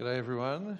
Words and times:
G'day, 0.00 0.16
everyone. 0.16 0.78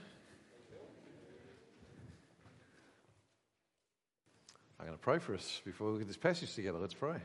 I'm 4.78 4.86
going 4.86 4.96
to 4.96 5.02
pray 5.02 5.18
for 5.18 5.34
us 5.34 5.60
before 5.62 5.92
we 5.92 6.00
at 6.00 6.06
this 6.06 6.16
passage 6.16 6.54
together. 6.54 6.78
Let's 6.78 6.94
pray. 6.94 7.18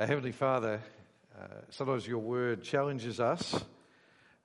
Our 0.00 0.06
Heavenly 0.08 0.32
Father, 0.32 0.80
uh, 1.38 1.44
sometimes 1.70 2.04
your 2.04 2.18
word 2.18 2.64
challenges 2.64 3.20
us, 3.20 3.54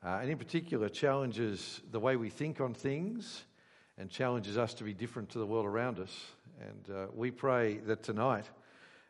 uh, 0.06 0.20
and 0.22 0.30
in 0.30 0.38
particular, 0.38 0.90
challenges 0.90 1.82
the 1.90 2.00
way 2.00 2.18
we 2.18 2.30
think 2.30 2.62
on 2.62 2.76
things 2.76 3.46
and 3.98 4.12
challenges 4.12 4.56
us 4.56 4.76
to 4.76 4.84
be 4.84 4.94
different 4.94 5.30
to 5.30 5.40
the 5.40 5.48
world 5.48 5.66
around 5.66 5.98
us. 5.98 6.16
And 6.62 6.96
uh, 6.96 7.08
we 7.16 7.32
pray 7.32 7.78
that 7.88 8.04
tonight, 8.04 8.46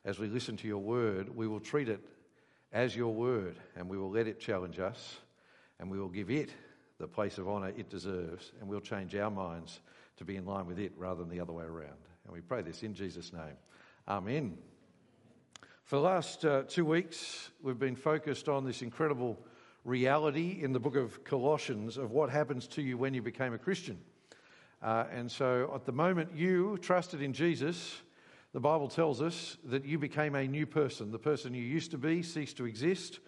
as 0.05 0.17
we 0.17 0.27
listen 0.27 0.55
to 0.55 0.67
your 0.69 0.77
word, 0.81 1.35
we 1.35 1.49
will 1.49 1.59
treat 1.59 1.89
it 1.89 1.99
as 2.71 2.95
your 2.95 3.13
word 3.13 3.57
and 3.75 3.89
we 3.89 3.97
will 3.97 4.11
let 4.11 4.27
it 4.27 4.39
challenge 4.39 4.79
us 4.79 5.17
and 5.77 5.91
we 5.91 5.99
will 5.99 6.07
give 6.07 6.31
it 6.31 6.49
the 7.03 7.07
place 7.07 7.37
of 7.37 7.49
honour 7.49 7.67
it 7.75 7.89
deserves 7.89 8.53
and 8.61 8.69
we'll 8.69 8.79
change 8.79 9.13
our 9.13 9.29
minds 9.29 9.81
to 10.15 10.23
be 10.23 10.37
in 10.37 10.45
line 10.45 10.65
with 10.65 10.79
it 10.79 10.93
rather 10.95 11.19
than 11.19 11.29
the 11.29 11.41
other 11.41 11.51
way 11.51 11.65
around. 11.65 11.99
And 12.23 12.33
we 12.33 12.39
pray 12.39 12.61
this 12.61 12.81
in 12.81 12.93
Jesus' 12.93 13.33
name. 13.33 13.57
Amen. 14.07 14.57
For 15.83 15.97
the 15.97 16.01
last 16.01 16.45
uh, 16.45 16.63
two 16.65 16.85
weeks, 16.85 17.49
we've 17.61 17.77
been 17.77 17.97
focused 17.97 18.47
on 18.47 18.63
this 18.63 18.81
incredible 18.81 19.37
reality 19.83 20.59
in 20.61 20.71
the 20.71 20.79
book 20.79 20.95
of 20.95 21.25
Colossians 21.25 21.97
of 21.97 22.11
what 22.11 22.29
happens 22.29 22.67
to 22.67 22.81
you 22.81 22.97
when 22.97 23.13
you 23.13 23.21
became 23.21 23.53
a 23.53 23.57
Christian. 23.57 23.99
Uh, 24.81 25.03
and 25.11 25.29
so 25.29 25.73
at 25.75 25.83
the 25.83 25.91
moment 25.91 26.29
you 26.33 26.77
trusted 26.77 27.21
in 27.21 27.33
Jesus, 27.33 28.01
the 28.53 28.61
Bible 28.61 28.87
tells 28.87 29.21
us 29.21 29.57
that 29.65 29.83
you 29.83 29.99
became 29.99 30.35
a 30.35 30.47
new 30.47 30.65
person. 30.65 31.11
The 31.11 31.19
person 31.19 31.53
you 31.53 31.63
used 31.63 31.91
to 31.91 31.97
be 31.97 32.23
ceased 32.23 32.55
to 32.57 32.65
exist. 32.65 33.19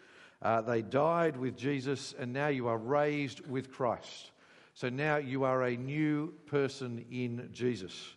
Uh, 0.41 0.61
they 0.61 0.81
died 0.81 1.37
with 1.37 1.57
Jesus, 1.57 2.13
and 2.17 2.33
now 2.33 2.47
you 2.47 2.67
are 2.67 2.77
raised 2.77 3.45
with 3.47 3.71
Christ. 3.71 4.31
So 4.73 4.89
now 4.89 5.17
you 5.17 5.45
are 5.45 5.63
a 5.63 5.77
new 5.77 6.33
person 6.47 7.05
in 7.09 7.49
Jesus. 7.53 8.13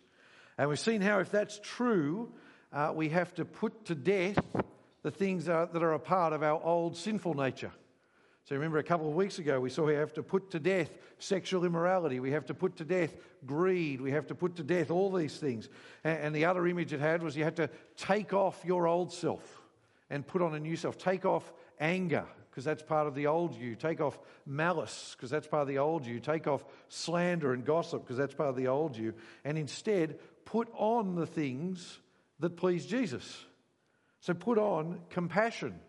And 0.57 0.69
we've 0.69 0.79
seen 0.79 1.01
how, 1.01 1.19
if 1.19 1.31
that's 1.31 1.59
true, 1.63 2.31
uh, 2.73 2.91
we 2.93 3.09
have 3.09 3.33
to 3.35 3.45
put 3.45 3.85
to 3.85 3.95
death 3.95 4.37
the 5.01 5.11
things 5.11 5.45
that 5.45 5.73
are 5.73 5.93
a 5.93 5.99
part 5.99 6.33
of 6.33 6.43
our 6.43 6.61
old 6.61 6.97
sinful 6.97 7.33
nature. 7.33 7.71
So 8.49 8.55
remember 8.55 8.79
a 8.79 8.83
couple 8.83 9.07
of 9.07 9.13
weeks 9.13 9.37
ago, 9.37 9.59
we 9.59 9.69
saw 9.69 9.85
we 9.85 9.93
have 9.93 10.13
to 10.15 10.23
put 10.23 10.51
to 10.51 10.59
death 10.59 10.89
sexual 11.19 11.65
immorality. 11.65 12.19
We 12.19 12.31
have 12.31 12.47
to 12.47 12.53
put 12.53 12.77
to 12.77 12.83
death 12.83 13.15
greed. 13.45 14.01
We 14.01 14.11
have 14.11 14.25
to 14.27 14.35
put 14.35 14.55
to 14.55 14.63
death 14.63 14.89
all 14.89 15.11
these 15.11 15.37
things. 15.37 15.69
And, 16.03 16.35
the 16.35 16.45
other 16.45 16.65
image 16.65 16.91
it 16.91 16.99
had 16.99 17.21
was 17.21 17.37
you 17.37 17.43
had 17.43 17.57
to 17.57 17.69
take 17.95 18.33
off 18.33 18.59
your 18.65 18.87
old 18.87 19.13
self 19.13 19.61
and 20.09 20.25
put 20.25 20.41
on 20.41 20.55
a 20.55 20.59
new 20.59 20.75
self. 20.75 20.97
Take 20.97 21.25
off 21.25 21.53
anger, 21.79 22.25
because 22.49 22.63
that's 22.63 22.83
part 22.83 23.07
of 23.07 23.15
the 23.15 23.27
old 23.27 23.55
you. 23.55 23.75
Take 23.75 24.01
off 24.01 24.19
malice, 24.45 25.15
because 25.15 25.29
that's 25.29 25.47
part 25.47 25.61
of 25.61 25.67
the 25.67 25.79
old 25.79 26.05
you. 26.05 26.19
Take 26.19 26.47
off 26.47 26.63
slander 26.87 27.53
and 27.53 27.65
gossip, 27.65 28.03
because 28.03 28.17
that's 28.17 28.33
part 28.33 28.49
of 28.49 28.55
the 28.55 28.67
old 28.67 28.97
you. 28.97 29.13
And 29.43 29.57
instead, 29.57 30.19
put 30.45 30.69
on 30.73 31.15
the 31.15 31.27
things 31.27 31.99
that 32.39 32.57
please 32.57 32.85
Jesus. 32.85 33.45
So 34.21 34.33
put 34.33 34.57
on 34.57 34.99
compassion 35.09 35.79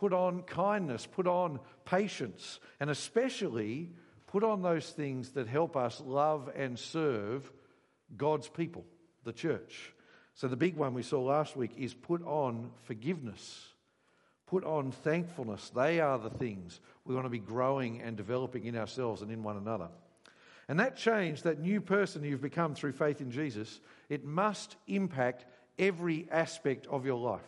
Put 0.00 0.14
on 0.14 0.44
kindness, 0.44 1.04
put 1.04 1.26
on 1.26 1.60
patience, 1.84 2.58
and 2.80 2.88
especially 2.88 3.90
put 4.28 4.42
on 4.42 4.62
those 4.62 4.88
things 4.88 5.32
that 5.32 5.46
help 5.46 5.76
us 5.76 6.00
love 6.00 6.48
and 6.56 6.78
serve 6.78 7.52
God's 8.16 8.48
people, 8.48 8.86
the 9.24 9.34
church. 9.34 9.92
So, 10.32 10.48
the 10.48 10.56
big 10.56 10.76
one 10.76 10.94
we 10.94 11.02
saw 11.02 11.20
last 11.20 11.54
week 11.54 11.72
is 11.76 11.92
put 11.92 12.22
on 12.24 12.70
forgiveness, 12.84 13.69
put 14.50 14.64
on 14.64 14.90
thankfulness. 14.90 15.70
They 15.70 16.00
are 16.00 16.18
the 16.18 16.28
things 16.28 16.80
we 17.04 17.14
want 17.14 17.24
to 17.24 17.30
be 17.30 17.38
growing 17.38 18.02
and 18.02 18.16
developing 18.16 18.64
in 18.64 18.76
ourselves 18.76 19.22
and 19.22 19.30
in 19.30 19.44
one 19.44 19.56
another. 19.56 19.88
And 20.68 20.80
that 20.80 20.96
change, 20.96 21.42
that 21.42 21.60
new 21.60 21.80
person 21.80 22.24
you've 22.24 22.42
become 22.42 22.74
through 22.74 22.92
faith 22.92 23.20
in 23.20 23.30
Jesus, 23.30 23.80
it 24.08 24.24
must 24.24 24.74
impact 24.88 25.44
every 25.78 26.26
aspect 26.32 26.88
of 26.88 27.06
your 27.06 27.18
life. 27.18 27.40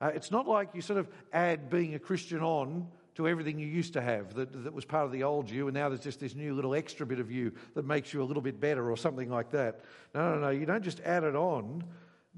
Uh, 0.00 0.10
it's 0.12 0.32
not 0.32 0.48
like 0.48 0.70
you 0.74 0.82
sort 0.82 0.98
of 0.98 1.08
add 1.32 1.70
being 1.70 1.94
a 1.94 1.98
Christian 2.00 2.40
on 2.40 2.88
to 3.14 3.28
everything 3.28 3.58
you 3.58 3.68
used 3.68 3.92
to 3.92 4.00
have 4.00 4.34
that, 4.34 4.64
that 4.64 4.72
was 4.72 4.84
part 4.84 5.04
of 5.04 5.12
the 5.12 5.22
old 5.22 5.48
you, 5.48 5.68
and 5.68 5.74
now 5.74 5.88
there's 5.88 6.00
just 6.00 6.18
this 6.18 6.34
new 6.34 6.54
little 6.54 6.74
extra 6.74 7.06
bit 7.06 7.20
of 7.20 7.30
you 7.30 7.52
that 7.74 7.84
makes 7.84 8.12
you 8.12 8.22
a 8.22 8.24
little 8.24 8.42
bit 8.42 8.58
better 8.58 8.90
or 8.90 8.96
something 8.96 9.30
like 9.30 9.52
that. 9.52 9.80
No, 10.14 10.34
no, 10.34 10.40
no, 10.40 10.50
you 10.50 10.66
don't 10.66 10.82
just 10.82 11.00
add 11.00 11.22
it 11.22 11.36
on. 11.36 11.84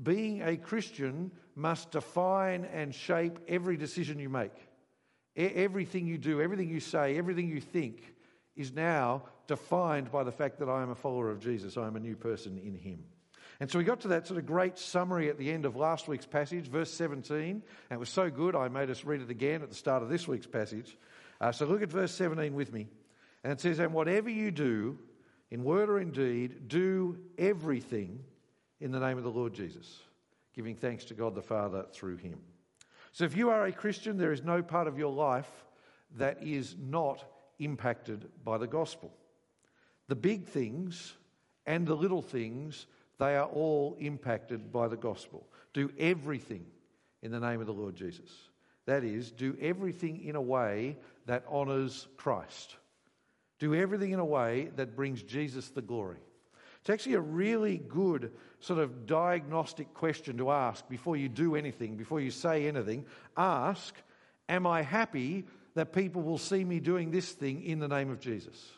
Being 0.03 0.43
a 0.43 0.57
Christian 0.57 1.31
must 1.55 1.91
define 1.91 2.65
and 2.65 2.95
shape 2.95 3.39
every 3.47 3.77
decision 3.77 4.19
you 4.19 4.29
make. 4.29 4.55
E- 5.37 5.47
everything 5.47 6.07
you 6.07 6.19
do, 6.19 6.41
everything 6.41 6.69
you 6.69 6.81
say, 6.81 7.17
everything 7.17 7.49
you 7.49 7.61
think 7.61 8.15
is 8.57 8.73
now 8.73 9.23
defined 9.47 10.11
by 10.11 10.25
the 10.25 10.33
fact 10.33 10.59
that 10.59 10.69
I 10.69 10.83
am 10.83 10.91
a 10.91 10.95
follower 10.95 11.31
of 11.31 11.41
Jesus. 11.41 11.77
I 11.77 11.87
am 11.87 11.97
a 11.97 12.01
new 12.01 12.17
person 12.17 12.59
in 12.59 12.75
Him. 12.75 13.05
And 13.61 13.71
so 13.71 13.79
we 13.79 13.85
got 13.85 14.01
to 14.01 14.09
that 14.09 14.27
sort 14.27 14.39
of 14.39 14.47
great 14.47 14.79
summary 14.79 15.29
at 15.29 15.39
the 15.39 15.51
end 15.51 15.65
of 15.65 15.77
last 15.77 16.09
week's 16.09 16.27
passage, 16.27 16.67
verse 16.67 16.91
17. 16.91 17.39
And 17.41 17.63
it 17.91 17.99
was 17.99 18.09
so 18.09 18.31
good, 18.31 18.57
I 18.57 18.69
made 18.69 18.91
us 18.91 19.05
read 19.05 19.21
it 19.21 19.31
again 19.31 19.63
at 19.63 19.69
the 19.69 19.77
start 19.77 20.03
of 20.03 20.09
this 20.09 20.27
week's 20.27 20.47
passage. 20.47 20.97
Uh, 21.41 21.53
so 21.53 21.67
look 21.67 21.83
at 21.83 21.91
verse 21.91 22.13
17 22.13 22.55
with 22.55 22.73
me. 22.73 22.89
And 23.45 23.53
it 23.53 23.61
says, 23.61 23.79
And 23.79 23.93
whatever 23.93 24.29
you 24.29 24.51
do, 24.51 24.99
in 25.51 25.63
word 25.63 25.89
or 25.89 26.01
in 26.01 26.11
deed, 26.11 26.69
do 26.69 27.19
everything 27.39 28.25
in 28.81 28.91
the 28.91 29.01
name 29.01 29.19
of 29.19 29.25
the 29.25 29.31
Lord 29.31 29.55
Jesus, 29.55 29.99
giving 30.55 30.77
thanks 30.77 31.05
to 31.07 31.15
God 31.15 31.35
the 31.35 31.43
Father 31.43 31.87
through 31.93 32.17
him. 32.17 32.39
So 33.13 33.25
if 33.25 33.37
you 33.37 33.51
are 33.51 33.67
a 33.67 33.73
Christian, 33.73 34.17
there 34.17 34.33
is 34.33 34.43
no 34.43 34.63
part 34.63 34.89
of 34.89 34.99
your 34.99 35.13
life 35.13 35.51
that 36.17 36.43
is 36.43 36.77
not 36.81 37.25
impacted 37.59 38.29
by 38.45 38.59
the 38.59 38.67
gospel. 38.67 39.13
The 40.09 40.17
big 40.17 40.47
things 40.47 41.15
and 41.67 41.87
the 41.87 41.95
little 41.95 42.23
things 42.23 42.87
they 43.19 43.37
are 43.37 43.47
all 43.47 43.97
impacted 44.01 44.73
by 44.73 44.89
the 44.89 44.97
gospel. 44.97 45.47
Do 45.73 45.91
everything 45.99 46.67
in 47.23 47.31
the 47.31 47.41
name 47.41 47.61
of 47.61 47.67
the 47.67 47.73
Lord 47.73 47.95
Jesus. 47.95 48.31
That 48.87 49.05
is, 49.05 49.31
do 49.31 49.57
everything 49.61 50.23
in 50.25 50.37
a 50.37 50.43
way 50.43 50.99
that 51.27 51.45
honours 51.51 52.09
Christ. 52.17 52.77
Do 53.59 53.75
everything 53.75 54.11
in 54.11 54.19
a 54.19 54.25
way 54.25 54.71
that 54.77 54.97
brings 54.97 55.23
Jesus 55.23 55.71
the 55.71 55.81
glory. 55.81 56.19
It's 56.81 56.91
actually 56.91 57.15
a 57.15 57.21
really 57.21 57.79
good 57.79 58.33
sort 58.65 58.81
of 58.81 59.07
diagnostic 59.07 59.93
question 59.93 60.39
to 60.39 60.51
ask 60.51 60.89
before 60.89 61.17
you 61.17 61.29
do 61.29 61.55
anything, 61.55 61.97
before 61.97 62.21
you 62.21 62.31
say 62.31 62.67
anything. 62.67 63.05
Ask, 63.37 63.95
Am 64.49 64.67
I 64.67 64.83
happy 64.83 65.45
that 65.75 65.93
people 65.93 66.23
will 66.23 66.39
see 66.39 66.65
me 66.65 66.81
doing 66.81 67.11
this 67.11 67.33
thing 67.33 67.63
in 67.63 67.79
the 67.79 67.89
name 67.89 68.11
of 68.11 68.21
Jesus? 68.21 68.71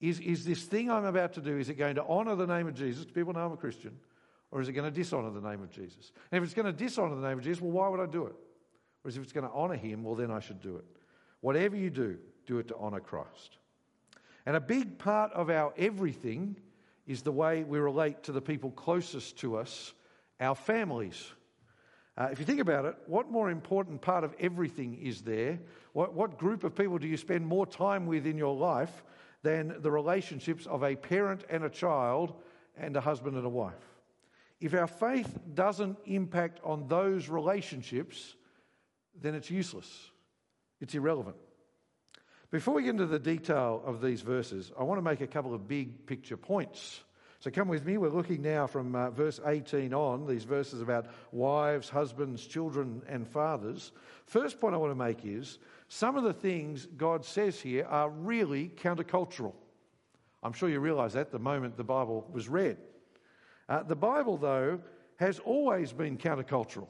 Is, 0.00 0.20
is 0.20 0.44
this 0.44 0.64
thing 0.64 0.90
I'm 0.90 1.04
about 1.04 1.34
to 1.34 1.40
do, 1.40 1.56
is 1.58 1.68
it 1.68 1.74
going 1.74 1.94
to 1.94 2.04
honour 2.04 2.34
the 2.34 2.46
name 2.46 2.66
of 2.66 2.74
Jesus? 2.74 3.04
People 3.04 3.32
know 3.32 3.40
I'm 3.40 3.52
a 3.52 3.56
Christian. 3.56 3.96
Or 4.50 4.60
is 4.60 4.68
it 4.68 4.72
going 4.72 4.90
to 4.90 4.96
dishonour 4.96 5.30
the 5.30 5.40
name 5.40 5.62
of 5.62 5.70
Jesus? 5.70 6.12
And 6.30 6.42
if 6.42 6.44
it's 6.44 6.54
going 6.54 6.66
to 6.66 6.72
dishonour 6.72 7.14
the 7.16 7.26
name 7.26 7.38
of 7.38 7.44
Jesus, 7.44 7.60
well, 7.62 7.72
why 7.72 7.88
would 7.88 8.00
I 8.00 8.10
do 8.10 8.26
it? 8.26 8.34
Whereas 9.02 9.16
if 9.16 9.22
it's 9.22 9.32
going 9.32 9.46
to 9.46 9.52
honour 9.52 9.76
him, 9.76 10.02
well, 10.02 10.14
then 10.14 10.30
I 10.30 10.40
should 10.40 10.60
do 10.60 10.76
it. 10.76 10.84
Whatever 11.40 11.76
you 11.76 11.90
do, 11.90 12.18
do 12.46 12.58
it 12.58 12.68
to 12.68 12.76
honour 12.76 13.00
Christ. 13.00 13.58
And 14.44 14.56
a 14.56 14.60
big 14.60 14.98
part 14.98 15.32
of 15.32 15.50
our 15.50 15.72
everything 15.76 16.56
is 17.06 17.22
the 17.22 17.32
way 17.32 17.64
we 17.64 17.78
relate 17.78 18.24
to 18.24 18.32
the 18.32 18.40
people 18.40 18.70
closest 18.70 19.38
to 19.38 19.56
us, 19.56 19.92
our 20.40 20.54
families. 20.54 21.32
Uh, 22.16 22.28
if 22.32 22.38
you 22.38 22.46
think 22.46 22.60
about 22.60 22.84
it, 22.84 22.96
what 23.06 23.30
more 23.30 23.50
important 23.50 24.00
part 24.00 24.24
of 24.24 24.34
everything 24.40 24.98
is 25.02 25.22
there? 25.22 25.60
What, 25.92 26.14
what 26.14 26.38
group 26.38 26.64
of 26.64 26.74
people 26.74 26.98
do 26.98 27.06
you 27.06 27.16
spend 27.16 27.46
more 27.46 27.66
time 27.66 28.06
with 28.06 28.26
in 28.26 28.38
your 28.38 28.56
life 28.56 29.02
than 29.46 29.76
the 29.80 29.90
relationships 29.92 30.66
of 30.66 30.82
a 30.82 30.96
parent 30.96 31.44
and 31.48 31.62
a 31.62 31.70
child 31.70 32.34
and 32.76 32.96
a 32.96 33.00
husband 33.00 33.36
and 33.36 33.46
a 33.46 33.48
wife. 33.48 33.74
If 34.60 34.74
our 34.74 34.88
faith 34.88 35.38
doesn't 35.54 35.98
impact 36.04 36.60
on 36.64 36.88
those 36.88 37.28
relationships, 37.28 38.34
then 39.20 39.36
it's 39.36 39.50
useless. 39.50 40.10
It's 40.80 40.96
irrelevant. 40.96 41.36
Before 42.50 42.74
we 42.74 42.82
get 42.82 42.90
into 42.90 43.06
the 43.06 43.20
detail 43.20 43.82
of 43.84 44.00
these 44.00 44.22
verses, 44.22 44.72
I 44.78 44.82
want 44.82 44.98
to 44.98 45.02
make 45.02 45.20
a 45.20 45.26
couple 45.28 45.54
of 45.54 45.68
big 45.68 46.06
picture 46.06 46.36
points. 46.36 47.00
So 47.46 47.52
come 47.52 47.68
with 47.68 47.86
me. 47.86 47.96
We're 47.96 48.08
looking 48.08 48.42
now 48.42 48.66
from 48.66 48.96
uh, 48.96 49.10
verse 49.10 49.38
18 49.46 49.94
on, 49.94 50.26
these 50.26 50.42
verses 50.42 50.82
about 50.82 51.06
wives, 51.30 51.88
husbands, 51.88 52.44
children, 52.44 53.02
and 53.08 53.24
fathers. 53.24 53.92
First 54.24 54.60
point 54.60 54.74
I 54.74 54.78
want 54.78 54.90
to 54.90 54.96
make 54.96 55.24
is 55.24 55.60
some 55.86 56.16
of 56.16 56.24
the 56.24 56.32
things 56.32 56.88
God 56.96 57.24
says 57.24 57.60
here 57.60 57.84
are 57.84 58.10
really 58.10 58.70
countercultural. 58.70 59.52
I'm 60.42 60.54
sure 60.54 60.68
you 60.68 60.80
realize 60.80 61.12
that 61.12 61.30
the 61.30 61.38
moment 61.38 61.76
the 61.76 61.84
Bible 61.84 62.28
was 62.32 62.48
read. 62.48 62.78
Uh, 63.68 63.84
the 63.84 63.94
Bible, 63.94 64.36
though, 64.36 64.80
has 65.20 65.38
always 65.38 65.92
been 65.92 66.18
countercultural. 66.18 66.88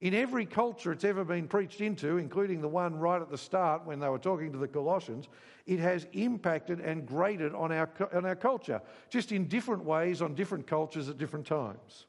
In 0.00 0.12
every 0.12 0.44
culture 0.44 0.92
it's 0.92 1.04
ever 1.04 1.24
been 1.24 1.48
preached 1.48 1.80
into, 1.80 2.18
including 2.18 2.60
the 2.60 2.68
one 2.68 2.96
right 2.96 3.20
at 3.20 3.30
the 3.30 3.38
start 3.38 3.86
when 3.86 3.98
they 3.98 4.08
were 4.08 4.18
talking 4.18 4.52
to 4.52 4.58
the 4.58 4.68
Colossians, 4.68 5.28
it 5.64 5.78
has 5.78 6.06
impacted 6.12 6.80
and 6.80 7.06
grated 7.06 7.54
on 7.54 7.72
our, 7.72 7.88
on 8.12 8.26
our 8.26 8.36
culture, 8.36 8.82
just 9.08 9.32
in 9.32 9.48
different 9.48 9.84
ways 9.84 10.20
on 10.20 10.34
different 10.34 10.66
cultures 10.66 11.08
at 11.08 11.16
different 11.16 11.46
times. 11.46 12.06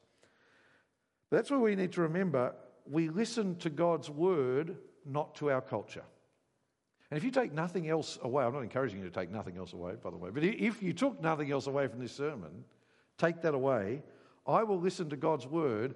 That's 1.30 1.50
what 1.50 1.60
we 1.60 1.74
need 1.76 1.92
to 1.92 2.02
remember. 2.02 2.54
We 2.86 3.08
listen 3.08 3.56
to 3.56 3.70
God's 3.70 4.10
word 4.10 4.76
not 5.06 5.34
to 5.36 5.50
our 5.50 5.62
culture. 5.62 6.04
And 7.10 7.16
if 7.16 7.24
you 7.24 7.30
take 7.30 7.52
nothing 7.54 7.88
else 7.88 8.18
away, 8.22 8.44
I'm 8.44 8.52
not 8.52 8.62
encouraging 8.62 8.98
you 8.98 9.04
to 9.06 9.10
take 9.10 9.30
nothing 9.30 9.56
else 9.56 9.72
away, 9.72 9.94
by 10.02 10.10
the 10.10 10.16
way, 10.18 10.28
but 10.30 10.44
if 10.44 10.82
you 10.82 10.92
took 10.92 11.22
nothing 11.22 11.50
else 11.50 11.66
away 11.66 11.86
from 11.88 12.00
this 12.00 12.12
sermon, 12.12 12.64
take 13.16 13.40
that 13.42 13.54
away. 13.54 14.02
I 14.46 14.62
will 14.62 14.78
listen 14.78 15.08
to 15.10 15.16
God's 15.16 15.46
word 15.46 15.94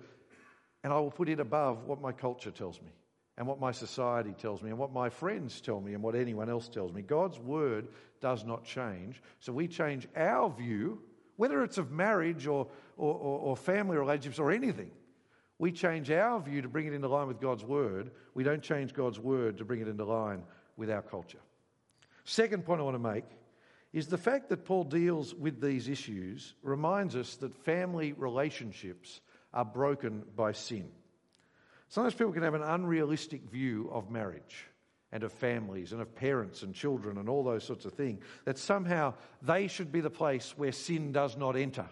and 0.85 0.93
I 0.93 0.99
will 0.99 1.11
put 1.11 1.29
it 1.29 1.41
above 1.41 1.85
what 1.85 2.01
my 2.01 2.13
culture 2.13 2.51
tells 2.51 2.81
me 2.81 2.91
and 3.39 3.47
what 3.47 3.61
my 3.61 3.73
society 3.73 4.35
tells 4.39 4.63
me 4.63 4.71
and 4.71 4.79
what 4.79 4.93
my 4.93 5.09
friends 5.09 5.61
tell 5.61 5.81
me 5.81 5.95
and 5.95 6.03
what 6.03 6.15
anyone 6.15 6.51
else 6.51 6.69
tells 6.69 6.93
me. 6.93 7.03
God's 7.03 7.39
word 7.39 7.89
does 8.21 8.45
not 8.45 8.65
change. 8.65 9.23
So 9.41 9.53
we 9.53 9.69
change 9.69 10.07
our 10.17 10.51
view, 10.51 11.01
whether 11.37 11.63
it's 11.63 11.79
of 11.79 11.91
marriage 11.91 12.47
or, 12.47 12.67
or, 12.97 13.15
or, 13.15 13.39
or 13.41 13.57
family 13.57 13.97
relationships 13.97 14.39
or 14.39 14.51
anything. 14.51 14.91
We 15.59 15.73
change 15.73 16.11
our 16.11 16.41
view 16.41 16.61
to 16.63 16.69
bring 16.69 16.87
it 16.87 16.93
into 16.93 17.09
line 17.09 17.29
with 17.29 17.41
God's 17.41 17.65
word. 17.65 18.11
We 18.35 18.43
don't 18.43 18.63
change 18.63 18.93
God's 18.93 19.21
word 19.21 19.59
to 19.59 19.65
bring 19.65 19.81
it 19.81 19.89
into 19.89 20.05
line 20.05 20.43
with 20.77 20.91
our 20.91 21.03
culture. 21.03 21.39
Second 22.25 22.65
point 22.65 22.81
I 22.81 22.85
want 22.85 22.97
to 22.97 23.13
make 23.13 23.25
is 23.93 24.07
the 24.07 24.19
fact 24.19 24.49
that 24.49 24.65
Paul 24.65 24.85
deals 24.85 25.35
with 25.35 25.61
these 25.61 25.89
issues 25.89 26.55
reminds 26.63 27.15
us 27.15 27.37
that 27.37 27.55
family 27.65 28.13
relationships 28.15 29.21
are 29.53 29.65
broken 29.65 30.25
by 30.37 30.53
sin. 30.53 30.89
Sometimes 31.89 32.15
people 32.15 32.33
can 32.33 32.43
have 32.43 32.55
an 32.55 32.63
unrealistic 32.63 33.43
view 33.51 33.91
of 33.93 34.11
marriage 34.11 34.67
and 35.13 35.23
of 35.23 35.33
families 35.33 35.93
and 35.93 36.01
of 36.01 36.15
parents 36.15 36.63
and 36.63 36.75
children 36.75 37.19
and 37.19 37.29
all 37.29 37.45
those 37.45 37.65
sorts 37.65 37.85
of 37.85 37.93
things, 37.93 38.25
that 38.47 38.57
somehow 38.57 39.13
they 39.43 39.67
should 39.69 39.93
be 39.93 40.01
the 40.01 40.09
place 40.09 40.55
where 40.57 40.73
sin 40.73 41.13
does 41.13 41.37
not 41.37 41.55
enter. 41.55 41.87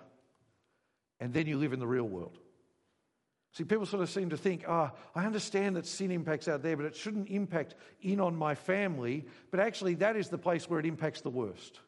And 1.21 1.35
then 1.35 1.47
you 1.47 1.59
live 1.59 1.75
in 1.75 1.81
the 1.81 1.87
real 1.87 2.09
world. 2.09 2.39
See, 3.53 3.65
people 3.65 3.85
sort 3.85 4.03
of 4.03 4.09
seem 4.09 4.31
to 4.31 4.37
think, 4.37 4.65
oh, 4.67 4.91
I 5.15 5.27
understand 5.27 5.77
that 5.77 5.85
sin 5.85 6.11
impacts 6.13 6.49
out 6.49 6.63
there, 6.63 6.77
but 6.77 6.87
it 6.87 6.97
shouldn't 6.97 7.29
impact 7.29 7.75
in 8.01 8.21
on 8.21 8.37
my 8.37 8.55
family. 8.55 9.27
But 9.51 9.61
actually, 9.61 9.95
that 9.97 10.17
is 10.17 10.29
the 10.29 10.39
place 10.39 10.71
where 10.71 10.79
it 10.81 10.87
impacts 10.87 11.21
the 11.21 11.31
worst. 11.31 11.81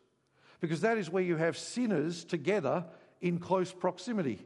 Because 0.60 0.80
that 0.82 0.98
is 0.98 1.08
where 1.08 1.22
you 1.22 1.36
have 1.36 1.56
sinners 1.56 2.24
together 2.24 2.84
in 3.20 3.38
close 3.38 3.72
proximity, 3.72 4.44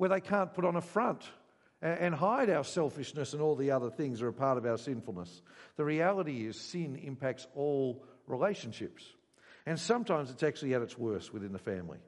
where 0.00 0.08
they 0.08 0.20
can't 0.22 0.54
put 0.54 0.64
on 0.64 0.76
a 0.76 0.80
front 0.80 1.22
and 1.82 2.14
hide 2.14 2.48
our 2.48 2.64
selfishness 2.64 3.34
and 3.34 3.42
all 3.42 3.54
the 3.54 3.72
other 3.72 3.90
things 3.90 4.18
that 4.18 4.24
are 4.24 4.30
a 4.30 4.32
part 4.32 4.56
of 4.56 4.64
our 4.64 4.78
sinfulness. 4.78 5.42
The 5.76 5.84
reality 5.84 6.46
is, 6.46 6.58
sin 6.58 6.96
impacts 6.96 7.46
all 7.54 8.02
relationships. 8.26 9.04
And 9.66 9.78
sometimes 9.78 10.30
it's 10.30 10.42
actually 10.42 10.72
at 10.72 10.80
its 10.80 10.96
worst 10.96 11.34
within 11.34 11.52
the 11.52 11.58
family. 11.58 11.98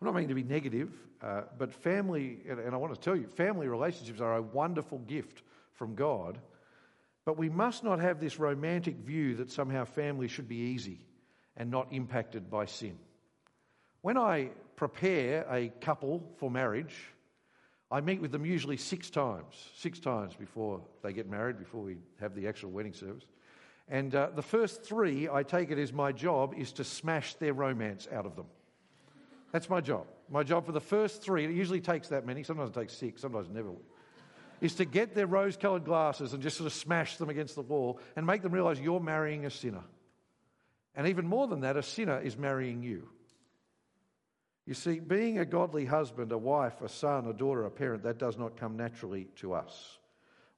I'm 0.00 0.04
not 0.04 0.14
meaning 0.14 0.28
to 0.28 0.36
be 0.36 0.44
negative, 0.44 0.92
uh, 1.20 1.40
but 1.58 1.72
family, 1.72 2.38
and 2.48 2.72
I 2.72 2.76
want 2.76 2.94
to 2.94 3.00
tell 3.00 3.16
you, 3.16 3.26
family 3.34 3.66
relationships 3.66 4.20
are 4.20 4.36
a 4.36 4.42
wonderful 4.42 4.98
gift 4.98 5.42
from 5.72 5.96
God. 5.96 6.38
But 7.24 7.36
we 7.36 7.48
must 7.48 7.82
not 7.82 7.98
have 7.98 8.20
this 8.20 8.38
romantic 8.38 8.98
view 8.98 9.34
that 9.38 9.50
somehow 9.50 9.86
family 9.86 10.28
should 10.28 10.48
be 10.48 10.70
easy 10.70 11.00
and 11.56 11.68
not 11.68 11.88
impacted 11.90 12.48
by 12.48 12.66
sin. 12.66 12.96
When 14.02 14.16
I 14.16 14.50
prepare 14.76 15.46
a 15.50 15.68
couple 15.80 16.22
for 16.36 16.50
marriage, 16.50 16.94
I 17.90 18.00
meet 18.00 18.20
with 18.20 18.32
them 18.32 18.44
usually 18.44 18.76
six 18.76 19.10
times, 19.10 19.70
six 19.76 19.98
times 20.00 20.34
before 20.34 20.80
they 21.02 21.12
get 21.12 21.28
married, 21.30 21.58
before 21.58 21.82
we 21.82 21.96
have 22.20 22.34
the 22.34 22.48
actual 22.48 22.70
wedding 22.70 22.92
service. 22.92 23.24
And 23.88 24.14
uh, 24.14 24.30
the 24.34 24.42
first 24.42 24.82
three, 24.82 25.28
I 25.28 25.44
take 25.44 25.70
it 25.70 25.78
as 25.78 25.92
my 25.92 26.10
job, 26.10 26.54
is 26.56 26.72
to 26.72 26.84
smash 26.84 27.34
their 27.34 27.52
romance 27.52 28.08
out 28.12 28.26
of 28.26 28.34
them. 28.34 28.46
That's 29.52 29.70
my 29.70 29.80
job. 29.80 30.06
My 30.28 30.42
job 30.42 30.66
for 30.66 30.72
the 30.72 30.80
first 30.80 31.22
three, 31.22 31.44
it 31.44 31.52
usually 31.52 31.80
takes 31.80 32.08
that 32.08 32.26
many, 32.26 32.42
sometimes 32.42 32.70
it 32.70 32.74
takes 32.74 32.94
six, 32.94 33.20
sometimes 33.20 33.48
never, 33.48 33.70
is 34.60 34.74
to 34.74 34.84
get 34.84 35.14
their 35.14 35.28
rose 35.28 35.56
coloured 35.56 35.84
glasses 35.84 36.32
and 36.32 36.42
just 36.42 36.56
sort 36.56 36.66
of 36.66 36.72
smash 36.72 37.16
them 37.18 37.30
against 37.30 37.54
the 37.54 37.62
wall 37.62 38.00
and 38.16 38.26
make 38.26 38.42
them 38.42 38.52
realise 38.52 38.80
you're 38.80 38.98
marrying 38.98 39.46
a 39.46 39.50
sinner. 39.50 39.84
And 40.96 41.06
even 41.06 41.26
more 41.28 41.46
than 41.46 41.60
that, 41.60 41.76
a 41.76 41.82
sinner 41.82 42.20
is 42.20 42.36
marrying 42.36 42.82
you. 42.82 43.08
You 44.66 44.74
see, 44.74 44.98
being 44.98 45.38
a 45.38 45.44
godly 45.44 45.84
husband, 45.84 46.32
a 46.32 46.38
wife, 46.38 46.82
a 46.82 46.88
son, 46.88 47.26
a 47.26 47.32
daughter, 47.32 47.64
a 47.64 47.70
parent, 47.70 48.02
that 48.02 48.18
does 48.18 48.36
not 48.36 48.56
come 48.56 48.76
naturally 48.76 49.28
to 49.36 49.54
us. 49.54 49.98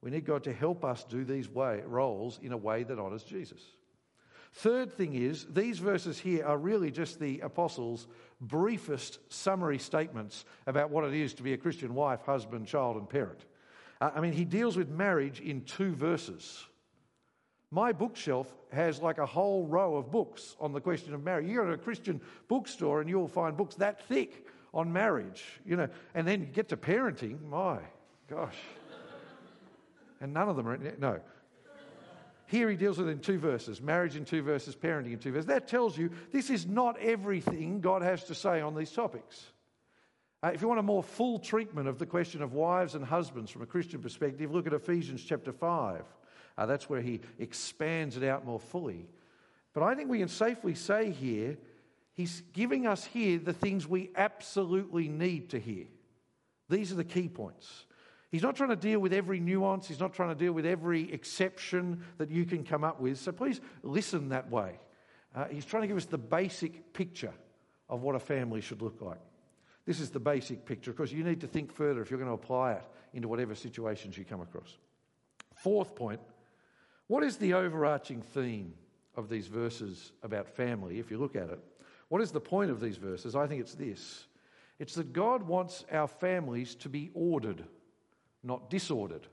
We 0.01 0.09
need 0.09 0.25
God 0.25 0.43
to 0.45 0.53
help 0.53 0.83
us 0.83 1.03
do 1.03 1.23
these 1.23 1.47
way, 1.49 1.83
roles 1.85 2.39
in 2.41 2.51
a 2.51 2.57
way 2.57 2.83
that 2.83 2.97
honours 2.97 3.23
Jesus. 3.23 3.61
Third 4.53 4.91
thing 4.93 5.13
is, 5.13 5.45
these 5.45 5.77
verses 5.77 6.17
here 6.17 6.43
are 6.45 6.57
really 6.57 6.89
just 6.89 7.19
the 7.19 7.39
apostles' 7.41 8.07
briefest 8.41 9.19
summary 9.31 9.77
statements 9.77 10.43
about 10.65 10.89
what 10.89 11.03
it 11.03 11.13
is 11.13 11.35
to 11.35 11.43
be 11.43 11.53
a 11.53 11.57
Christian 11.57 11.93
wife, 11.93 12.21
husband, 12.25 12.65
child, 12.65 12.97
and 12.97 13.07
parent. 13.07 13.45
Uh, 14.01 14.09
I 14.15 14.21
mean, 14.21 14.33
he 14.33 14.45
deals 14.45 14.75
with 14.75 14.89
marriage 14.89 15.39
in 15.39 15.65
two 15.65 15.93
verses. 15.93 16.65
My 17.71 17.91
bookshelf 17.91 18.51
has 18.71 19.01
like 19.01 19.19
a 19.19 19.25
whole 19.25 19.65
row 19.67 19.95
of 19.95 20.11
books 20.11 20.55
on 20.59 20.73
the 20.73 20.81
question 20.81 21.13
of 21.13 21.23
marriage. 21.23 21.47
You 21.47 21.57
go 21.57 21.65
to 21.65 21.73
a 21.73 21.77
Christian 21.77 22.19
bookstore 22.47 23.01
and 23.01 23.09
you'll 23.09 23.27
find 23.27 23.55
books 23.55 23.75
that 23.75 24.07
thick 24.07 24.47
on 24.73 24.91
marriage, 24.91 25.43
you 25.65 25.75
know, 25.75 25.87
and 26.15 26.27
then 26.27 26.41
you 26.41 26.47
get 26.47 26.69
to 26.69 26.77
parenting, 26.77 27.41
my 27.49 27.79
gosh. 28.27 28.57
And 30.21 30.33
none 30.33 30.49
of 30.49 30.55
them 30.55 30.67
are, 30.67 30.77
no. 30.99 31.19
Here 32.47 32.69
he 32.69 32.75
deals 32.75 32.97
with 32.97 33.07
it 33.07 33.11
in 33.11 33.19
two 33.19 33.37
verses 33.37 33.79
marriage 33.79 34.15
in 34.15 34.25
two 34.25 34.41
verses, 34.41 34.75
parenting 34.75 35.13
in 35.13 35.19
two 35.19 35.31
verses. 35.31 35.45
That 35.45 35.67
tells 35.67 35.97
you 35.97 36.09
this 36.31 36.49
is 36.49 36.65
not 36.65 36.99
everything 36.99 37.79
God 37.79 38.01
has 38.01 38.23
to 38.25 38.35
say 38.35 38.61
on 38.61 38.75
these 38.75 38.91
topics. 38.91 39.45
Uh, 40.41 40.51
if 40.53 40.61
you 40.61 40.67
want 40.67 40.79
a 40.79 40.83
more 40.83 41.03
full 41.03 41.37
treatment 41.37 41.87
of 41.87 41.99
the 41.99 42.05
question 42.05 42.41
of 42.41 42.53
wives 42.53 42.95
and 42.95 43.05
husbands 43.05 43.51
from 43.51 43.61
a 43.61 43.65
Christian 43.65 44.01
perspective, 44.01 44.51
look 44.51 44.65
at 44.65 44.73
Ephesians 44.73 45.23
chapter 45.23 45.51
5. 45.51 46.03
Uh, 46.59 46.65
that's 46.65 46.89
where 46.89 46.99
he 46.99 47.21
expands 47.39 48.17
it 48.17 48.23
out 48.23 48.45
more 48.45 48.59
fully. 48.59 49.07
But 49.73 49.81
I 49.83 49.95
think 49.95 50.09
we 50.09 50.19
can 50.19 50.27
safely 50.27 50.75
say 50.75 51.09
here, 51.09 51.57
he's 52.15 52.43
giving 52.51 52.85
us 52.85 53.05
here 53.05 53.39
the 53.39 53.53
things 53.53 53.87
we 53.87 54.09
absolutely 54.13 55.07
need 55.07 55.51
to 55.51 55.59
hear. 55.59 55.85
These 56.67 56.91
are 56.91 56.95
the 56.95 57.05
key 57.05 57.29
points. 57.29 57.85
He's 58.29 58.43
not 58.43 58.57
trying 58.57 58.71
to 58.71 58.75
deal 58.75 58.99
with 58.99 59.13
every 59.13 59.39
nuance, 59.39 59.87
he's 59.87 60.01
not 60.01 60.13
trying 60.13 60.29
to 60.29 60.35
deal 60.35 60.51
with 60.51 60.65
every 60.65 61.09
exception 61.13 62.03
that 62.17 62.29
you 62.29 62.43
can 62.43 62.65
come 62.65 62.83
up 62.83 62.99
with. 62.99 63.19
So 63.19 63.31
please 63.31 63.61
listen 63.81 64.27
that 64.29 64.51
way. 64.51 64.79
Uh, 65.33 65.45
he's 65.45 65.65
trying 65.65 65.83
to 65.83 65.87
give 65.87 65.95
us 65.95 66.05
the 66.05 66.17
basic 66.17 66.91
picture 66.91 67.33
of 67.87 68.01
what 68.01 68.15
a 68.15 68.19
family 68.19 68.59
should 68.59 68.81
look 68.81 69.01
like. 69.01 69.21
This 69.85 70.01
is 70.01 70.09
the 70.09 70.19
basic 70.19 70.65
picture. 70.65 70.91
Of 70.91 70.97
course, 70.97 71.13
you 71.13 71.23
need 71.23 71.39
to 71.39 71.47
think 71.47 71.71
further 71.71 72.01
if 72.01 72.11
you're 72.11 72.19
going 72.19 72.29
to 72.29 72.35
apply 72.35 72.73
it 72.73 72.83
into 73.13 73.29
whatever 73.29 73.55
situations 73.55 74.17
you 74.17 74.25
come 74.25 74.41
across. 74.41 74.77
Fourth 75.55 75.95
point 75.95 76.19
what 77.09 77.23
is 77.23 77.37
the 77.37 77.55
overarching 77.55 78.21
theme 78.21 78.71
of 79.15 79.29
these 79.29 79.47
verses 79.47 80.11
about 80.21 80.47
family, 80.47 80.99
if 80.99 81.09
you 81.09 81.17
look 81.17 81.35
at 81.35 81.49
it? 81.49 81.59
What 82.09 82.21
is 82.21 82.31
the 82.31 82.39
point 82.39 82.69
of 82.69 82.79
these 82.79 82.97
verses? 82.97 83.35
I 83.35 83.47
think 83.47 83.61
it's 83.61 83.73
this 83.73 84.27
it's 84.77 84.93
that 84.93 85.11
God 85.11 85.41
wants 85.43 85.83
our 85.91 86.07
families 86.07 86.75
to 86.75 86.87
be 86.87 87.09
ordered, 87.15 87.65
not 88.43 88.69
disordered. 88.69 89.27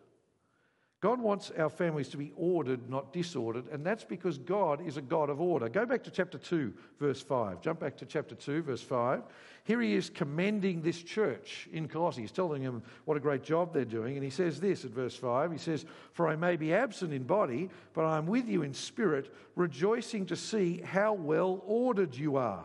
God 1.00 1.20
wants 1.20 1.52
our 1.58 1.68
families 1.68 2.08
to 2.08 2.16
be 2.16 2.32
ordered, 2.36 2.88
not 2.88 3.12
disordered, 3.12 3.66
and 3.70 3.84
that's 3.84 4.04
because 4.04 4.38
God 4.38 4.86
is 4.86 4.96
a 4.96 5.02
God 5.02 5.28
of 5.28 5.42
order. 5.42 5.68
Go 5.68 5.84
back 5.84 6.02
to 6.04 6.10
chapter 6.10 6.38
2, 6.38 6.72
verse 6.98 7.20
5. 7.20 7.60
Jump 7.60 7.80
back 7.80 7.98
to 7.98 8.06
chapter 8.06 8.34
2, 8.34 8.62
verse 8.62 8.80
5. 8.80 9.22
Here 9.64 9.80
he 9.82 9.94
is 9.94 10.08
commending 10.08 10.80
this 10.80 11.02
church 11.02 11.68
in 11.70 11.86
Colossae. 11.86 12.22
He's 12.22 12.32
telling 12.32 12.62
them 12.62 12.82
what 13.04 13.18
a 13.18 13.20
great 13.20 13.42
job 13.42 13.74
they're 13.74 13.84
doing, 13.84 14.14
and 14.14 14.24
he 14.24 14.30
says 14.30 14.58
this 14.58 14.86
at 14.86 14.90
verse 14.90 15.14
5. 15.14 15.52
He 15.52 15.58
says, 15.58 15.84
For 16.12 16.28
I 16.28 16.36
may 16.36 16.56
be 16.56 16.72
absent 16.72 17.12
in 17.12 17.24
body, 17.24 17.68
but 17.92 18.06
I 18.06 18.16
am 18.16 18.26
with 18.26 18.48
you 18.48 18.62
in 18.62 18.72
spirit, 18.72 19.34
rejoicing 19.54 20.24
to 20.26 20.36
see 20.36 20.80
how 20.80 21.12
well 21.12 21.62
ordered 21.66 22.14
you 22.14 22.36
are 22.36 22.64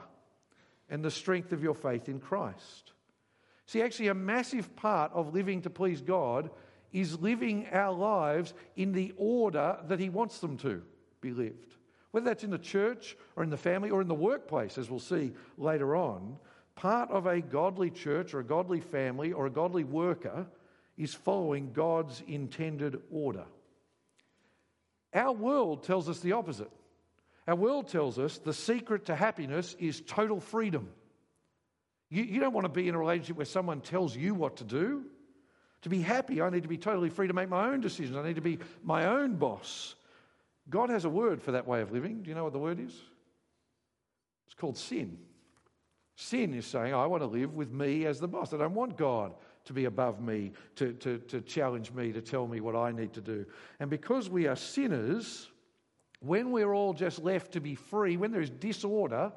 and 0.89 1.03
the 1.03 1.11
strength 1.11 1.51
of 1.51 1.61
your 1.61 1.75
faith 1.75 2.07
in 2.07 2.19
Christ. 2.19 2.93
See, 3.65 3.81
actually, 3.81 4.07
a 4.07 4.13
massive 4.13 4.73
part 4.75 5.11
of 5.13 5.33
living 5.33 5.61
to 5.63 5.69
please 5.69 6.01
God 6.01 6.49
is 6.91 7.19
living 7.19 7.67
our 7.71 7.93
lives 7.93 8.53
in 8.75 8.91
the 8.91 9.13
order 9.17 9.77
that 9.87 9.99
He 9.99 10.09
wants 10.09 10.39
them 10.39 10.57
to 10.57 10.81
be 11.21 11.31
lived. 11.31 11.75
Whether 12.11 12.25
that's 12.25 12.43
in 12.43 12.51
the 12.51 12.57
church 12.57 13.15
or 13.35 13.43
in 13.43 13.49
the 13.49 13.57
family 13.57 13.89
or 13.89 14.01
in 14.01 14.07
the 14.07 14.13
workplace, 14.13 14.77
as 14.77 14.89
we'll 14.89 14.99
see 14.99 15.31
later 15.57 15.95
on, 15.95 16.37
part 16.75 17.09
of 17.09 17.25
a 17.25 17.41
godly 17.41 17.89
church 17.89 18.33
or 18.33 18.39
a 18.39 18.45
godly 18.45 18.81
family 18.81 19.31
or 19.31 19.45
a 19.45 19.51
godly 19.51 19.83
worker 19.83 20.45
is 20.97 21.13
following 21.13 21.71
God's 21.71 22.21
intended 22.27 23.01
order. 23.11 23.45
Our 25.13 25.31
world 25.31 25.83
tells 25.83 26.09
us 26.09 26.19
the 26.19 26.33
opposite. 26.33 26.71
Our 27.47 27.55
world 27.55 27.87
tells 27.87 28.19
us 28.19 28.37
the 28.37 28.53
secret 28.53 29.05
to 29.05 29.15
happiness 29.15 29.75
is 29.79 30.01
total 30.01 30.39
freedom. 30.39 30.89
You, 32.09 32.23
you 32.23 32.39
don't 32.39 32.53
want 32.53 32.65
to 32.65 32.69
be 32.69 32.87
in 32.87 32.95
a 32.95 32.99
relationship 32.99 33.37
where 33.37 33.45
someone 33.45 33.81
tells 33.81 34.15
you 34.15 34.33
what 34.33 34.57
to 34.57 34.63
do. 34.63 35.05
To 35.81 35.89
be 35.89 36.01
happy, 36.01 36.41
I 36.41 36.49
need 36.49 36.63
to 36.63 36.69
be 36.69 36.77
totally 36.77 37.09
free 37.09 37.27
to 37.27 37.33
make 37.33 37.49
my 37.49 37.69
own 37.69 37.81
decisions. 37.81 38.15
I 38.15 38.23
need 38.23 38.35
to 38.35 38.41
be 38.41 38.59
my 38.83 39.05
own 39.05 39.35
boss. 39.35 39.95
God 40.69 40.89
has 40.89 41.05
a 41.05 41.09
word 41.09 41.41
for 41.41 41.53
that 41.53 41.67
way 41.67 41.81
of 41.81 41.91
living. 41.91 42.21
Do 42.21 42.29
you 42.29 42.35
know 42.35 42.43
what 42.43 42.53
the 42.53 42.59
word 42.59 42.79
is? 42.79 42.93
It's 44.45 44.55
called 44.55 44.77
sin. 44.77 45.17
Sin 46.15 46.53
is 46.53 46.65
saying, 46.67 46.93
I 46.93 47.07
want 47.07 47.23
to 47.23 47.27
live 47.27 47.55
with 47.55 47.71
me 47.71 48.05
as 48.05 48.19
the 48.19 48.27
boss. 48.27 48.53
I 48.53 48.57
don't 48.57 48.75
want 48.75 48.95
God 48.95 49.33
to 49.65 49.73
be 49.73 49.85
above 49.85 50.21
me, 50.21 50.51
to, 50.75 50.93
to, 50.93 51.17
to 51.17 51.41
challenge 51.41 51.91
me, 51.91 52.11
to 52.11 52.21
tell 52.21 52.47
me 52.47 52.61
what 52.61 52.75
I 52.75 52.91
need 52.91 53.13
to 53.13 53.21
do. 53.21 53.45
And 53.79 53.89
because 53.89 54.29
we 54.29 54.47
are 54.47 54.55
sinners, 54.55 55.49
When 56.21 56.51
we're 56.51 56.73
all 56.73 56.93
just 56.93 57.19
left 57.23 57.53
to 57.53 57.59
be 57.59 57.73
free, 57.75 58.15
when 58.15 58.31
there 58.31 58.41
is 58.41 58.51
disorder, 58.51 59.31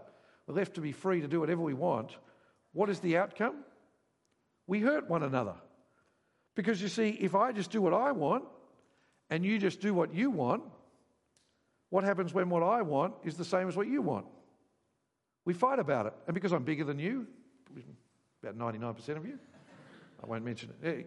we're 0.46 0.54
left 0.54 0.74
to 0.74 0.82
be 0.82 0.92
free 0.92 1.22
to 1.22 1.28
do 1.28 1.40
whatever 1.40 1.62
we 1.62 1.72
want, 1.72 2.18
what 2.74 2.90
is 2.90 3.00
the 3.00 3.16
outcome? 3.16 3.64
We 4.66 4.80
hurt 4.80 5.08
one 5.08 5.22
another. 5.22 5.54
Because 6.54 6.80
you 6.80 6.88
see, 6.88 7.10
if 7.10 7.34
I 7.34 7.52
just 7.52 7.70
do 7.70 7.82
what 7.82 7.92
I 7.92 8.12
want 8.12 8.44
and 9.30 9.44
you 9.44 9.58
just 9.58 9.80
do 9.80 9.92
what 9.92 10.14
you 10.14 10.30
want, 10.30 10.62
what 11.90 12.04
happens 12.04 12.32
when 12.32 12.50
what 12.50 12.62
I 12.62 12.82
want 12.82 13.14
is 13.24 13.36
the 13.36 13.44
same 13.44 13.68
as 13.68 13.76
what 13.76 13.88
you 13.88 14.02
want? 14.02 14.26
We 15.44 15.54
fight 15.54 15.78
about 15.78 16.06
it. 16.06 16.14
And 16.26 16.34
because 16.34 16.52
I'm 16.52 16.64
bigger 16.64 16.84
than 16.84 16.98
you, 16.98 17.26
about 18.42 18.58
99% 18.58 19.16
of 19.16 19.26
you, 19.26 19.38
I 20.22 20.26
won't 20.26 20.44
mention 20.44 20.70
it. 20.82 20.86
Eh, 20.86 21.02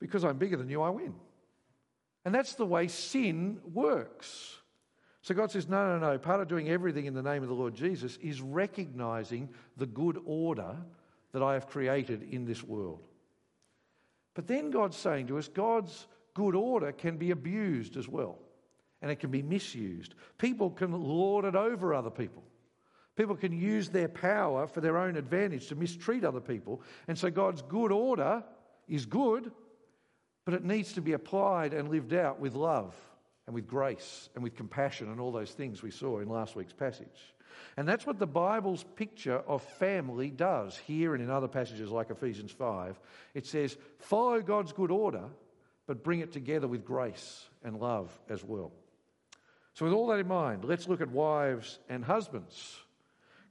because 0.00 0.24
I'm 0.24 0.38
bigger 0.38 0.56
than 0.56 0.68
you, 0.68 0.82
I 0.82 0.90
win. 0.90 1.14
And 2.24 2.34
that's 2.34 2.54
the 2.54 2.66
way 2.66 2.88
sin 2.88 3.60
works. 3.72 4.56
So 5.22 5.34
God 5.34 5.50
says, 5.50 5.68
no, 5.68 5.86
no, 5.86 5.98
no. 5.98 6.18
Part 6.18 6.40
of 6.40 6.48
doing 6.48 6.68
everything 6.68 7.06
in 7.06 7.14
the 7.14 7.22
name 7.22 7.42
of 7.42 7.48
the 7.48 7.54
Lord 7.54 7.74
Jesus 7.74 8.18
is 8.22 8.40
recognizing 8.40 9.48
the 9.76 9.86
good 9.86 10.20
order 10.26 10.76
that 11.32 11.42
I 11.42 11.54
have 11.54 11.66
created 11.66 12.22
in 12.30 12.44
this 12.44 12.62
world. 12.62 13.00
But 14.34 14.46
then 14.46 14.70
God's 14.70 14.96
saying 14.96 15.28
to 15.28 15.38
us, 15.38 15.48
God's 15.48 16.06
good 16.34 16.54
order 16.54 16.92
can 16.92 17.16
be 17.16 17.30
abused 17.30 17.96
as 17.96 18.08
well, 18.08 18.38
and 19.00 19.10
it 19.10 19.20
can 19.20 19.30
be 19.30 19.42
misused. 19.42 20.14
People 20.38 20.70
can 20.70 20.92
lord 20.92 21.44
it 21.44 21.54
over 21.54 21.94
other 21.94 22.10
people. 22.10 22.42
People 23.16 23.36
can 23.36 23.52
use 23.52 23.88
their 23.88 24.08
power 24.08 24.66
for 24.66 24.80
their 24.80 24.98
own 24.98 25.16
advantage 25.16 25.68
to 25.68 25.76
mistreat 25.76 26.24
other 26.24 26.40
people. 26.40 26.82
And 27.06 27.16
so 27.16 27.30
God's 27.30 27.62
good 27.62 27.92
order 27.92 28.42
is 28.88 29.06
good, 29.06 29.52
but 30.44 30.54
it 30.54 30.64
needs 30.64 30.94
to 30.94 31.00
be 31.00 31.12
applied 31.12 31.72
and 31.72 31.88
lived 31.88 32.12
out 32.12 32.40
with 32.40 32.54
love 32.54 32.94
and 33.46 33.54
with 33.54 33.68
grace 33.68 34.28
and 34.34 34.42
with 34.42 34.56
compassion 34.56 35.10
and 35.10 35.20
all 35.20 35.30
those 35.30 35.52
things 35.52 35.82
we 35.82 35.92
saw 35.92 36.18
in 36.18 36.28
last 36.28 36.56
week's 36.56 36.72
passage. 36.72 37.33
And 37.76 37.88
that's 37.88 38.06
what 38.06 38.18
the 38.18 38.26
Bible's 38.26 38.84
picture 38.96 39.38
of 39.38 39.62
family 39.78 40.30
does 40.30 40.76
here 40.86 41.14
and 41.14 41.22
in 41.22 41.30
other 41.30 41.48
passages 41.48 41.90
like 41.90 42.10
Ephesians 42.10 42.52
5. 42.52 42.98
It 43.34 43.46
says, 43.46 43.76
follow 43.98 44.40
God's 44.40 44.72
good 44.72 44.90
order, 44.90 45.24
but 45.86 46.04
bring 46.04 46.20
it 46.20 46.32
together 46.32 46.68
with 46.68 46.84
grace 46.84 47.44
and 47.62 47.80
love 47.80 48.16
as 48.28 48.44
well. 48.44 48.72
So, 49.74 49.84
with 49.84 49.94
all 49.94 50.06
that 50.08 50.20
in 50.20 50.28
mind, 50.28 50.64
let's 50.64 50.88
look 50.88 51.00
at 51.00 51.10
wives 51.10 51.78
and 51.88 52.04
husbands. 52.04 52.78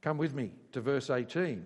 Come 0.01 0.17
with 0.17 0.33
me 0.33 0.53
to 0.71 0.81
verse 0.81 1.09
18. 1.09 1.65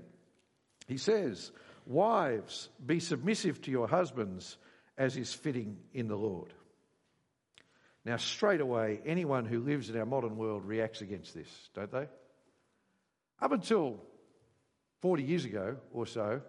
He 0.87 0.97
says, 0.97 1.51
Wives, 1.85 2.69
be 2.83 2.99
submissive 2.99 3.61
to 3.63 3.71
your 3.71 3.87
husbands 3.87 4.57
as 4.97 5.15
is 5.15 5.31
fitting 5.31 5.77
in 5.93 6.07
the 6.07 6.17
Lord. 6.17 6.53
Now, 8.03 8.17
straight 8.17 8.61
away, 8.61 9.01
anyone 9.05 9.45
who 9.45 9.59
lives 9.59 9.89
in 9.89 9.97
our 9.97 10.05
modern 10.05 10.37
world 10.37 10.65
reacts 10.65 11.01
against 11.01 11.33
this, 11.33 11.49
don't 11.73 11.91
they? 11.91 12.07
Up 13.41 13.51
until 13.51 13.99
40 15.01 15.23
years 15.23 15.45
ago 15.45 15.77
or 15.91 16.05
so, 16.05 16.41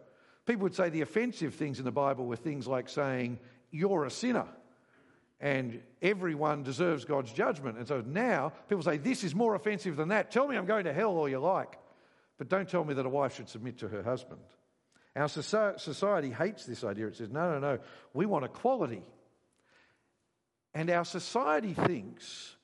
people 0.47 0.62
would 0.62 0.75
say 0.75 0.88
the 0.88 1.02
offensive 1.02 1.54
things 1.54 1.78
in 1.78 1.85
the 1.85 1.92
Bible 1.92 2.26
were 2.26 2.37
things 2.37 2.66
like 2.66 2.88
saying, 2.88 3.38
You're 3.71 4.04
a 4.04 4.11
sinner 4.11 4.47
and 5.40 5.80
everyone 6.02 6.64
deserves 6.64 7.04
God's 7.04 7.33
judgment. 7.33 7.78
And 7.78 7.87
so 7.87 8.02
now 8.04 8.52
people 8.68 8.83
say, 8.83 8.97
This 8.97 9.25
is 9.25 9.35
more 9.35 9.54
offensive 9.54 9.97
than 9.97 10.09
that. 10.09 10.30
Tell 10.30 10.49
me 10.49 10.57
I'm 10.57 10.66
going 10.66 10.85
to 10.85 10.92
hell 10.92 11.16
all 11.16 11.28
you 11.28 11.38
like, 11.38 11.78
but 12.38 12.49
don't 12.49 12.68
tell 12.68 12.85
me 12.85 12.95
that 12.95 13.07
a 13.07 13.11
wife 13.11 13.37
should 13.37 13.49
submit 13.49 13.78
to 13.78 13.88
her 13.88 14.02
husband. 14.02 14.40
Our 15.14 15.28
society 15.28 16.30
hates 16.30 16.64
this 16.64 16.85
idea. 16.85 17.09
It 17.09 17.16
says, 17.16 17.30
no, 17.30 17.52
no, 17.52 17.59
no, 17.59 17.78
we 18.14 18.25
want 18.25 18.45
equality. 18.45 19.02
And 20.75 20.90
our 20.90 21.04
society 21.04 21.75
thinks 21.75 22.54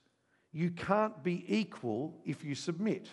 you 0.52 0.70
can't 0.70 1.24
be 1.24 1.44
equal 1.48 2.14
if 2.24 2.44
you 2.44 2.54
submit. 2.54 3.08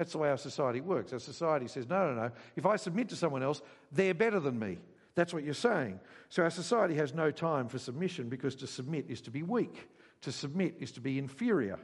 That's 0.00 0.12
the 0.12 0.18
way 0.18 0.30
our 0.30 0.38
society 0.38 0.80
works. 0.80 1.12
Our 1.12 1.18
society 1.18 1.68
says, 1.68 1.86
no, 1.86 2.10
no, 2.10 2.22
no, 2.22 2.30
if 2.56 2.64
I 2.64 2.76
submit 2.76 3.10
to 3.10 3.16
someone 3.16 3.42
else, 3.42 3.60
they're 3.92 4.14
better 4.14 4.40
than 4.40 4.58
me. 4.58 4.78
That's 5.14 5.34
what 5.34 5.44
you're 5.44 5.52
saying. 5.52 6.00
So 6.30 6.42
our 6.42 6.48
society 6.48 6.94
has 6.94 7.12
no 7.12 7.30
time 7.30 7.68
for 7.68 7.78
submission 7.78 8.30
because 8.30 8.54
to 8.54 8.66
submit 8.66 9.10
is 9.10 9.20
to 9.20 9.30
be 9.30 9.42
weak, 9.42 9.90
to 10.22 10.32
submit 10.32 10.76
is 10.80 10.92
to 10.92 11.02
be 11.02 11.18
inferior, 11.18 11.78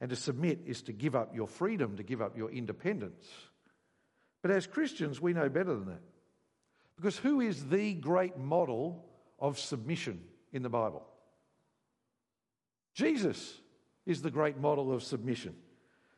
and 0.00 0.10
to 0.10 0.16
submit 0.16 0.62
is 0.66 0.82
to 0.82 0.92
give 0.92 1.14
up 1.14 1.32
your 1.32 1.46
freedom, 1.46 1.96
to 1.98 2.02
give 2.02 2.20
up 2.20 2.36
your 2.36 2.50
independence. 2.50 3.24
But 4.42 4.50
as 4.50 4.66
Christians, 4.66 5.20
we 5.20 5.32
know 5.32 5.48
better 5.48 5.74
than 5.74 5.86
that. 5.86 6.02
Because 6.96 7.16
who 7.16 7.40
is 7.40 7.68
the 7.68 7.94
great 7.94 8.36
model 8.36 9.04
of 9.38 9.60
submission 9.60 10.24
in 10.52 10.64
the 10.64 10.68
Bible? 10.68 11.06
Jesus 12.94 13.60
is 14.06 14.22
the 14.22 14.32
great 14.32 14.58
model 14.58 14.92
of 14.92 15.04
submission. 15.04 15.54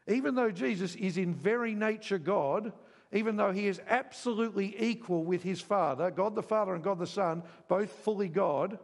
Even 0.09 0.35
though 0.35 0.51
Jesus 0.51 0.95
is 0.95 1.17
in 1.17 1.35
very 1.35 1.75
nature 1.75 2.19
God, 2.19 2.73
even 3.13 3.37
though 3.37 3.53
he 3.53 3.67
is 3.67 3.81
absolutely 3.89 4.75
equal 4.79 5.25
with 5.25 5.43
his 5.43 5.61
Father, 5.61 6.11
God 6.11 6.35
the 6.35 6.43
Father 6.43 6.75
and 6.75 6.85
God 6.85 6.99
the 6.99 7.07
Son, 7.07 7.43
both 7.69 7.91
fully 7.91 8.29
God, 8.29 8.79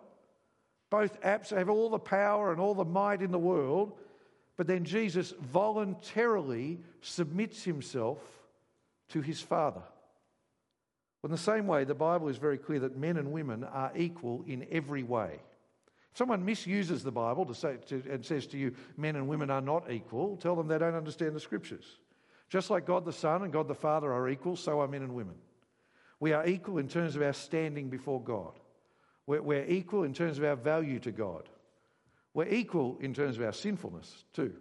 both 0.90 1.22
have 1.22 1.70
all 1.70 1.90
the 1.90 1.98
power 1.98 2.52
and 2.52 2.60
all 2.60 2.74
the 2.74 2.84
might 2.84 3.22
in 3.22 3.30
the 3.30 3.38
world, 3.38 3.92
but 4.56 4.66
then 4.66 4.84
Jesus 4.84 5.32
voluntarily 5.40 6.80
submits 7.00 7.62
himself 7.62 8.18
to 9.08 9.20
his 9.20 9.40
Father. 9.40 9.82
Well, 11.22 11.28
in 11.28 11.32
the 11.32 11.38
same 11.38 11.66
way, 11.66 11.84
the 11.84 11.94
Bible 11.94 12.28
is 12.28 12.36
very 12.36 12.58
clear 12.58 12.80
that 12.80 12.96
men 12.96 13.16
and 13.16 13.32
women 13.32 13.64
are 13.64 13.92
equal 13.96 14.44
in 14.46 14.66
every 14.70 15.02
way. 15.02 15.40
Someone 16.14 16.44
misuses 16.44 17.02
the 17.02 17.12
Bible 17.12 17.46
to 17.46 17.54
say, 17.54 17.76
to, 17.88 18.02
and 18.10 18.24
says 18.24 18.46
to 18.48 18.58
you, 18.58 18.74
men 18.96 19.16
and 19.16 19.28
women 19.28 19.50
are 19.50 19.62
not 19.62 19.90
equal, 19.90 20.36
tell 20.36 20.54
them 20.54 20.68
they 20.68 20.78
don't 20.78 20.94
understand 20.94 21.34
the 21.34 21.40
scriptures. 21.40 21.98
Just 22.50 22.68
like 22.68 22.84
God 22.84 23.06
the 23.06 23.12
Son 23.12 23.42
and 23.42 23.52
God 23.52 23.66
the 23.66 23.74
Father 23.74 24.12
are 24.12 24.28
equal, 24.28 24.56
so 24.56 24.80
are 24.80 24.88
men 24.88 25.02
and 25.02 25.14
women. 25.14 25.36
We 26.20 26.34
are 26.34 26.46
equal 26.46 26.78
in 26.78 26.88
terms 26.88 27.16
of 27.16 27.22
our 27.22 27.32
standing 27.32 27.88
before 27.88 28.22
God. 28.22 28.52
We're, 29.26 29.42
we're 29.42 29.66
equal 29.66 30.04
in 30.04 30.12
terms 30.12 30.38
of 30.38 30.44
our 30.44 30.56
value 30.56 30.98
to 31.00 31.12
God. 31.12 31.48
We're 32.34 32.48
equal 32.48 32.98
in 33.00 33.14
terms 33.14 33.38
of 33.38 33.44
our 33.44 33.52
sinfulness, 33.52 34.24
too. 34.34 34.54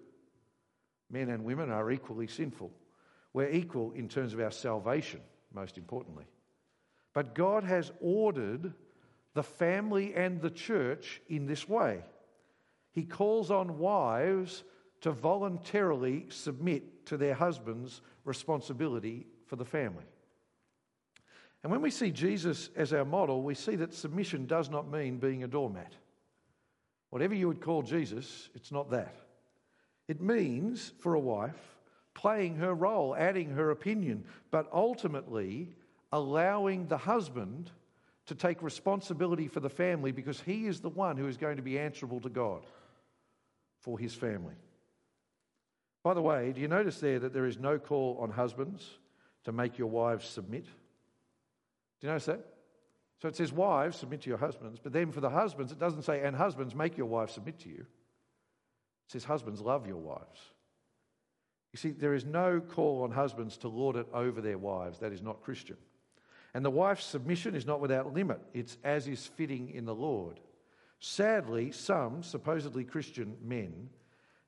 Men 1.10 1.30
and 1.30 1.44
women 1.44 1.70
are 1.70 1.92
equally 1.92 2.28
sinful. 2.28 2.72
We're 3.34 3.52
equal 3.52 3.92
in 3.92 4.08
terms 4.08 4.34
of 4.34 4.40
our 4.40 4.52
salvation, 4.52 5.20
most 5.54 5.78
importantly. 5.78 6.26
But 7.14 7.36
God 7.36 7.66
has 7.66 7.92
ordered 8.00 8.74
the 9.34 9.44
family 9.44 10.14
and 10.14 10.42
the 10.42 10.50
church 10.50 11.22
in 11.28 11.46
this 11.46 11.68
way. 11.68 12.02
He 12.92 13.04
calls 13.04 13.52
on 13.52 13.80
wives 13.80 14.64
to 15.02 15.12
voluntarily 15.12 16.26
submit 16.30 17.06
to 17.08 17.18
their 17.18 17.34
husband's 17.34 18.02
responsibility 18.26 19.26
for 19.48 19.56
the 19.56 19.66
family. 19.66 20.04
And 21.64 21.72
when 21.72 21.82
we 21.82 21.92
see 21.92 22.12
Jesus 22.12 22.70
as 22.76 22.92
our 22.92 23.06
model, 23.06 23.44
we 23.44 23.56
see 23.56 23.76
that 23.78 23.94
submission 23.94 24.46
does 24.46 24.70
not 24.70 24.92
mean 24.92 25.18
being 25.18 25.44
a 25.44 25.48
doormat. 25.48 25.94
Whatever 27.10 27.36
you 27.36 27.48
would 27.48 27.62
call 27.62 27.84
Jesus, 27.84 28.50
it's 28.56 28.72
not 28.72 28.90
that. 28.92 29.16
It 30.08 30.22
means, 30.22 30.92
for 31.00 31.14
a 31.14 31.20
wife, 31.20 31.78
playing 32.14 32.56
her 32.58 32.74
role, 32.74 33.16
adding 33.16 33.52
her 33.52 33.72
opinion, 33.72 34.26
but 34.50 34.68
ultimately 34.74 35.70
allowing 36.12 36.88
the 36.88 36.98
husband 36.98 37.72
to 38.28 38.36
take 38.36 38.62
responsibility 38.62 39.48
for 39.48 39.60
the 39.60 39.70
family 39.70 40.12
because 40.12 40.40
he 40.42 40.68
is 40.68 40.80
the 40.80 40.90
one 40.90 41.18
who 41.18 41.28
is 41.28 41.38
going 41.38 41.58
to 41.58 41.64
be 41.64 41.80
answerable 41.80 42.20
to 42.22 42.30
God 42.30 42.66
for 43.82 43.98
his 43.98 44.14
family. 44.14 44.56
By 46.04 46.14
the 46.14 46.22
way, 46.22 46.52
do 46.52 46.62
you 46.62 46.68
notice 46.68 47.00
there 47.00 47.20
that 47.20 47.34
there 47.34 47.46
is 47.46 47.60
no 47.60 47.78
call 47.78 48.18
on 48.22 48.32
husbands 48.32 48.88
to 49.44 49.52
make 49.52 49.78
your 49.78 49.90
wives 49.90 50.28
submit? 50.28 50.66
Do 50.66 52.08
you 52.08 52.10
notice 52.10 52.26
that? 52.26 52.46
So 53.22 53.28
it 53.28 53.36
says, 53.36 53.54
Wives, 53.54 53.98
submit 53.98 54.22
to 54.22 54.30
your 54.30 54.40
husbands, 54.40 54.80
but 54.82 54.94
then 54.94 55.12
for 55.12 55.22
the 55.22 55.30
husbands, 55.30 55.72
it 55.72 55.80
doesn't 55.80 56.04
say, 56.04 56.22
And 56.22 56.36
husbands, 56.36 56.74
make 56.74 56.98
your 56.98 57.06
wives 57.06 57.34
submit 57.34 57.60
to 57.60 57.70
you. 57.70 57.82
It 57.82 59.12
says, 59.12 59.24
Husbands, 59.24 59.62
love 59.62 59.86
your 59.86 59.98
wives. 59.98 60.40
You 61.72 61.78
see, 61.78 61.92
there 61.92 62.16
is 62.16 62.26
no 62.26 62.60
call 62.60 63.04
on 63.04 63.12
husbands 63.12 63.58
to 63.60 63.68
lord 63.68 63.96
it 63.96 64.08
over 64.14 64.42
their 64.42 64.58
wives. 64.58 65.00
That 65.00 65.14
is 65.14 65.22
not 65.22 65.44
Christian. 65.44 65.78
And 66.54 66.66
the 66.66 66.70
wife's 66.70 67.06
submission 67.06 67.56
is 67.56 67.66
not 67.66 67.80
without 67.80 68.14
limit, 68.14 68.40
it's 68.54 68.78
as 68.84 69.08
is 69.08 69.26
fitting 69.26 69.70
in 69.70 69.86
the 69.86 69.96
Lord. 69.96 70.40
Sadly, 71.00 71.72
some 71.72 72.22
supposedly 72.22 72.84
Christian 72.84 73.36
men 73.42 73.90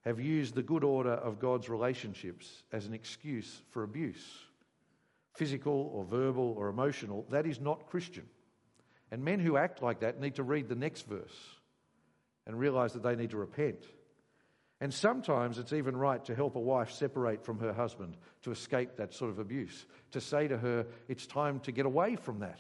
have 0.01 0.19
used 0.19 0.53
the 0.53 0.61
good 0.61 0.83
order 0.83 1.13
of 1.13 1.39
God's 1.39 1.69
relationships 1.69 2.63
as 2.71 2.85
an 2.85 2.93
excuse 2.93 3.61
for 3.71 3.83
abuse. 3.83 4.23
Physical 5.33 5.89
or 5.93 6.03
verbal 6.03 6.53
or 6.57 6.67
emotional, 6.67 7.25
that 7.29 7.47
is 7.47 7.59
not 7.59 7.87
Christian. 7.87 8.25
And 9.11 9.23
men 9.23 9.39
who 9.39 9.57
act 9.57 9.81
like 9.81 10.01
that 10.01 10.19
need 10.19 10.35
to 10.35 10.43
read 10.43 10.67
the 10.67 10.75
next 10.75 11.07
verse 11.07 11.37
and 12.45 12.59
realize 12.59 12.93
that 12.93 13.03
they 13.03 13.15
need 13.15 13.31
to 13.31 13.37
repent. 13.37 13.85
And 14.83 14.93
sometimes 14.93 15.59
it's 15.59 15.71
even 15.71 15.95
right 15.95 16.23
to 16.25 16.35
help 16.35 16.57
a 16.57 16.59
wife 16.59 16.91
separate 16.91 17.45
from 17.45 17.57
her 17.59 17.71
husband 17.71 18.17
to 18.41 18.51
escape 18.51 18.97
that 18.97 19.13
sort 19.13 19.31
of 19.31 19.39
abuse, 19.39 19.85
to 20.11 20.19
say 20.19 20.45
to 20.49 20.57
her, 20.57 20.85
it's 21.07 21.25
time 21.25 21.61
to 21.61 21.71
get 21.71 21.85
away 21.85 22.17
from 22.17 22.39
that, 22.39 22.59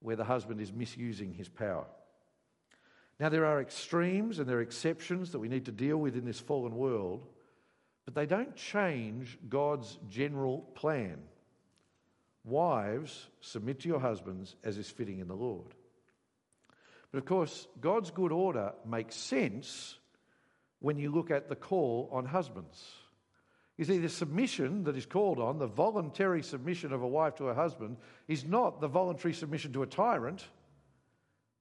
where 0.00 0.16
the 0.16 0.24
husband 0.24 0.60
is 0.60 0.74
misusing 0.74 1.32
his 1.32 1.48
power. 1.48 1.86
Now, 3.18 3.30
there 3.30 3.46
are 3.46 3.62
extremes 3.62 4.38
and 4.38 4.46
there 4.46 4.58
are 4.58 4.60
exceptions 4.60 5.32
that 5.32 5.38
we 5.38 5.48
need 5.48 5.64
to 5.64 5.72
deal 5.72 5.96
with 5.96 6.16
in 6.16 6.26
this 6.26 6.38
fallen 6.38 6.76
world, 6.76 7.24
but 8.04 8.14
they 8.14 8.26
don't 8.26 8.54
change 8.54 9.38
God's 9.48 9.98
general 10.10 10.70
plan. 10.74 11.16
Wives, 12.44 13.26
submit 13.40 13.80
to 13.80 13.88
your 13.88 14.00
husbands 14.00 14.54
as 14.62 14.76
is 14.76 14.90
fitting 14.90 15.20
in 15.20 15.28
the 15.28 15.34
Lord. 15.34 15.72
But 17.10 17.16
of 17.16 17.24
course, 17.24 17.66
God's 17.80 18.10
good 18.10 18.32
order 18.32 18.74
makes 18.84 19.16
sense 19.16 19.96
when 20.86 21.00
you 21.00 21.10
look 21.10 21.32
at 21.32 21.48
the 21.48 21.56
call 21.56 22.08
on 22.12 22.24
husbands. 22.24 22.92
You 23.76 23.84
see, 23.84 23.98
the 23.98 24.08
submission 24.08 24.84
that 24.84 24.96
is 24.96 25.04
called 25.04 25.40
on, 25.40 25.58
the 25.58 25.66
voluntary 25.66 26.44
submission 26.44 26.92
of 26.92 27.02
a 27.02 27.08
wife 27.08 27.34
to 27.36 27.46
her 27.46 27.54
husband, 27.54 27.96
is 28.28 28.44
not 28.44 28.80
the 28.80 28.86
voluntary 28.86 29.34
submission 29.34 29.72
to 29.72 29.82
a 29.82 29.86
tyrant. 29.86 30.44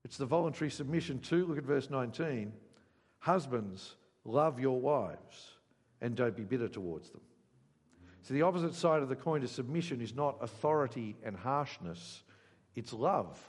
It's 0.03 0.17
the 0.17 0.27
voluntary 0.27 0.69
submission 0.69 1.21
to, 1.21 1.43
look 1.47 1.57
at 1.57 1.63
verse 1.63 1.89
19, 1.89 2.53
husbands, 3.17 3.95
love 4.25 4.59
your 4.59 4.79
wives 4.79 5.55
and 6.01 6.15
don't 6.15 6.37
be 6.37 6.43
bitter 6.43 6.67
towards 6.67 7.09
them. 7.09 7.21
So, 8.21 8.35
the 8.35 8.43
opposite 8.43 8.75
side 8.75 9.01
of 9.01 9.09
the 9.09 9.15
coin 9.15 9.41
to 9.41 9.47
submission 9.47 10.01
is 10.01 10.13
not 10.13 10.37
authority 10.39 11.15
and 11.23 11.35
harshness, 11.35 12.21
it's 12.75 12.93
love. 12.93 13.43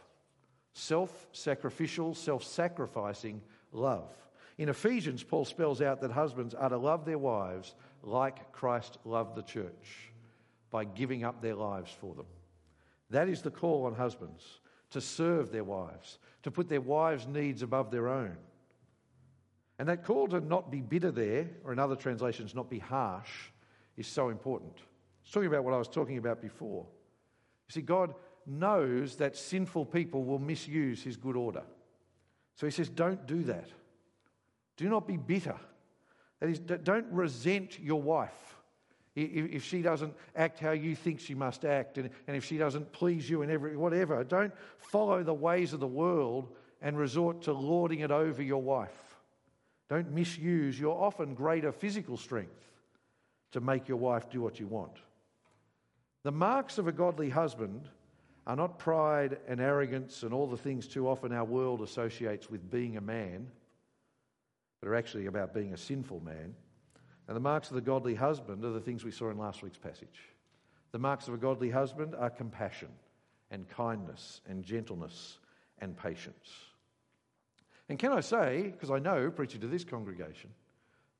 Self 0.73 1.29
sacrificial, 1.33 2.15
self 2.15 2.45
sacrificing 2.45 3.43
love. 3.73 4.11
In 4.59 4.69
Ephesians, 4.69 5.23
Paul 5.23 5.45
spells 5.45 5.83
out 5.83 6.01
that 6.01 6.11
husbands 6.11 6.55
are 6.55 6.71
to 6.71 6.79
love 6.79 7.05
their 7.05 7.19
wives 7.19 7.75
like 8.03 8.53
Christ 8.53 8.99
loved 9.05 9.37
the 9.37 9.43
church 9.43 10.11
by 10.71 10.85
giving 10.85 11.25
up 11.25 11.43
their 11.43 11.55
lives 11.55 11.93
for 12.01 12.15
them. 12.15 12.27
That 13.11 13.29
is 13.29 13.43
the 13.43 13.51
call 13.51 13.87
on 13.87 13.95
husbands 13.95 14.43
to 14.91 15.01
serve 15.01 15.53
their 15.53 15.65
wives, 15.65 16.19
to 16.43 16.51
put 16.51 16.69
their 16.69 16.81
wives' 16.81 17.27
needs 17.27 17.63
above 17.63 17.91
their 17.91 18.09
own. 18.09 18.37
And 19.79 19.89
that 19.89 20.05
call 20.05 20.29
to 20.29 20.41
not 20.41 20.71
be 20.71 20.81
bitter 20.81 21.11
there, 21.11 21.51
or 21.65 21.73
in 21.73 21.79
other 21.79 21.97
translations, 21.97 22.55
not 22.55 22.71
be 22.71 22.79
harsh, 22.79 23.31
is 23.97 24.07
so 24.07 24.31
important. 24.31 24.75
It's 25.23 25.33
talking 25.33 25.49
about 25.49 25.65
what 25.65 25.75
I 25.75 25.79
was 25.79 25.89
talking 25.89 26.19
about 26.19 26.41
before. 26.41 26.87
You 27.69 27.73
see, 27.73 27.83
God 27.83 28.15
knows 28.47 29.17
that 29.17 29.37
sinful 29.37 29.87
people 29.87 30.25
will 30.25 30.39
misuse 30.39 31.03
his 31.03 31.17
good 31.17 31.37
order. 31.37 31.63
So 32.55 32.67
he 32.67 32.71
says, 32.71 32.89
don't 32.89 33.27
do 33.27 33.43
that. 33.45 33.69
Do 34.77 34.89
not 34.89 35.07
be 35.07 35.17
bitter. 35.17 35.57
That 36.41 36.51
is, 36.51 36.59
don't 36.59 37.07
resent 37.11 37.79
your 37.79 38.03
wife 38.03 38.57
if 39.17 39.65
she 39.65 39.81
doesn't 39.81 40.15
act 40.35 40.61
how 40.61 40.73
you 40.73 40.95
think 40.95 41.21
she 41.21 41.35
must 41.35 41.65
act, 41.65 41.97
and, 41.97 42.11
if 42.27 42.45
she 42.45 42.59
doesn't 42.59 42.93
please 42.93 43.29
you 43.29 43.41
in 43.41 43.51
every 43.51 43.75
whatever. 43.75 44.23
Don't 44.23 44.53
follow 44.77 45.23
the 45.23 45.33
ways 45.33 45.73
of 45.73 45.81
the 45.81 45.87
world 45.87 46.55
and 46.83 46.99
resort 46.99 47.43
to 47.43 47.53
lording 47.53 48.01
it 48.01 48.11
over 48.11 48.43
your 48.43 48.61
wife. 48.61 49.17
Don't 49.89 50.13
misuse 50.13 50.79
your 50.79 51.03
often 51.03 51.35
greater 51.35 51.73
physical 51.73 52.19
strength 52.19 52.71
to 53.53 53.61
make 53.61 53.89
your 53.89 53.97
wife 53.97 54.29
do 54.29 54.43
what 54.43 54.61
you 54.61 54.67
want. 54.67 54.99
The 56.25 56.33
marks 56.33 56.77
of 56.77 56.87
a 56.87 56.93
godly 56.93 57.31
husband 57.31 57.89
are 58.47 58.57
not 58.57 58.79
pride 58.79 59.39
and 59.49 59.61
arrogance 59.61 60.25
and 60.25 60.35
all 60.35 60.47
the 60.47 60.57
things 60.57 60.87
too 60.87 61.09
often 61.09 61.33
our 61.33 61.45
world 61.45 61.81
associates 61.81 62.51
with 62.51 62.71
being 62.71 62.97
a 62.97 63.01
man, 63.01 63.47
but 64.81 64.89
are 64.89 64.95
actually 64.95 65.27
about 65.27 65.55
being 65.55 65.73
a 65.73 65.77
sinful 65.77 66.21
man. 66.21 66.55
And 67.29 67.37
the 67.37 67.41
marks 67.41 67.69
of 67.69 67.75
the 67.75 67.81
godly 67.81 68.15
husband 68.15 68.65
are 68.65 68.71
the 68.71 68.81
things 68.81 69.05
we 69.05 69.11
saw 69.11 69.31
in 69.31 69.39
last 69.39 69.63
week's 69.63 69.79
passage. 69.79 70.21
The 70.93 70.99
marks 70.99 71.29
of 71.29 71.35
a 71.35 71.39
godly 71.39 71.71
husband 71.71 72.15
are 72.15 72.31
compassion 72.31 72.89
and 73.51 73.69
kindness 73.69 74.41
and 74.49 74.65
gentleness 74.65 75.39
and 75.81 75.97
patience. 75.97 76.51
And 77.89 77.99
can 77.99 78.13
I 78.13 78.21
say, 78.21 78.71
because 78.73 78.91
I 78.91 78.99
know, 78.99 79.31
preaching 79.31 79.61
to 79.61 79.67
this 79.67 79.85
congregation, 79.85 80.51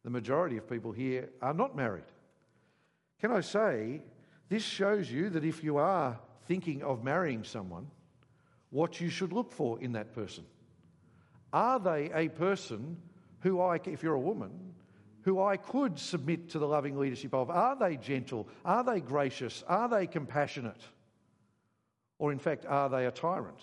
the 0.05 0.11
majority 0.11 0.57
of 0.57 0.69
people 0.69 0.93
here 0.93 1.31
are 1.43 1.55
not 1.55 1.77
married. 1.77 2.05
Can 3.21 3.33
I 3.33 3.41
say, 3.41 4.03
this 4.49 4.63
shows 4.63 5.11
you 5.11 5.31
that 5.31 5.45
if 5.45 5.65
you 5.65 5.79
are 5.79 6.19
thinking 6.47 6.83
of 6.83 7.03
marrying 7.03 7.45
someone, 7.45 7.89
what 8.71 9.01
you 9.01 9.11
should 9.11 9.33
look 9.33 9.53
for 9.53 9.81
in 9.81 9.93
that 9.93 10.15
person. 10.15 10.45
Are 11.53 11.79
they 11.79 12.11
a 12.13 12.29
person 12.29 12.97
who 13.47 13.61
I, 13.61 13.79
if 13.85 14.03
you're 14.03 14.15
a 14.15 14.21
woman, 14.21 14.51
who 15.23 15.41
I 15.41 15.57
could 15.57 16.01
submit 16.01 16.51
to 16.51 16.59
the 16.59 16.67
loving 16.67 16.99
leadership 16.99 17.33
of? 17.33 17.49
Are 17.49 17.77
they 17.77 17.97
gentle? 17.97 18.49
Are 18.65 18.83
they 18.83 18.99
gracious? 18.99 19.63
Are 19.69 19.89
they 19.89 20.09
compassionate? 20.09 20.83
Or, 22.19 22.33
in 22.33 22.41
fact, 22.41 22.67
are 22.67 22.89
they 22.89 23.07
a 23.07 23.13
tyrant? 23.13 23.61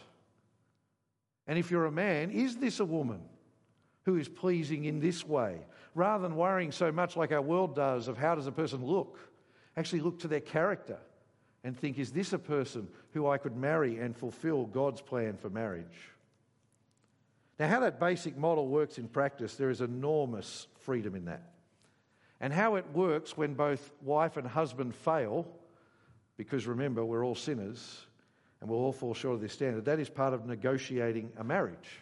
And 1.47 1.59
if 1.59 1.69
you're 1.69 1.85
a 1.85 1.91
man, 1.91 2.31
is 2.31 2.55
this 2.55 2.79
a 2.79 2.85
woman 2.85 3.19
who 4.05 4.15
is 4.15 4.29
pleasing 4.29 4.85
in 4.85 5.01
this 5.01 5.27
way? 5.27 5.59
Rather 5.95 6.23
than 6.23 6.37
worrying 6.37 6.71
so 6.71 6.89
much 6.89 7.17
like 7.17 7.33
our 7.33 7.41
world 7.41 7.75
does 7.75 8.07
of 8.07 8.17
how 8.17 8.35
does 8.35 8.47
a 8.47 8.53
person 8.53 8.85
look, 8.85 9.19
actually 9.75 9.99
look 9.99 10.19
to 10.19 10.29
their 10.29 10.39
character 10.39 10.97
and 11.65 11.77
think, 11.77 11.99
is 11.99 12.13
this 12.13 12.31
a 12.31 12.39
person 12.39 12.87
who 13.11 13.27
I 13.27 13.37
could 13.37 13.57
marry 13.57 13.99
and 13.99 14.15
fulfill 14.15 14.65
God's 14.65 15.01
plan 15.01 15.35
for 15.35 15.49
marriage? 15.49 16.12
Now, 17.59 17.67
how 17.67 17.81
that 17.81 17.99
basic 17.99 18.37
model 18.37 18.67
works 18.67 18.97
in 18.97 19.07
practice, 19.07 19.55
there 19.55 19.69
is 19.69 19.81
enormous 19.81 20.67
freedom 20.79 21.15
in 21.15 21.25
that. 21.25 21.43
And 22.41 22.51
how 22.51 22.75
it 22.75 22.85
works 22.93 23.37
when 23.37 23.53
both 23.53 23.91
wife 24.01 24.37
and 24.37 24.47
husband 24.47 24.95
fail, 24.95 25.47
because 26.35 26.65
remember, 26.67 27.05
we're 27.05 27.25
all 27.25 27.35
sinners 27.35 28.05
and 28.59 28.69
we'll 28.69 28.79
all 28.79 28.91
fall 28.91 29.13
short 29.13 29.35
of 29.35 29.41
this 29.41 29.53
standard, 29.53 29.85
that 29.85 29.99
is 29.99 30.09
part 30.09 30.33
of 30.33 30.45
negotiating 30.45 31.31
a 31.37 31.43
marriage. 31.43 31.99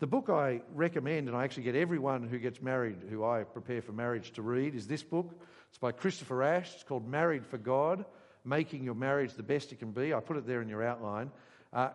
The 0.00 0.06
book 0.08 0.30
I 0.30 0.62
recommend, 0.74 1.28
and 1.28 1.36
I 1.36 1.44
actually 1.44 1.62
get 1.62 1.76
everyone 1.76 2.26
who 2.26 2.38
gets 2.38 2.60
married, 2.60 2.96
who 3.08 3.24
I 3.24 3.44
prepare 3.44 3.80
for 3.80 3.92
marriage, 3.92 4.32
to 4.32 4.42
read, 4.42 4.74
is 4.74 4.88
this 4.88 5.02
book. 5.02 5.30
It's 5.68 5.78
by 5.78 5.92
Christopher 5.92 6.42
Ash. 6.42 6.74
It's 6.74 6.82
called 6.82 7.08
Married 7.08 7.46
for 7.46 7.56
God 7.56 8.04
Making 8.44 8.82
Your 8.82 8.96
Marriage 8.96 9.34
the 9.34 9.44
Best 9.44 9.70
It 9.70 9.78
Can 9.78 9.92
Be. 9.92 10.12
I 10.12 10.18
put 10.18 10.36
it 10.36 10.46
there 10.46 10.60
in 10.60 10.68
your 10.68 10.82
outline. 10.82 11.30
Uh, 11.72 11.90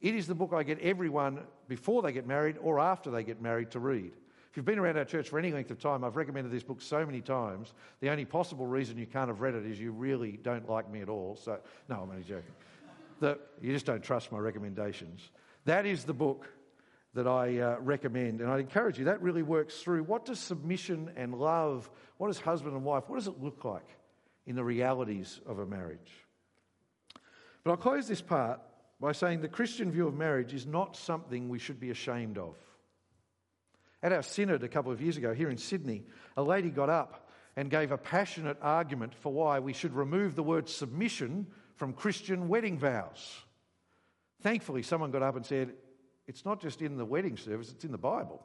it 0.00 0.14
is 0.14 0.26
the 0.26 0.34
book 0.34 0.52
I 0.54 0.62
get 0.62 0.78
everyone 0.80 1.40
before 1.68 2.02
they 2.02 2.12
get 2.12 2.26
married 2.26 2.56
or 2.60 2.80
after 2.80 3.10
they 3.10 3.22
get 3.22 3.42
married 3.42 3.70
to 3.72 3.80
read. 3.80 4.12
If 4.50 4.56
you've 4.56 4.66
been 4.66 4.78
around 4.78 4.96
our 4.96 5.04
church 5.04 5.28
for 5.28 5.38
any 5.38 5.52
length 5.52 5.70
of 5.70 5.78
time, 5.78 6.02
I've 6.02 6.16
recommended 6.16 6.50
this 6.50 6.64
book 6.64 6.82
so 6.82 7.06
many 7.06 7.20
times. 7.20 7.72
The 8.00 8.10
only 8.10 8.24
possible 8.24 8.66
reason 8.66 8.98
you 8.98 9.06
can't 9.06 9.28
have 9.28 9.40
read 9.40 9.54
it 9.54 9.64
is 9.64 9.78
you 9.78 9.92
really 9.92 10.40
don't 10.42 10.68
like 10.68 10.90
me 10.90 11.02
at 11.02 11.08
all. 11.08 11.36
So, 11.36 11.60
no, 11.88 12.00
I'm 12.02 12.10
only 12.10 12.24
joking. 12.24 12.52
The, 13.20 13.38
you 13.60 13.72
just 13.72 13.86
don't 13.86 14.02
trust 14.02 14.32
my 14.32 14.38
recommendations. 14.38 15.30
That 15.66 15.86
is 15.86 16.04
the 16.04 16.14
book 16.14 16.48
that 17.14 17.28
I 17.28 17.58
uh, 17.58 17.76
recommend, 17.80 18.40
and 18.40 18.50
I'd 18.50 18.60
encourage 18.60 18.98
you. 18.98 19.04
That 19.04 19.22
really 19.22 19.42
works 19.42 19.82
through 19.82 20.04
what 20.04 20.24
does 20.24 20.40
submission 20.40 21.12
and 21.16 21.34
love, 21.34 21.90
what 22.16 22.28
does 22.28 22.40
husband 22.40 22.74
and 22.74 22.84
wife, 22.84 23.04
what 23.08 23.16
does 23.16 23.28
it 23.28 23.40
look 23.40 23.64
like 23.64 23.86
in 24.46 24.56
the 24.56 24.64
realities 24.64 25.40
of 25.46 25.58
a 25.58 25.66
marriage? 25.66 26.10
But 27.62 27.72
I'll 27.72 27.76
close 27.76 28.08
this 28.08 28.22
part 28.22 28.60
by 29.00 29.12
saying 29.12 29.40
the 29.40 29.48
Christian 29.48 29.90
view 29.90 30.06
of 30.06 30.14
marriage 30.14 30.52
is 30.52 30.66
not 30.66 30.96
something 30.96 31.48
we 31.48 31.58
should 31.58 31.80
be 31.80 31.90
ashamed 31.90 32.36
of. 32.36 32.54
At 34.02 34.12
our 34.12 34.22
synod 34.22 34.62
a 34.62 34.68
couple 34.68 34.92
of 34.92 35.00
years 35.00 35.16
ago 35.16 35.34
here 35.34 35.50
in 35.50 35.56
Sydney, 35.56 36.04
a 36.36 36.42
lady 36.42 36.70
got 36.70 36.90
up 36.90 37.28
and 37.56 37.70
gave 37.70 37.92
a 37.92 37.98
passionate 37.98 38.58
argument 38.62 39.14
for 39.14 39.32
why 39.32 39.58
we 39.58 39.72
should 39.72 39.94
remove 39.94 40.36
the 40.36 40.42
word 40.42 40.68
submission 40.68 41.46
from 41.76 41.92
Christian 41.92 42.48
wedding 42.48 42.78
vows. 42.78 43.40
Thankfully, 44.42 44.82
someone 44.82 45.10
got 45.10 45.22
up 45.22 45.36
and 45.36 45.44
said, 45.44 45.72
It's 46.26 46.44
not 46.44 46.60
just 46.60 46.82
in 46.82 46.96
the 46.96 47.04
wedding 47.04 47.36
service, 47.36 47.70
it's 47.70 47.84
in 47.84 47.92
the 47.92 47.98
Bible. 47.98 48.42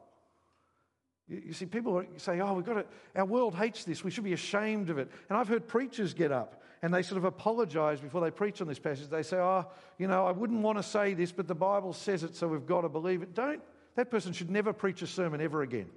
You, 1.28 1.52
see, 1.52 1.66
people 1.66 2.02
say, 2.16 2.40
Oh, 2.40 2.54
we've 2.54 2.64
got 2.64 2.74
to, 2.74 2.84
our 3.14 3.24
world 3.24 3.54
hates 3.54 3.84
this, 3.84 4.04
we 4.04 4.10
should 4.10 4.24
be 4.24 4.32
ashamed 4.32 4.90
of 4.90 4.98
it. 4.98 5.10
And 5.28 5.38
I've 5.38 5.48
heard 5.48 5.66
preachers 5.68 6.14
get 6.14 6.32
up 6.32 6.62
and 6.86 6.94
they 6.94 7.02
sort 7.02 7.18
of 7.18 7.24
apologize 7.24 8.00
before 8.00 8.20
they 8.20 8.30
preach 8.30 8.60
on 8.60 8.68
this 8.68 8.78
passage. 8.78 9.08
They 9.08 9.24
say, 9.24 9.38
Oh, 9.38 9.66
you 9.98 10.06
know, 10.06 10.24
I 10.24 10.30
wouldn't 10.30 10.60
want 10.60 10.78
to 10.78 10.84
say 10.84 11.14
this, 11.14 11.32
but 11.32 11.48
the 11.48 11.54
Bible 11.54 11.92
says 11.92 12.22
it, 12.22 12.36
so 12.36 12.46
we've 12.46 12.64
got 12.64 12.82
to 12.82 12.88
believe 12.88 13.22
it. 13.22 13.34
Don't, 13.34 13.60
that 13.96 14.08
person 14.08 14.32
should 14.32 14.50
never 14.50 14.72
preach 14.72 15.02
a 15.02 15.06
sermon 15.08 15.40
ever 15.40 15.62
again. 15.62 15.90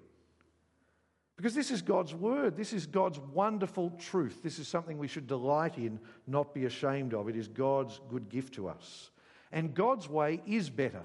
Because 1.38 1.54
this 1.54 1.70
is 1.70 1.84
God's 1.84 2.16
word. 2.16 2.58
This 2.58 2.74
is 2.74 2.88
God's 2.88 3.20
wonderful 3.20 3.92
truth. 4.00 4.42
This 4.42 4.58
is 4.58 4.68
something 4.68 4.98
we 4.98 5.08
should 5.08 5.28
delight 5.28 5.78
in, 5.78 6.00
not 6.26 6.56
be 6.56 6.66
ashamed 6.66 7.14
of. 7.14 7.30
It 7.30 7.36
is 7.36 7.48
God's 7.48 8.02
good 8.10 8.28
gift 8.28 8.56
to 8.56 8.68
us. 8.68 9.12
And 9.52 9.76
God's 9.76 10.10
way 10.10 10.42
is 10.48 10.72
better. 10.72 11.04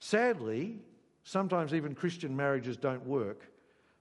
Sadly, 0.00 0.80
sometimes 1.24 1.72
even 1.72 1.94
Christian 1.94 2.36
marriages 2.36 2.76
don't 2.76 3.06
work. 3.06 3.40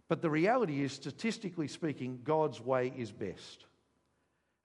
But 0.10 0.22
the 0.22 0.30
reality 0.30 0.84
is, 0.84 0.92
statistically 0.92 1.70
speaking, 1.70 2.20
God's 2.26 2.60
way 2.60 2.92
is 2.98 3.14
best. 3.14 3.64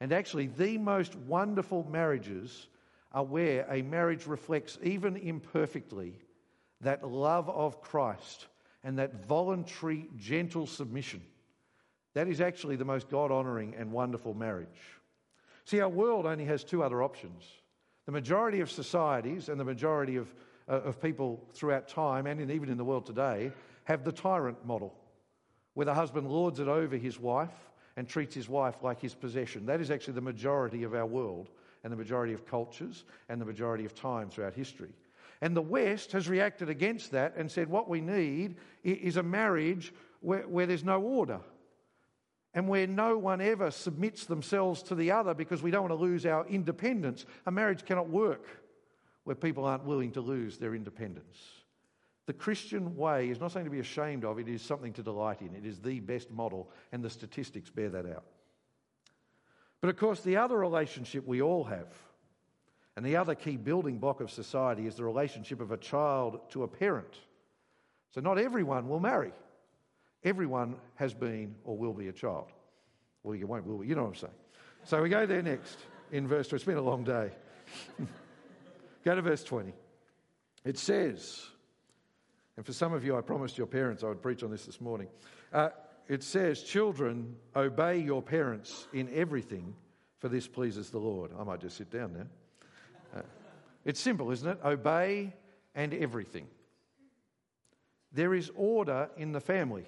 And 0.01 0.13
actually, 0.13 0.47
the 0.47 0.79
most 0.79 1.15
wonderful 1.15 1.87
marriages 1.91 2.69
are 3.13 3.25
where 3.25 3.67
a 3.71 3.83
marriage 3.83 4.27
reflects, 4.27 4.79
even 4.83 5.17
imperfectly, 5.17 6.15
that 6.81 7.07
love 7.07 7.51
of 7.51 7.83
Christ 7.83 8.47
and 8.83 8.99
that 8.99 9.27
voluntary, 9.27 10.09
gentle 10.17 10.67
submission. 10.67 11.21
That 12.15 12.29
is 12.29 12.41
actually 12.41 12.77
the 12.77 12.85
most 12.85 13.11
God 13.11 13.31
honouring 13.31 13.75
and 13.77 13.93
wonderful 13.93 14.33
marriage. 14.33 14.69
See, 15.67 15.81
our 15.81 15.89
world 15.89 16.25
only 16.25 16.47
has 16.47 16.65
two 16.65 16.83
other 16.83 17.03
options. 17.03 17.45
The 18.07 18.13
majority 18.13 18.61
of 18.61 18.71
societies 18.71 19.49
and 19.49 19.61
the 19.61 19.65
majority 19.65 20.17
of, 20.17 20.35
uh, 20.69 20.81
of 20.81 21.01
people 21.01 21.47
throughout 21.53 21.89
time 21.89 22.27
and 22.27 22.41
in, 22.41 22.51
even 22.51 22.71
in 22.71 22.79
the 22.79 22.85
world 22.85 23.05
today 23.07 23.53
have 23.85 24.03
the 24.03 24.13
tyrant 24.13 24.65
model, 24.67 24.95
where 25.75 25.85
the 25.87 25.95
husband 25.95 26.29
lords 26.29 26.59
it 26.59 26.69
over 26.69 26.97
his 26.97 27.21
wife 27.21 27.70
and 27.96 28.09
treats 28.09 28.35
his 28.35 28.48
wife 28.48 28.83
like 28.83 29.00
his 29.00 29.14
possession. 29.14 29.66
That 29.66 29.81
is 29.81 29.90
actually 29.90 30.14
the 30.14 30.20
majority 30.20 30.83
of 30.83 30.94
our 30.94 31.07
world 31.07 31.50
and 31.83 31.92
the 31.92 31.96
majority 31.96 32.33
of 32.33 32.46
cultures 32.46 33.05
and 33.29 33.40
the 33.40 33.44
majority 33.44 33.85
of 33.85 33.94
time 33.94 34.31
throughout 34.31 34.55
history. 34.55 34.90
And 35.40 35.57
the 35.57 35.62
West 35.62 36.12
has 36.12 36.29
reacted 36.29 36.68
against 36.68 37.12
that 37.12 37.35
and 37.37 37.50
said 37.50 37.68
what 37.68 37.88
we 37.88 38.00
need 38.00 38.57
is 38.85 39.16
a 39.16 39.22
marriage 39.22 39.92
where, 40.20 40.42
where 40.42 40.66
there's 40.66 40.85
no 40.85 41.00
order 41.00 41.40
and 42.53 42.68
where 42.68 42.87
no 42.87 43.16
one 43.16 43.40
ever 43.40 43.70
submits 43.70 44.26
themselves 44.26 44.83
to 44.83 44.94
the 44.94 45.12
other 45.12 45.35
because 45.35 45.62
we 45.62 45.70
don't 45.70 45.88
want 45.88 45.92
to 45.92 46.05
lose 46.05 46.26
our 46.26 46.46
independence. 46.48 47.24
A 47.46 47.50
marriage 47.50 47.85
cannot 47.85 48.09
work 48.09 48.44
where 49.24 49.37
people 49.37 49.64
aren't 49.64 49.85
willing 49.85 50.12
to 50.12 50.20
lose 50.20 50.59
their 50.59 50.74
independence. 50.74 51.38
The 52.31 52.35
Christian 52.35 52.95
way 52.97 53.29
is 53.29 53.40
not 53.40 53.51
something 53.51 53.64
to 53.64 53.73
be 53.73 53.81
ashamed 53.81 54.25
of, 54.25 54.38
it 54.38 54.47
is 54.47 54.62
something 54.62 54.93
to 54.93 55.03
delight 55.03 55.40
in. 55.40 55.53
It 55.57 55.66
is 55.66 55.81
the 55.81 55.99
best 55.99 56.31
model, 56.31 56.71
and 56.93 57.03
the 57.03 57.11
statistics 57.11 57.71
bear 57.71 57.88
that 57.88 58.07
out. 58.07 58.23
But 59.81 59.90
of 59.90 59.97
course, 59.97 60.21
the 60.21 60.37
other 60.37 60.57
relationship 60.57 61.27
we 61.27 61.43
all 61.43 61.64
have, 61.64 61.88
and 62.95 63.05
the 63.05 63.16
other 63.16 63.35
key 63.35 63.57
building 63.57 63.99
block 63.99 64.21
of 64.21 64.31
society, 64.31 64.87
is 64.87 64.95
the 64.95 65.03
relationship 65.03 65.61
of 65.61 65.73
a 65.73 65.77
child 65.77 66.38
to 66.51 66.62
a 66.62 66.69
parent. 66.69 67.19
So, 68.14 68.21
not 68.21 68.38
everyone 68.38 68.88
will 68.88 69.01
marry. 69.01 69.33
Everyone 70.23 70.77
has 70.95 71.12
been 71.12 71.57
or 71.64 71.77
will 71.77 71.95
be 71.95 72.07
a 72.07 72.12
child. 72.12 72.47
Well, 73.25 73.35
you 73.35 73.49
won't, 73.49 73.66
will 73.66 73.83
you? 73.83 73.88
You 73.90 73.95
know 73.97 74.03
what 74.03 74.11
I'm 74.11 74.14
saying. 74.14 74.35
So 74.85 75.03
we 75.03 75.09
go 75.09 75.27
there 75.27 75.43
next 75.43 75.79
in 76.12 76.29
verse 76.29 76.47
20. 76.47 76.61
It's 76.61 76.64
been 76.64 76.77
a 76.77 76.81
long 76.81 77.03
day. 77.03 77.33
go 79.05 79.16
to 79.16 79.21
verse 79.21 79.43
20. 79.43 79.73
It 80.64 80.79
says, 80.79 81.51
and 82.61 82.66
for 82.66 82.75
some 82.75 82.92
of 82.92 83.07
you, 83.07 83.16
I 83.16 83.23
promised 83.23 83.57
your 83.57 83.66
parents 83.66 84.05
I 84.05 84.09
would 84.09 84.20
preach 84.20 84.42
on 84.42 84.51
this 84.51 84.66
this 84.66 84.83
morning. 84.83 85.09
Uh, 85.51 85.70
it 86.09 86.23
says, 86.23 86.62
Children, 86.62 87.37
obey 87.57 88.01
your 88.01 88.20
parents 88.20 88.87
in 88.92 89.09
everything, 89.14 89.75
for 90.18 90.29
this 90.29 90.46
pleases 90.46 90.90
the 90.90 90.99
Lord. 90.99 91.31
I 91.40 91.42
might 91.42 91.62
just 91.62 91.79
sit 91.79 91.90
down 91.90 92.12
now. 92.12 93.18
Uh, 93.18 93.23
it's 93.87 93.99
simple, 93.99 94.31
isn't 94.31 94.46
it? 94.46 94.59
Obey 94.62 95.33
and 95.75 95.94
everything. 95.94 96.49
There 98.12 98.35
is 98.35 98.51
order 98.55 99.09
in 99.16 99.33
the 99.33 99.40
family. 99.40 99.87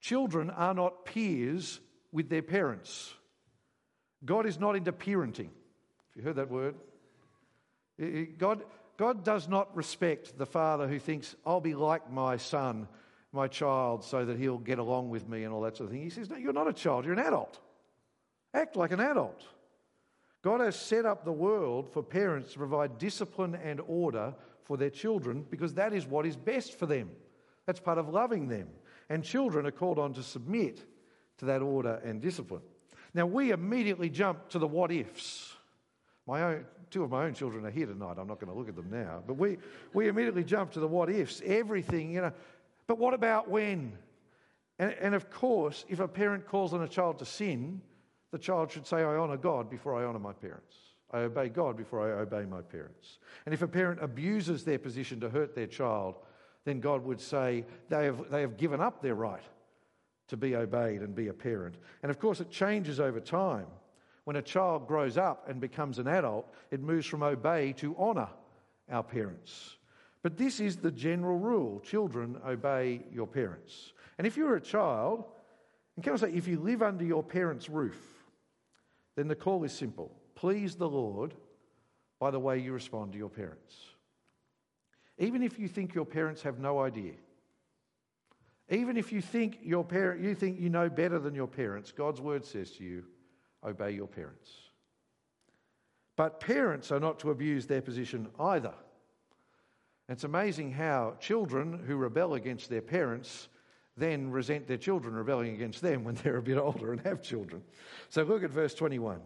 Children 0.00 0.50
are 0.50 0.74
not 0.74 1.04
peers 1.04 1.80
with 2.12 2.28
their 2.28 2.42
parents. 2.42 3.12
God 4.24 4.46
is 4.46 4.60
not 4.60 4.76
into 4.76 4.92
parenting. 4.92 5.48
Have 5.48 6.14
you 6.14 6.22
heard 6.22 6.36
that 6.36 6.50
word? 6.52 6.76
God, 8.38 8.62
God 8.96 9.24
does 9.24 9.48
not 9.48 9.74
respect 9.76 10.38
the 10.38 10.46
father 10.46 10.86
who 10.86 10.98
thinks, 10.98 11.34
I'll 11.44 11.60
be 11.60 11.74
like 11.74 12.10
my 12.10 12.36
son, 12.36 12.88
my 13.32 13.48
child, 13.48 14.04
so 14.04 14.24
that 14.24 14.38
he'll 14.38 14.58
get 14.58 14.78
along 14.78 15.10
with 15.10 15.28
me 15.28 15.44
and 15.44 15.52
all 15.52 15.62
that 15.62 15.76
sort 15.76 15.88
of 15.88 15.92
thing. 15.92 16.02
He 16.02 16.10
says, 16.10 16.30
No, 16.30 16.36
you're 16.36 16.52
not 16.52 16.68
a 16.68 16.72
child, 16.72 17.04
you're 17.04 17.14
an 17.14 17.20
adult. 17.20 17.58
Act 18.52 18.76
like 18.76 18.92
an 18.92 19.00
adult. 19.00 19.42
God 20.42 20.60
has 20.60 20.76
set 20.76 21.06
up 21.06 21.24
the 21.24 21.32
world 21.32 21.88
for 21.92 22.02
parents 22.02 22.52
to 22.52 22.58
provide 22.58 22.98
discipline 22.98 23.54
and 23.54 23.80
order 23.86 24.34
for 24.62 24.76
their 24.76 24.90
children 24.90 25.44
because 25.50 25.74
that 25.74 25.92
is 25.92 26.06
what 26.06 26.26
is 26.26 26.36
best 26.36 26.78
for 26.78 26.86
them. 26.86 27.10
That's 27.66 27.80
part 27.80 27.98
of 27.98 28.08
loving 28.08 28.48
them 28.48 28.68
and 29.08 29.22
children 29.22 29.66
are 29.66 29.70
called 29.70 29.98
on 29.98 30.12
to 30.14 30.22
submit 30.22 30.84
to 31.38 31.44
that 31.46 31.62
order 31.62 32.00
and 32.04 32.20
discipline. 32.20 32.62
Now, 33.12 33.26
we 33.26 33.50
immediately 33.50 34.10
jump 34.10 34.48
to 34.50 34.58
the 34.58 34.66
what 34.66 34.90
ifs. 34.90 35.52
My 36.26 36.42
own, 36.42 36.64
two 36.90 37.02
of 37.04 37.10
my 37.10 37.24
own 37.24 37.34
children 37.34 37.66
are 37.66 37.70
here 37.70 37.86
tonight. 37.86 38.16
I'm 38.18 38.28
not 38.28 38.40
going 38.40 38.52
to 38.52 38.58
look 38.58 38.68
at 38.68 38.76
them 38.76 38.88
now. 38.90 39.22
But 39.26 39.34
we, 39.34 39.58
we 39.92 40.08
immediately 40.08 40.44
jump 40.44 40.72
to 40.72 40.80
the 40.80 40.88
what 40.88 41.10
ifs. 41.10 41.42
Everything, 41.44 42.12
you 42.12 42.22
know. 42.22 42.32
But 42.86 42.98
what 42.98 43.14
about 43.14 43.48
when? 43.48 43.92
And, 44.78 44.94
and 45.00 45.14
of 45.14 45.30
course, 45.30 45.84
if 45.88 46.00
a 46.00 46.08
parent 46.08 46.46
calls 46.46 46.72
on 46.72 46.82
a 46.82 46.88
child 46.88 47.18
to 47.18 47.24
sin, 47.24 47.80
the 48.30 48.38
child 48.38 48.72
should 48.72 48.86
say, 48.86 48.98
I 48.98 49.16
honour 49.16 49.36
God 49.36 49.70
before 49.70 50.00
I 50.00 50.04
honour 50.04 50.18
my 50.18 50.32
parents. 50.32 50.76
I 51.12 51.18
obey 51.18 51.48
God 51.48 51.76
before 51.76 52.00
I 52.00 52.20
obey 52.20 52.44
my 52.44 52.62
parents. 52.62 53.18
And 53.46 53.54
if 53.54 53.62
a 53.62 53.68
parent 53.68 54.02
abuses 54.02 54.64
their 54.64 54.78
position 54.78 55.20
to 55.20 55.30
hurt 55.30 55.54
their 55.54 55.68
child, 55.68 56.16
then 56.64 56.80
God 56.80 57.04
would 57.04 57.20
say 57.20 57.64
they 57.88 58.06
have, 58.06 58.30
they 58.30 58.40
have 58.40 58.56
given 58.56 58.80
up 58.80 59.00
their 59.00 59.14
right 59.14 59.42
to 60.28 60.36
be 60.36 60.56
obeyed 60.56 61.02
and 61.02 61.14
be 61.14 61.28
a 61.28 61.32
parent. 61.32 61.76
And 62.02 62.10
of 62.10 62.18
course, 62.18 62.40
it 62.40 62.50
changes 62.50 62.98
over 62.98 63.20
time. 63.20 63.66
When 64.24 64.36
a 64.36 64.42
child 64.42 64.88
grows 64.88 65.18
up 65.18 65.48
and 65.48 65.60
becomes 65.60 65.98
an 65.98 66.08
adult, 66.08 66.52
it 66.70 66.80
moves 66.80 67.06
from 67.06 67.22
obey 67.22 67.72
to 67.74 67.96
honour 67.96 68.28
our 68.90 69.02
parents. 69.02 69.76
But 70.22 70.38
this 70.38 70.60
is 70.60 70.76
the 70.76 70.90
general 70.90 71.38
rule 71.38 71.80
children 71.80 72.38
obey 72.46 73.02
your 73.12 73.26
parents. 73.26 73.92
And 74.16 74.26
if 74.26 74.36
you're 74.36 74.56
a 74.56 74.60
child, 74.60 75.24
and 75.96 76.04
can 76.04 76.14
I 76.14 76.16
say, 76.16 76.32
if 76.32 76.48
you 76.48 76.58
live 76.58 76.82
under 76.82 77.04
your 77.04 77.22
parents' 77.22 77.68
roof, 77.68 78.00
then 79.16 79.28
the 79.28 79.34
call 79.34 79.64
is 79.64 79.72
simple 79.72 80.10
please 80.34 80.74
the 80.74 80.88
Lord 80.88 81.34
by 82.18 82.30
the 82.30 82.40
way 82.40 82.58
you 82.58 82.72
respond 82.72 83.12
to 83.12 83.18
your 83.18 83.28
parents. 83.28 83.76
Even 85.18 85.42
if 85.42 85.58
you 85.58 85.68
think 85.68 85.94
your 85.94 86.04
parents 86.04 86.42
have 86.42 86.58
no 86.58 86.80
idea, 86.80 87.12
even 88.68 88.96
if 88.96 89.12
you 89.12 89.20
think 89.20 89.58
your 89.62 89.84
parent, 89.84 90.22
you 90.22 90.34
think 90.34 90.58
you 90.58 90.70
know 90.70 90.88
better 90.88 91.18
than 91.18 91.34
your 91.34 91.46
parents, 91.46 91.92
God's 91.92 92.20
word 92.20 92.44
says 92.44 92.72
to 92.72 92.84
you, 92.84 93.04
obey 93.64 93.92
your 93.92 94.06
parents. 94.06 94.50
But 96.16 96.40
parents 96.40 96.92
are 96.92 97.00
not 97.00 97.18
to 97.20 97.30
abuse 97.30 97.66
their 97.66 97.82
position 97.82 98.28
either. 98.38 98.74
It's 100.08 100.24
amazing 100.24 100.72
how 100.72 101.14
children 101.18 101.82
who 101.86 101.96
rebel 101.96 102.34
against 102.34 102.68
their 102.68 102.82
parents 102.82 103.48
then 103.96 104.30
resent 104.30 104.66
their 104.66 104.76
children 104.76 105.14
rebelling 105.14 105.54
against 105.54 105.80
them 105.80 106.04
when 106.04 106.16
they're 106.16 106.36
a 106.36 106.42
bit 106.42 106.58
older 106.58 106.92
and 106.92 107.00
have 107.02 107.22
children. 107.22 107.62
So 108.10 108.22
look 108.22 108.42
at 108.42 108.50
verse 108.50 108.74
21. 108.74 109.20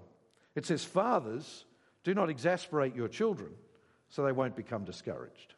It 0.54 0.66
says, 0.66 0.84
Fathers, 0.84 1.64
do 2.04 2.14
not 2.14 2.30
exasperate 2.30 2.94
your 2.94 3.08
children 3.08 3.50
so 4.08 4.24
they 4.24 4.32
won't 4.32 4.56
become 4.56 4.84
discouraged. 4.84 5.54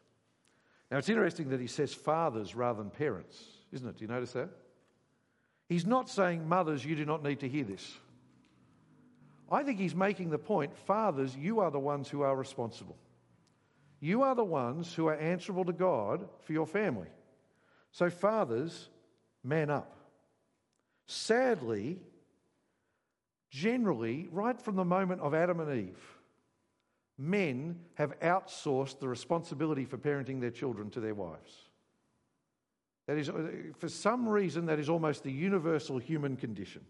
Now, 0.90 0.98
it's 0.98 1.08
interesting 1.08 1.50
that 1.50 1.60
he 1.60 1.68
says 1.68 1.94
fathers 1.94 2.56
rather 2.56 2.82
than 2.82 2.90
parents, 2.90 3.40
isn't 3.72 3.86
it? 3.86 3.96
Do 3.96 4.04
you 4.04 4.08
notice 4.08 4.32
that? 4.32 4.48
He's 5.68 5.86
not 5.86 6.10
saying, 6.10 6.48
mothers, 6.48 6.84
you 6.84 6.96
do 6.96 7.04
not 7.04 7.22
need 7.22 7.40
to 7.40 7.48
hear 7.48 7.62
this. 7.62 7.96
I 9.50 9.62
think 9.64 9.78
he's 9.78 9.94
making 9.94 10.30
the 10.30 10.38
point 10.38 10.76
fathers, 10.86 11.34
you 11.36 11.60
are 11.60 11.70
the 11.70 11.78
ones 11.78 12.08
who 12.08 12.22
are 12.22 12.36
responsible. 12.36 12.96
You 13.98 14.22
are 14.22 14.34
the 14.34 14.44
ones 14.44 14.94
who 14.94 15.08
are 15.08 15.16
answerable 15.16 15.64
to 15.64 15.72
God 15.72 16.28
for 16.40 16.52
your 16.52 16.66
family. 16.66 17.08
So, 17.92 18.08
fathers, 18.08 18.88
man 19.42 19.68
up. 19.68 19.96
Sadly, 21.06 22.00
generally, 23.50 24.28
right 24.30 24.60
from 24.60 24.76
the 24.76 24.84
moment 24.84 25.20
of 25.20 25.34
Adam 25.34 25.60
and 25.60 25.88
Eve, 25.88 26.18
men 27.18 27.80
have 27.94 28.18
outsourced 28.20 29.00
the 29.00 29.08
responsibility 29.08 29.84
for 29.84 29.98
parenting 29.98 30.40
their 30.40 30.50
children 30.50 30.88
to 30.90 31.00
their 31.00 31.14
wives. 31.14 31.68
That 33.06 33.18
is, 33.18 33.30
for 33.78 33.88
some 33.88 34.28
reason, 34.28 34.66
that 34.66 34.78
is 34.78 34.88
almost 34.88 35.24
the 35.24 35.32
universal 35.32 35.98
human 35.98 36.36
condition. 36.36 36.82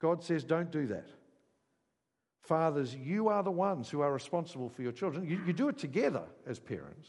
God 0.00 0.24
says, 0.24 0.42
don't 0.42 0.72
do 0.72 0.88
that. 0.88 1.06
Fathers, 2.44 2.94
you 2.94 3.28
are 3.28 3.42
the 3.42 3.50
ones 3.50 3.88
who 3.88 4.02
are 4.02 4.12
responsible 4.12 4.68
for 4.68 4.82
your 4.82 4.92
children. 4.92 5.26
You, 5.26 5.40
you 5.46 5.54
do 5.54 5.68
it 5.68 5.78
together 5.78 6.24
as 6.46 6.58
parents, 6.58 7.08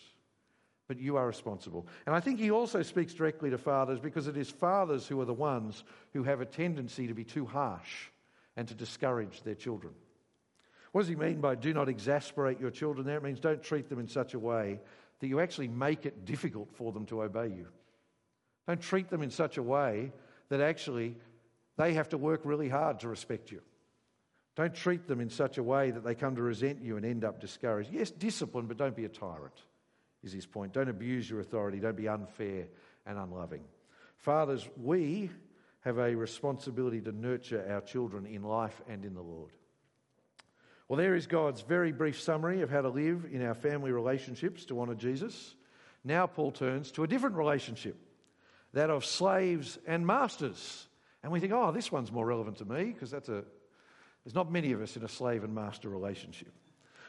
but 0.88 0.98
you 0.98 1.18
are 1.18 1.28
responsible. 1.28 1.88
And 2.06 2.16
I 2.16 2.22
think 2.22 2.40
he 2.40 2.52
also 2.52 2.82
speaks 2.82 3.14
directly 3.14 3.50
to 3.50 3.58
fathers 3.58 4.00
because 4.00 4.28
it 4.28 4.38
is 4.38 4.50
fathers 4.50 5.08
who 5.08 5.20
are 5.20 5.26
the 5.26 5.34
ones 5.34 5.84
who 6.14 6.24
have 6.24 6.40
a 6.40 6.46
tendency 6.46 7.08
to 7.08 7.14
be 7.14 7.26
too 7.26 7.46
harsh 7.46 8.08
and 8.56 8.66
to 8.70 8.74
discourage 8.74 9.42
their 9.42 9.56
children. 9.56 9.94
What 10.94 11.02
does 11.02 11.10
he 11.10 11.18
mean 11.18 11.42
by 11.42 11.56
do 11.56 11.74
not 11.74 11.90
exasperate 11.90 12.62
your 12.62 12.72
children 12.72 13.06
there? 13.06 13.18
It 13.18 13.24
means 13.24 13.42
don't 13.42 13.62
treat 13.62 13.90
them 13.90 14.00
in 14.00 14.08
such 14.08 14.36
a 14.36 14.40
way 14.40 14.80
that 15.20 15.28
you 15.28 15.42
actually 15.42 15.68
make 15.68 16.06
it 16.06 16.24
difficult 16.24 16.70
for 16.72 16.94
them 16.94 17.06
to 17.08 17.24
obey 17.24 17.48
you. 17.48 17.68
Don't 18.70 18.82
treat 18.82 19.10
them 19.10 19.22
in 19.22 19.32
such 19.32 19.58
a 19.58 19.64
way 19.64 20.14
that 20.48 20.62
actually 20.62 21.18
they 21.76 21.94
have 21.96 22.08
to 22.10 22.18
work 22.18 22.42
really 22.46 22.70
hard 22.70 23.02
to 23.02 23.10
respect 23.10 23.52
you. 23.52 23.62
Don't 24.56 24.74
treat 24.74 25.08
them 25.08 25.20
in 25.20 25.30
such 25.30 25.58
a 25.58 25.64
way 25.64 25.92
that 25.92 26.04
they 26.04 26.16
come 26.16 26.36
to 26.36 26.42
resent 26.42 26.82
you 26.82 26.96
and 26.96 27.06
end 27.06 27.26
up 27.26 27.42
discouraged. 27.42 27.92
Yes, 27.92 28.10
discipline, 28.10 28.68
but 28.68 28.78
don't 28.78 28.96
be 28.96 29.06
a 29.06 29.10
tyrant, 29.10 29.62
is 30.24 30.32
his 30.32 30.46
point. 30.46 30.72
Don't 30.74 30.90
abuse 30.90 31.30
your 31.30 31.42
authority. 31.42 31.80
Don't 31.80 31.98
be 31.98 32.08
unfair 32.08 32.68
and 33.06 33.18
unloving. 33.18 33.64
Fathers, 34.18 34.68
we 34.82 35.30
have 35.82 35.98
a 35.98 36.16
responsibility 36.16 37.02
to 37.02 37.12
nurture 37.12 37.66
our 37.70 37.82
children 37.82 38.26
in 38.26 38.44
life 38.44 38.82
and 38.88 39.04
in 39.04 39.14
the 39.14 39.22
Lord. 39.22 39.52
Well, 40.88 40.98
there 40.98 41.16
is 41.16 41.28
God's 41.28 41.62
very 41.62 41.92
brief 41.92 42.22
summary 42.22 42.62
of 42.62 42.70
how 42.70 42.82
to 42.82 42.90
live 42.90 43.26
in 43.32 43.44
our 43.44 43.56
family 43.56 43.92
relationships 43.92 44.66
to 44.66 44.80
honour 44.80 44.96
Jesus. 44.96 45.56
Now, 46.04 46.28
Paul 46.28 46.52
turns 46.52 46.92
to 46.94 47.04
a 47.04 47.08
different 47.08 47.36
relationship, 47.36 47.98
that 48.74 48.90
of 48.90 49.04
slaves 49.04 49.80
and 49.88 50.06
masters. 50.06 50.88
And 51.24 51.32
we 51.32 51.40
think, 51.40 51.54
oh, 51.54 51.72
this 51.72 51.92
one's 51.92 52.12
more 52.12 52.26
relevant 52.26 52.58
to 52.58 52.66
me 52.66 52.86
because 52.86 53.10
that's 53.10 53.30
a, 53.30 53.44
there's 54.26 54.36
not 54.36 54.52
many 54.52 54.72
of 54.72 54.82
us 54.82 54.98
in 54.98 55.04
a 55.04 55.08
slave 55.08 55.44
and 55.44 55.54
master 55.54 55.88
relationship. 55.88 56.52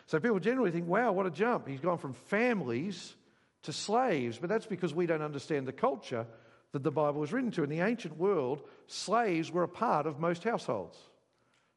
So 0.06 0.20
people 0.20 0.38
generally 0.38 0.70
think, 0.70 0.86
wow, 0.86 1.12
what 1.12 1.26
a 1.26 1.30
jump. 1.30 1.66
He's 1.66 1.80
gone 1.80 1.98
from 1.98 2.12
families 2.12 3.14
to 3.62 3.72
slaves. 3.72 4.38
But 4.38 4.50
that's 4.50 4.66
because 4.66 4.94
we 4.94 5.06
don't 5.06 5.22
understand 5.22 5.66
the 5.66 5.72
culture 5.72 6.26
that 6.72 6.82
the 6.82 6.90
Bible 6.90 7.20
was 7.20 7.32
written 7.32 7.50
to. 7.52 7.64
In 7.64 7.70
the 7.70 7.80
ancient 7.80 8.16
world, 8.18 8.62
slaves 8.86 9.50
were 9.50 9.62
a 9.62 9.68
part 9.68 10.06
of 10.06 10.20
most 10.20 10.44
households. 10.44 10.96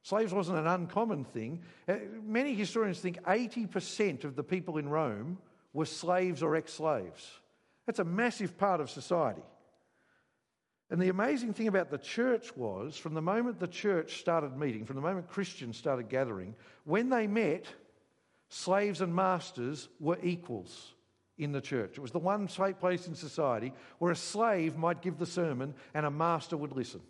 Slaves 0.04 0.34
wasn't 0.34 0.60
an 0.60 0.67
uncommon 0.67 1.23
thing. 1.23 1.62
Uh, 1.88 1.95
many 2.23 2.54
historians 2.54 2.99
think 2.99 3.21
80% 3.23 4.25
of 4.25 4.36
the 4.36 4.43
people 4.43 4.78
in 4.78 4.89
Rome 4.89 5.38
were 5.73 5.86
slaves 5.86 6.43
or 6.43 6.56
ex 6.56 6.73
slaves. 6.73 7.39
That's 7.86 7.99
a 7.99 8.06
massive 8.06 8.58
part 8.58 8.82
of 8.82 8.89
society. 8.89 9.41
And 10.91 10.99
the 10.99 11.10
amazing 11.10 11.54
thing 11.54 11.67
about 11.67 11.91
the 11.91 11.99
church 11.99 12.56
was 12.58 12.97
from 12.97 13.13
the 13.13 13.21
moment 13.21 13.60
the 13.60 13.67
church 13.67 14.19
started 14.19 14.58
meeting, 14.58 14.86
from 14.86 14.95
the 14.95 15.04
moment 15.04 15.30
Christians 15.30 15.78
started 15.78 16.10
gathering, 16.10 16.56
when 16.84 17.10
they 17.10 17.28
met, 17.28 17.65
slaves 18.49 19.02
and 19.02 19.13
masters 19.13 19.88
were 19.99 20.17
equals 20.23 20.93
in 21.38 21.52
the 21.52 21.62
church. 21.62 21.91
It 21.91 22.02
was 22.02 22.12
the 22.12 22.19
one 22.19 22.47
place 22.47 23.08
in 23.08 23.15
society 23.15 23.71
where 23.99 24.12
a 24.12 24.15
slave 24.15 24.78
might 24.78 25.02
give 25.02 25.19
the 25.19 25.25
sermon 25.25 25.75
and 25.93 26.06
a 26.06 26.12
master 26.12 26.58
would 26.58 26.73
listen. 26.73 27.02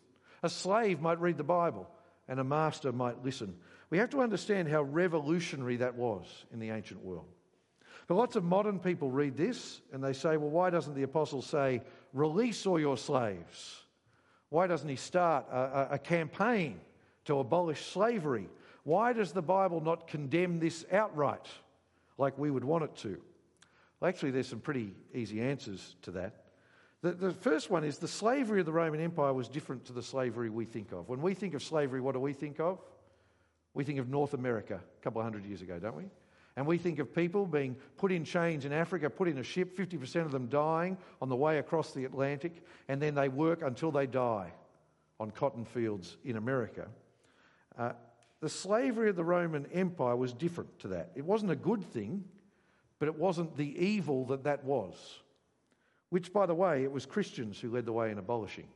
A 0.43 0.49
slave 0.49 0.99
might 0.99 1.19
read 1.19 1.37
the 1.37 1.43
Bible 1.43 1.89
and 2.27 2.39
a 2.39 2.43
master 2.43 2.91
might 2.91 3.23
listen. 3.23 3.55
We 3.89 3.97
have 3.97 4.11
to 4.11 4.21
understand 4.21 4.67
how 4.67 4.83
revolutionary 4.83 5.77
that 5.77 5.95
was 5.95 6.25
in 6.53 6.59
the 6.59 6.69
ancient 6.69 7.03
world. 7.03 7.25
But 8.07 8.15
lots 8.15 8.35
of 8.35 8.43
modern 8.43 8.79
people 8.79 9.09
read 9.09 9.37
this 9.37 9.81
and 9.93 10.03
they 10.03 10.13
say, 10.13 10.37
well, 10.37 10.49
why 10.49 10.69
doesn't 10.69 10.95
the 10.95 11.03
apostle 11.03 11.41
say, 11.41 11.81
release 12.13 12.65
all 12.65 12.79
your 12.79 12.97
slaves? 12.97 13.83
Why 14.49 14.67
doesn't 14.67 14.89
he 14.89 14.95
start 14.95 15.45
a, 15.51 15.89
a 15.91 15.99
campaign 15.99 16.79
to 17.25 17.39
abolish 17.39 17.85
slavery? 17.85 18.49
Why 18.83 19.13
does 19.13 19.31
the 19.31 19.41
Bible 19.41 19.81
not 19.81 20.07
condemn 20.07 20.59
this 20.59 20.85
outright 20.91 21.47
like 22.17 22.37
we 22.37 22.49
would 22.49 22.63
want 22.63 22.83
it 22.83 22.95
to? 22.97 23.17
Well, 23.99 24.09
actually, 24.09 24.31
there's 24.31 24.47
some 24.47 24.59
pretty 24.59 24.93
easy 25.13 25.41
answers 25.41 25.95
to 26.03 26.11
that. 26.11 26.45
The, 27.01 27.11
the 27.11 27.31
first 27.31 27.69
one 27.69 27.83
is 27.83 27.97
the 27.97 28.07
slavery 28.07 28.59
of 28.59 28.65
the 28.65 28.73
Roman 28.73 28.99
Empire 28.99 29.33
was 29.33 29.47
different 29.47 29.85
to 29.85 29.93
the 29.93 30.03
slavery 30.03 30.49
we 30.49 30.65
think 30.65 30.91
of. 30.91 31.07
When 31.07 31.21
we 31.21 31.33
think 31.33 31.53
of 31.53 31.63
slavery, 31.63 32.01
what 32.01 32.13
do 32.13 32.19
we 32.19 32.33
think 32.33 32.59
of? 32.59 32.79
We 33.73 33.83
think 33.83 33.99
of 33.99 34.09
North 34.09 34.33
America 34.33 34.81
a 34.83 35.03
couple 35.03 35.21
of 35.21 35.25
hundred 35.25 35.45
years 35.45 35.61
ago, 35.61 35.79
don't 35.79 35.95
we? 35.95 36.05
And 36.59 36.67
we 36.67 36.77
think 36.77 36.99
of 36.99 37.15
people 37.15 37.45
being 37.45 37.77
put 37.95 38.11
in 38.11 38.25
chains 38.25 38.65
in 38.65 38.73
Africa, 38.73 39.09
put 39.09 39.29
in 39.29 39.37
a 39.37 39.43
ship, 39.43 39.77
50% 39.77 40.25
of 40.25 40.31
them 40.31 40.47
dying 40.47 40.97
on 41.21 41.29
the 41.29 41.35
way 41.35 41.57
across 41.57 41.93
the 41.93 42.03
Atlantic, 42.03 42.61
and 42.89 43.01
then 43.01 43.15
they 43.15 43.29
work 43.29 43.61
until 43.61 43.91
they 43.91 44.05
die 44.05 44.51
on 45.21 45.31
cotton 45.31 45.63
fields 45.63 46.17
in 46.25 46.35
America. 46.35 46.87
Uh, 47.77 47.93
the 48.41 48.49
slavery 48.49 49.09
of 49.09 49.15
the 49.15 49.23
Roman 49.23 49.67
Empire 49.73 50.17
was 50.17 50.33
different 50.33 50.77
to 50.79 50.89
that. 50.89 51.11
It 51.15 51.23
wasn't 51.23 51.51
a 51.51 51.55
good 51.55 51.81
thing, 51.81 52.25
but 52.99 53.07
it 53.07 53.15
wasn't 53.15 53.55
the 53.55 53.85
evil 53.85 54.25
that 54.25 54.43
that 54.43 54.65
was 54.65 55.21
which, 56.09 56.33
by 56.33 56.45
the 56.45 56.55
way, 56.55 56.83
it 56.83 56.91
was 56.91 57.05
Christians 57.05 57.59
who 57.59 57.69
led 57.69 57.85
the 57.85 57.93
way 57.93 58.11
in 58.11 58.17
abolishing 58.17 58.67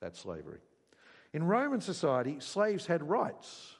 that 0.00 0.16
slavery. 0.16 0.58
In 1.32 1.44
Roman 1.44 1.80
society, 1.80 2.40
slaves 2.40 2.86
had 2.86 3.08
rights. 3.08 3.77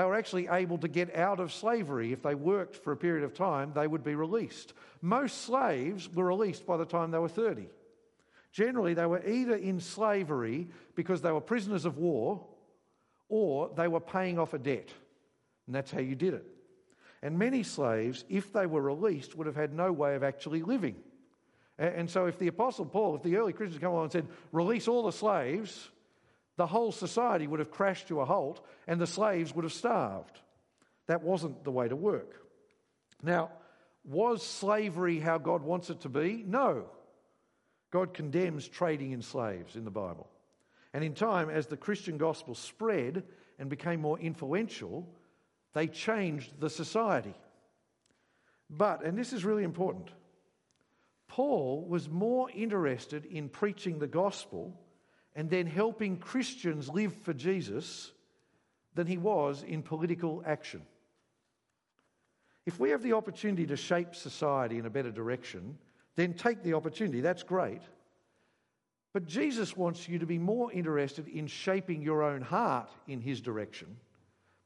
They 0.00 0.06
were 0.06 0.14
actually 0.14 0.48
able 0.48 0.78
to 0.78 0.88
get 0.88 1.14
out 1.14 1.40
of 1.40 1.52
slavery. 1.52 2.10
If 2.10 2.22
they 2.22 2.34
worked 2.34 2.74
for 2.74 2.90
a 2.90 2.96
period 2.96 3.22
of 3.22 3.34
time, 3.34 3.72
they 3.74 3.86
would 3.86 4.02
be 4.02 4.14
released. 4.14 4.72
Most 5.02 5.42
slaves 5.42 6.08
were 6.08 6.24
released 6.24 6.64
by 6.66 6.78
the 6.78 6.86
time 6.86 7.10
they 7.10 7.18
were 7.18 7.28
30. 7.28 7.66
Generally, 8.50 8.94
they 8.94 9.04
were 9.04 9.22
either 9.28 9.56
in 9.56 9.78
slavery 9.78 10.68
because 10.94 11.20
they 11.20 11.30
were 11.30 11.42
prisoners 11.42 11.84
of 11.84 11.98
war 11.98 12.46
or 13.28 13.70
they 13.76 13.88
were 13.88 14.00
paying 14.00 14.38
off 14.38 14.54
a 14.54 14.58
debt. 14.58 14.88
And 15.66 15.76
that's 15.76 15.90
how 15.90 16.00
you 16.00 16.14
did 16.14 16.32
it. 16.32 16.46
And 17.22 17.38
many 17.38 17.62
slaves, 17.62 18.24
if 18.30 18.54
they 18.54 18.64
were 18.64 18.80
released, 18.80 19.36
would 19.36 19.48
have 19.48 19.54
had 19.54 19.74
no 19.74 19.92
way 19.92 20.14
of 20.14 20.22
actually 20.22 20.62
living. 20.62 20.96
And 21.76 22.08
so, 22.08 22.24
if 22.24 22.38
the 22.38 22.48
Apostle 22.48 22.86
Paul, 22.86 23.16
if 23.16 23.22
the 23.22 23.36
early 23.36 23.52
Christians 23.52 23.82
come 23.82 23.92
along 23.92 24.04
and 24.04 24.12
said, 24.12 24.28
release 24.50 24.88
all 24.88 25.02
the 25.02 25.12
slaves, 25.12 25.90
the 26.56 26.66
whole 26.66 26.92
society 26.92 27.46
would 27.46 27.60
have 27.60 27.70
crashed 27.70 28.08
to 28.08 28.20
a 28.20 28.24
halt 28.24 28.64
and 28.86 29.00
the 29.00 29.06
slaves 29.06 29.54
would 29.54 29.64
have 29.64 29.72
starved. 29.72 30.40
That 31.06 31.22
wasn't 31.22 31.64
the 31.64 31.70
way 31.70 31.88
to 31.88 31.96
work. 31.96 32.34
Now, 33.22 33.50
was 34.04 34.42
slavery 34.44 35.18
how 35.18 35.38
God 35.38 35.62
wants 35.62 35.90
it 35.90 36.00
to 36.02 36.08
be? 36.08 36.44
No. 36.46 36.84
God 37.90 38.14
condemns 38.14 38.68
trading 38.68 39.12
in 39.12 39.22
slaves 39.22 39.76
in 39.76 39.84
the 39.84 39.90
Bible. 39.90 40.28
And 40.92 41.04
in 41.04 41.14
time, 41.14 41.50
as 41.50 41.66
the 41.66 41.76
Christian 41.76 42.18
gospel 42.18 42.54
spread 42.54 43.24
and 43.58 43.68
became 43.68 44.00
more 44.00 44.18
influential, 44.18 45.08
they 45.72 45.86
changed 45.86 46.60
the 46.60 46.70
society. 46.70 47.34
But, 48.68 49.04
and 49.04 49.18
this 49.18 49.32
is 49.32 49.44
really 49.44 49.64
important, 49.64 50.08
Paul 51.28 51.84
was 51.88 52.08
more 52.08 52.50
interested 52.50 53.24
in 53.24 53.48
preaching 53.48 53.98
the 53.98 54.06
gospel 54.06 54.80
and 55.34 55.48
then 55.48 55.66
helping 55.66 56.16
Christians 56.16 56.88
live 56.88 57.14
for 57.14 57.32
Jesus 57.32 58.12
than 58.94 59.06
he 59.06 59.16
was 59.16 59.62
in 59.62 59.82
political 59.82 60.42
action. 60.46 60.82
If 62.66 62.78
we 62.78 62.90
have 62.90 63.02
the 63.02 63.14
opportunity 63.14 63.66
to 63.66 63.76
shape 63.76 64.14
society 64.14 64.78
in 64.78 64.86
a 64.86 64.90
better 64.90 65.10
direction, 65.10 65.78
then 66.16 66.34
take 66.34 66.62
the 66.62 66.74
opportunity. 66.74 67.20
That's 67.20 67.42
great. 67.42 67.82
But 69.12 69.26
Jesus 69.26 69.76
wants 69.76 70.08
you 70.08 70.18
to 70.18 70.26
be 70.26 70.38
more 70.38 70.70
interested 70.72 71.26
in 71.28 71.46
shaping 71.46 72.02
your 72.02 72.22
own 72.22 72.42
heart 72.42 72.90
in 73.08 73.20
his 73.20 73.40
direction 73.40 73.96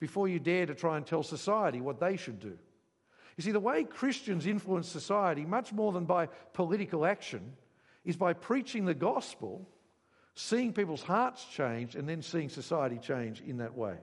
before 0.00 0.28
you 0.28 0.38
dare 0.38 0.66
to 0.66 0.74
try 0.74 0.96
and 0.96 1.06
tell 1.06 1.22
society 1.22 1.80
what 1.80 2.00
they 2.00 2.16
should 2.16 2.40
do. 2.40 2.58
You 3.36 3.42
see, 3.42 3.52
the 3.52 3.60
way 3.60 3.84
Christians 3.84 4.46
influence 4.46 4.88
society, 4.88 5.44
much 5.44 5.72
more 5.72 5.92
than 5.92 6.04
by 6.04 6.26
political 6.52 7.06
action, 7.06 7.54
is 8.04 8.16
by 8.16 8.32
preaching 8.32 8.84
the 8.84 8.94
gospel, 8.94 9.66
seeing 10.34 10.72
people's 10.72 11.02
hearts 11.02 11.44
change, 11.44 11.94
and 11.94 12.08
then 12.08 12.22
seeing 12.22 12.48
society 12.48 12.98
change 12.98 13.40
in 13.40 13.58
that 13.58 13.74
way. 13.76 13.96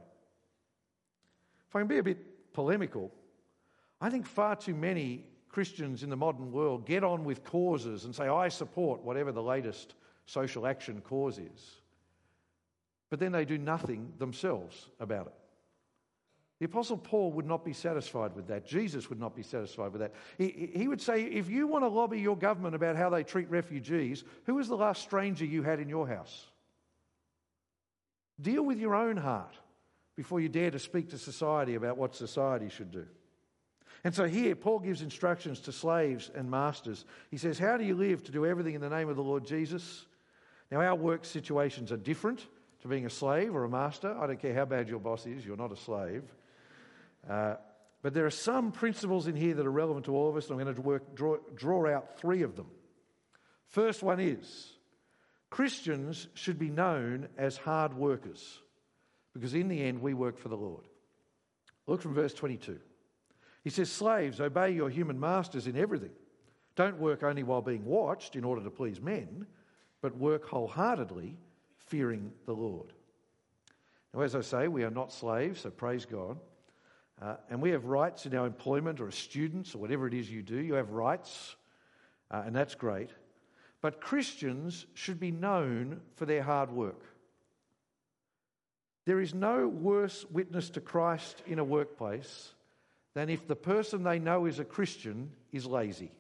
If 1.70 1.76
I 1.76 1.80
can 1.80 1.88
be 1.88 1.98
a 1.98 2.04
bit 2.04 2.54
polemical, 2.54 3.12
I 4.00 4.10
think 4.10 4.26
far 4.26 4.56
too 4.56 4.76
many 4.76 5.26
Christians 5.50 6.04
in 6.04 6.10
the 6.10 6.16
modern 6.16 6.52
world 6.52 6.86
get 6.86 7.04
on 7.04 7.26
with 7.26 7.44
causes 7.44 8.06
and 8.06 8.16
say, 8.16 8.28
I 8.28 8.48
support 8.48 9.04
whatever 9.04 9.32
the 9.32 9.44
latest 9.44 9.96
social 10.26 10.66
action 10.66 11.02
cause 11.02 11.38
is. 11.38 11.82
But 13.10 13.20
then 13.20 13.34
they 13.34 13.44
do 13.44 13.58
nothing 13.58 14.14
themselves 14.18 14.88
about 15.00 15.28
it. 15.28 15.34
The 16.62 16.68
Apostle 16.68 16.98
Paul 16.98 17.32
would 17.32 17.48
not 17.48 17.66
be 17.66 17.74
satisfied 17.74 18.36
with 18.36 18.46
that. 18.50 18.68
Jesus 18.68 19.10
would 19.10 19.20
not 19.20 19.36
be 19.36 19.42
satisfied 19.42 19.94
with 19.94 20.02
that. 20.02 20.14
He, 20.38 20.70
he 20.76 20.88
would 20.88 21.02
say, 21.02 21.24
if 21.24 21.50
you 21.50 21.66
want 21.66 21.84
to 21.84 21.88
lobby 21.88 22.20
your 22.20 22.38
government 22.38 22.76
about 22.76 22.96
how 22.96 23.10
they 23.10 23.24
treat 23.24 23.50
refugees, 23.50 24.24
who 24.46 24.54
was 24.54 24.68
the 24.68 24.78
last 24.78 25.02
stranger 25.02 25.44
you 25.44 25.64
had 25.64 25.80
in 25.80 25.90
your 25.90 26.08
house? 26.08 26.46
Deal 28.40 28.62
with 28.62 28.78
your 28.78 28.94
own 28.94 29.18
heart 29.18 29.56
before 30.16 30.40
you 30.40 30.50
dare 30.50 30.70
to 30.70 30.78
speak 30.78 31.10
to 31.10 31.18
society 31.18 31.74
about 31.74 31.98
what 31.98 32.14
society 32.14 32.70
should 32.70 32.92
do. 32.92 33.08
And 34.04 34.14
so 34.14 34.26
here, 34.26 34.54
Paul 34.54 34.78
gives 34.82 35.02
instructions 35.02 35.62
to 35.62 35.72
slaves 35.72 36.30
and 36.36 36.48
masters. 36.48 37.06
He 37.32 37.38
says, 37.38 37.58
How 37.58 37.76
do 37.76 37.84
you 37.84 37.96
live 37.96 38.24
to 38.26 38.32
do 38.32 38.46
everything 38.46 38.76
in 38.76 38.82
the 38.82 38.90
name 38.90 39.10
of 39.10 39.16
the 39.16 39.24
Lord 39.24 39.48
Jesus? 39.48 40.06
Now, 40.70 40.82
our 40.82 40.96
work 40.96 41.26
situations 41.26 41.92
are 41.92 41.98
different 41.98 42.46
to 42.84 42.88
being 42.88 43.08
a 43.08 43.10
slave 43.10 43.56
or 43.56 43.64
a 43.64 43.70
master. 43.70 44.16
I 44.16 44.28
don't 44.28 44.40
care 44.40 44.54
how 44.54 44.66
bad 44.66 44.90
your 44.90 45.00
boss 45.00 45.26
is, 45.26 45.44
you're 45.44 45.58
not 45.58 45.72
a 45.72 45.76
slave. 45.76 46.22
Uh, 47.30 47.56
but 48.02 48.14
there 48.14 48.26
are 48.26 48.32
some 48.32 48.72
principles 48.72 49.28
in 49.28 49.36
here 49.36 49.54
that 49.54 49.66
are 49.66 49.72
relevant 49.72 50.06
to 50.06 50.16
all 50.16 50.30
of 50.30 50.36
us, 50.36 50.50
and 50.50 50.60
I'm 50.60 50.66
going 50.66 50.76
to 50.76 50.82
work, 50.82 51.16
draw, 51.16 51.38
draw 51.56 51.88
out 51.88 52.18
three 52.18 52.42
of 52.42 52.56
them. 52.56 52.68
First 53.68 54.04
one 54.04 54.20
is 54.20 54.74
Christians 55.50 56.28
should 56.34 56.58
be 56.58 56.70
known 56.70 57.28
as 57.38 57.58
hard 57.58 57.94
workers 57.94 58.60
because 59.34 59.54
in 59.54 59.68
the 59.68 59.82
end 59.82 60.02
we 60.02 60.14
work 60.14 60.38
for 60.38 60.50
the 60.50 60.58
Lord. 60.58 60.88
Look 61.88 62.02
from 62.02 62.14
verse 62.14 62.34
22. 62.34 62.80
He 63.64 63.70
says, 63.70 63.92
Slaves, 63.92 64.42
obey 64.42 64.72
your 64.72 64.90
human 64.90 65.20
masters 65.20 65.68
in 65.68 65.78
everything. 65.78 66.12
Don't 66.76 67.00
work 67.00 67.24
only 67.24 67.44
while 67.44 67.62
being 67.62 67.86
watched 67.86 68.36
in 68.36 68.44
order 68.44 68.64
to 68.64 68.70
please 68.70 69.00
men, 69.00 69.46
but 70.02 70.18
work 70.18 70.46
wholeheartedly, 70.48 71.38
fearing 71.78 72.32
the 72.46 72.54
Lord. 72.54 72.94
Now, 74.14 74.22
as 74.22 74.36
I 74.36 74.42
say, 74.42 74.68
we 74.68 74.84
are 74.84 74.92
not 74.92 75.12
slaves, 75.12 75.62
so 75.62 75.70
praise 75.70 76.06
God. 76.06 76.38
Uh, 77.22 77.36
and 77.50 77.62
we 77.62 77.70
have 77.70 77.86
rights 77.86 78.26
in 78.26 78.36
our 78.36 78.48
employment 78.48 79.00
or 79.00 79.08
as 79.08 79.16
students 79.16 79.76
or 79.76 79.78
whatever 79.78 80.08
it 80.08 80.14
is 80.14 80.30
you 80.30 80.42
do. 80.42 80.56
You 80.56 80.74
have 80.74 80.90
rights, 80.90 81.56
uh, 82.32 82.44
and 82.46 82.56
that's 82.56 82.74
great. 82.74 83.12
But 83.82 84.02
Christians 84.02 84.88
should 84.96 85.20
be 85.20 85.32
known 85.32 86.02
for 86.16 86.26
their 86.26 86.42
hard 86.42 86.72
work. 86.72 87.04
There 89.06 89.20
is 89.20 89.34
no 89.34 89.68
worse 89.68 90.26
witness 90.32 90.70
to 90.72 90.82
Christ 90.82 91.42
in 91.46 91.60
a 91.60 91.64
workplace 91.64 92.54
than 93.14 93.30
if 93.30 93.48
the 93.48 93.56
person 93.56 94.04
they 94.04 94.20
know 94.20 94.46
is 94.46 94.60
a 94.60 94.66
Christian 94.66 95.32
is 95.52 95.66
lazy. 95.66 96.12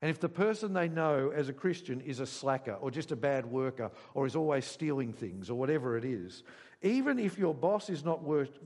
And 0.00 0.10
if 0.10 0.20
the 0.20 0.28
person 0.28 0.72
they 0.72 0.88
know 0.88 1.32
as 1.34 1.48
a 1.48 1.52
Christian 1.52 2.00
is 2.00 2.20
a 2.20 2.26
slacker 2.26 2.74
or 2.74 2.90
just 2.90 3.10
a 3.10 3.16
bad 3.16 3.46
worker 3.46 3.90
or 4.12 4.26
is 4.26 4.36
always 4.36 4.64
stealing 4.64 5.12
things 5.12 5.50
or 5.50 5.54
whatever 5.54 5.96
it 5.96 6.04
is, 6.04 6.42
even 6.82 7.18
if 7.18 7.38
your 7.38 7.54
boss 7.54 7.88
is 7.88 8.04
not 8.04 8.22
worth 8.22 8.58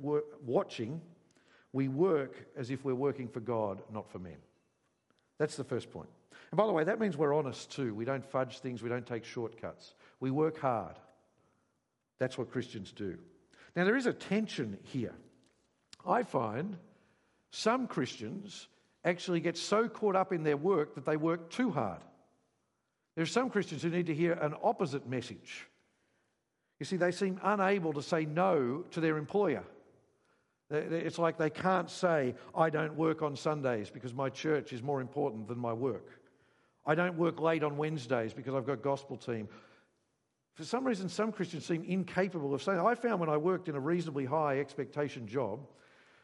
watching, 0.45 1.01
We 1.73 1.89
work 1.89 2.35
as 2.57 2.71
if 2.71 2.85
we're 2.85 2.95
working 2.95 3.29
for 3.29 3.41
God, 3.41 3.83
not 3.93 4.11
for 4.11 4.19
men. 4.19 4.37
That's 5.39 5.57
the 5.57 5.65
first 5.65 5.91
point. 5.91 6.09
And 6.51 6.57
by 6.57 6.67
the 6.67 6.73
way, 6.73 6.85
that 6.85 7.01
means 7.01 7.17
we're 7.17 7.35
honest 7.35 7.71
too. 7.71 7.95
We 7.95 8.05
don't 8.05 8.25
fudge 8.25 8.59
things, 8.59 8.83
we 8.83 8.89
don't 8.89 9.07
take 9.07 9.25
shortcuts. 9.25 9.95
We 10.21 10.31
work 10.31 10.59
hard. 10.59 10.97
That's 12.19 12.39
what 12.39 12.51
Christians 12.51 12.93
do. 12.93 13.19
Now, 13.77 13.85
there 13.85 13.97
is 13.97 14.07
a 14.07 14.13
tension 14.13 14.79
here. 14.83 15.15
I 16.07 16.23
find 16.23 16.77
some 17.51 17.87
Christians 17.87 18.69
actually 19.05 19.41
get 19.41 19.57
so 19.57 19.89
caught 19.89 20.17
up 20.17 20.33
in 20.33 20.43
their 20.43 20.57
work 20.57 20.95
that 20.95 21.05
they 21.05 21.17
work 21.17 21.51
too 21.51 21.71
hard. 21.71 22.01
There 23.15 23.23
are 23.23 23.27
some 23.27 23.51
Christians 23.51 23.83
who 23.83 23.91
need 23.91 24.07
to 24.07 24.15
hear 24.15 24.33
an 24.33 24.55
opposite 24.63 25.09
message. 25.09 25.67
You 26.79 26.87
see, 26.87 26.97
they 26.97 27.11
seem 27.11 27.41
unable 27.43 27.93
to 27.93 28.03
say 28.03 28.25
no 28.25 28.85
to 28.91 29.01
their 29.01 29.17
employer. 29.17 29.65
It's 30.71 31.19
like 31.19 31.39
they 31.39 31.51
can't 31.51 31.89
say, 31.89 32.35
I 32.55 32.69
don't 32.69 32.95
work 32.95 33.23
on 33.23 33.37
Sundays 33.37 33.89
because 33.89 34.13
my 34.13 34.29
church 34.29 34.73
is 34.73 34.83
more 34.83 35.01
important 35.01 35.49
than 35.49 35.59
my 35.59 35.73
work. 35.73 36.21
I 36.85 36.95
don't 36.95 37.17
work 37.17 37.41
late 37.41 37.63
on 37.63 37.77
Wednesdays 37.77 38.35
because 38.35 38.55
I've 38.55 38.67
got 38.67 38.83
gospel 38.83 39.17
team. 39.17 39.49
For 40.55 40.65
some 40.65 40.87
reason, 40.87 41.09
some 41.09 41.33
Christians 41.33 41.65
seem 41.65 41.85
incapable 41.85 42.53
of 42.53 42.63
saying. 42.63 42.81
I 42.81 42.95
found 42.95 43.21
when 43.21 43.31
I 43.31 43.37
worked 43.37 43.69
in 43.69 43.77
a 43.77 43.81
reasonably 43.81 44.25
high 44.25 44.59
expectation 44.59 45.27
job, 45.27 45.61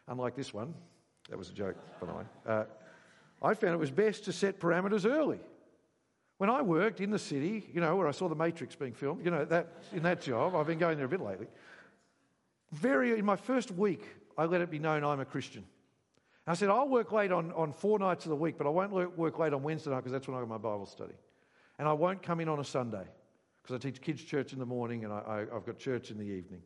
unlike 0.08 0.34
this 0.34 0.52
one, 0.52 0.74
that 1.30 1.38
was 1.38 1.48
a 1.48 1.52
joke, 1.52 1.76
by 2.00 2.06
the 2.06 2.12
way, 2.12 2.24
uh, 2.46 2.64
I 3.40 3.54
found 3.54 3.74
it 3.74 3.78
was 3.78 3.90
best 3.90 4.24
to 4.24 4.32
set 4.32 4.58
parameters 4.58 5.08
early. 5.08 5.38
When 6.38 6.50
I 6.50 6.62
worked 6.62 7.00
in 7.00 7.10
the 7.10 7.18
city, 7.18 7.64
you 7.72 7.80
know, 7.80 7.96
where 7.96 8.08
I 8.08 8.10
saw 8.10 8.28
the 8.28 8.34
Matrix 8.34 8.74
being 8.74 8.92
filmed, 8.92 9.24
you 9.24 9.30
know, 9.30 9.44
that, 9.44 9.68
in 9.92 10.02
that 10.02 10.20
job, 10.20 10.54
I've 10.54 10.66
been 10.66 10.78
going 10.78 10.96
there 10.96 11.06
a 11.06 11.08
bit 11.08 11.20
lately. 11.20 11.46
Very, 12.72 13.18
in 13.18 13.24
my 13.24 13.36
first 13.36 13.70
week, 13.70 14.04
I 14.36 14.44
let 14.44 14.60
it 14.60 14.70
be 14.70 14.78
known 14.78 15.04
I'm 15.04 15.20
a 15.20 15.24
Christian. 15.24 15.64
I 16.46 16.54
said, 16.54 16.68
I'll 16.68 16.88
work 16.88 17.10
late 17.10 17.32
on, 17.32 17.52
on 17.52 17.72
four 17.72 17.98
nights 17.98 18.26
of 18.26 18.30
the 18.30 18.36
week, 18.36 18.58
but 18.58 18.66
I 18.66 18.70
won't 18.70 18.92
work 18.92 19.38
late 19.38 19.54
on 19.54 19.62
Wednesday 19.62 19.90
night 19.90 20.00
because 20.00 20.12
that's 20.12 20.28
when 20.28 20.36
I 20.36 20.40
got 20.40 20.48
my 20.48 20.58
Bible 20.58 20.86
study. 20.86 21.14
And 21.78 21.88
I 21.88 21.92
won't 21.94 22.22
come 22.22 22.40
in 22.40 22.48
on 22.48 22.60
a 22.60 22.64
Sunday 22.64 23.04
because 23.62 23.76
I 23.76 23.78
teach 23.78 24.00
kids' 24.00 24.22
church 24.22 24.52
in 24.52 24.58
the 24.58 24.66
morning 24.66 25.04
and 25.04 25.12
I, 25.12 25.18
I, 25.18 25.40
I've 25.56 25.64
got 25.64 25.78
church 25.78 26.10
in 26.10 26.18
the 26.18 26.24
evening. 26.24 26.60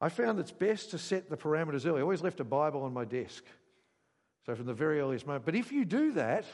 I 0.00 0.10
found 0.10 0.38
it's 0.38 0.52
best 0.52 0.90
to 0.90 0.98
set 0.98 1.30
the 1.30 1.36
parameters 1.36 1.86
early. 1.86 2.00
I 2.00 2.02
always 2.02 2.22
left 2.22 2.40
a 2.40 2.44
Bible 2.44 2.82
on 2.82 2.92
my 2.92 3.04
desk. 3.04 3.44
So 4.46 4.54
from 4.54 4.66
the 4.66 4.74
very 4.74 5.00
earliest 5.00 5.26
moment. 5.26 5.44
But 5.44 5.54
if 5.54 5.72
you 5.72 5.84
do 5.84 6.12
that, 6.12 6.44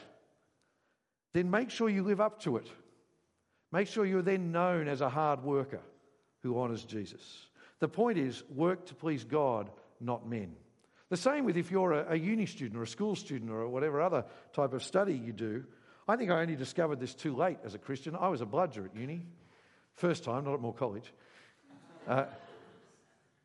then 1.33 1.51
make 1.51 1.69
sure 1.69 1.89
you 1.89 2.03
live 2.03 2.21
up 2.21 2.41
to 2.43 2.57
it. 2.57 2.67
Make 3.71 3.87
sure 3.87 4.05
you're 4.05 4.21
then 4.21 4.51
known 4.51 4.87
as 4.87 5.01
a 5.01 5.09
hard 5.09 5.43
worker 5.43 5.81
who 6.41 6.59
honours 6.59 6.83
Jesus. 6.83 7.47
The 7.79 7.87
point 7.87 8.17
is, 8.17 8.43
work 8.49 8.85
to 8.87 8.95
please 8.95 9.23
God, 9.23 9.69
not 9.99 10.27
men. 10.27 10.55
The 11.09 11.17
same 11.17 11.45
with 11.45 11.57
if 11.57 11.71
you're 11.71 11.93
a, 11.93 12.13
a, 12.13 12.15
uni 12.15 12.45
student 12.45 12.79
or 12.79 12.83
a 12.83 12.87
school 12.87 13.15
student 13.15 13.49
or 13.49 13.67
whatever 13.67 14.01
other 14.01 14.25
type 14.53 14.73
of 14.73 14.83
study 14.83 15.13
you 15.13 15.31
do. 15.31 15.63
I 16.07 16.15
think 16.15 16.31
I 16.31 16.41
only 16.41 16.55
discovered 16.55 16.99
this 16.99 17.13
too 17.13 17.35
late 17.35 17.57
as 17.63 17.75
a 17.75 17.77
Christian. 17.77 18.15
I 18.15 18.27
was 18.27 18.41
a 18.41 18.45
bludger 18.45 18.85
at 18.85 18.95
uni, 18.95 19.21
first 19.93 20.23
time, 20.23 20.45
not 20.45 20.53
at 20.53 20.59
Moore 20.59 20.73
College. 20.73 21.13
Uh, 22.07 22.25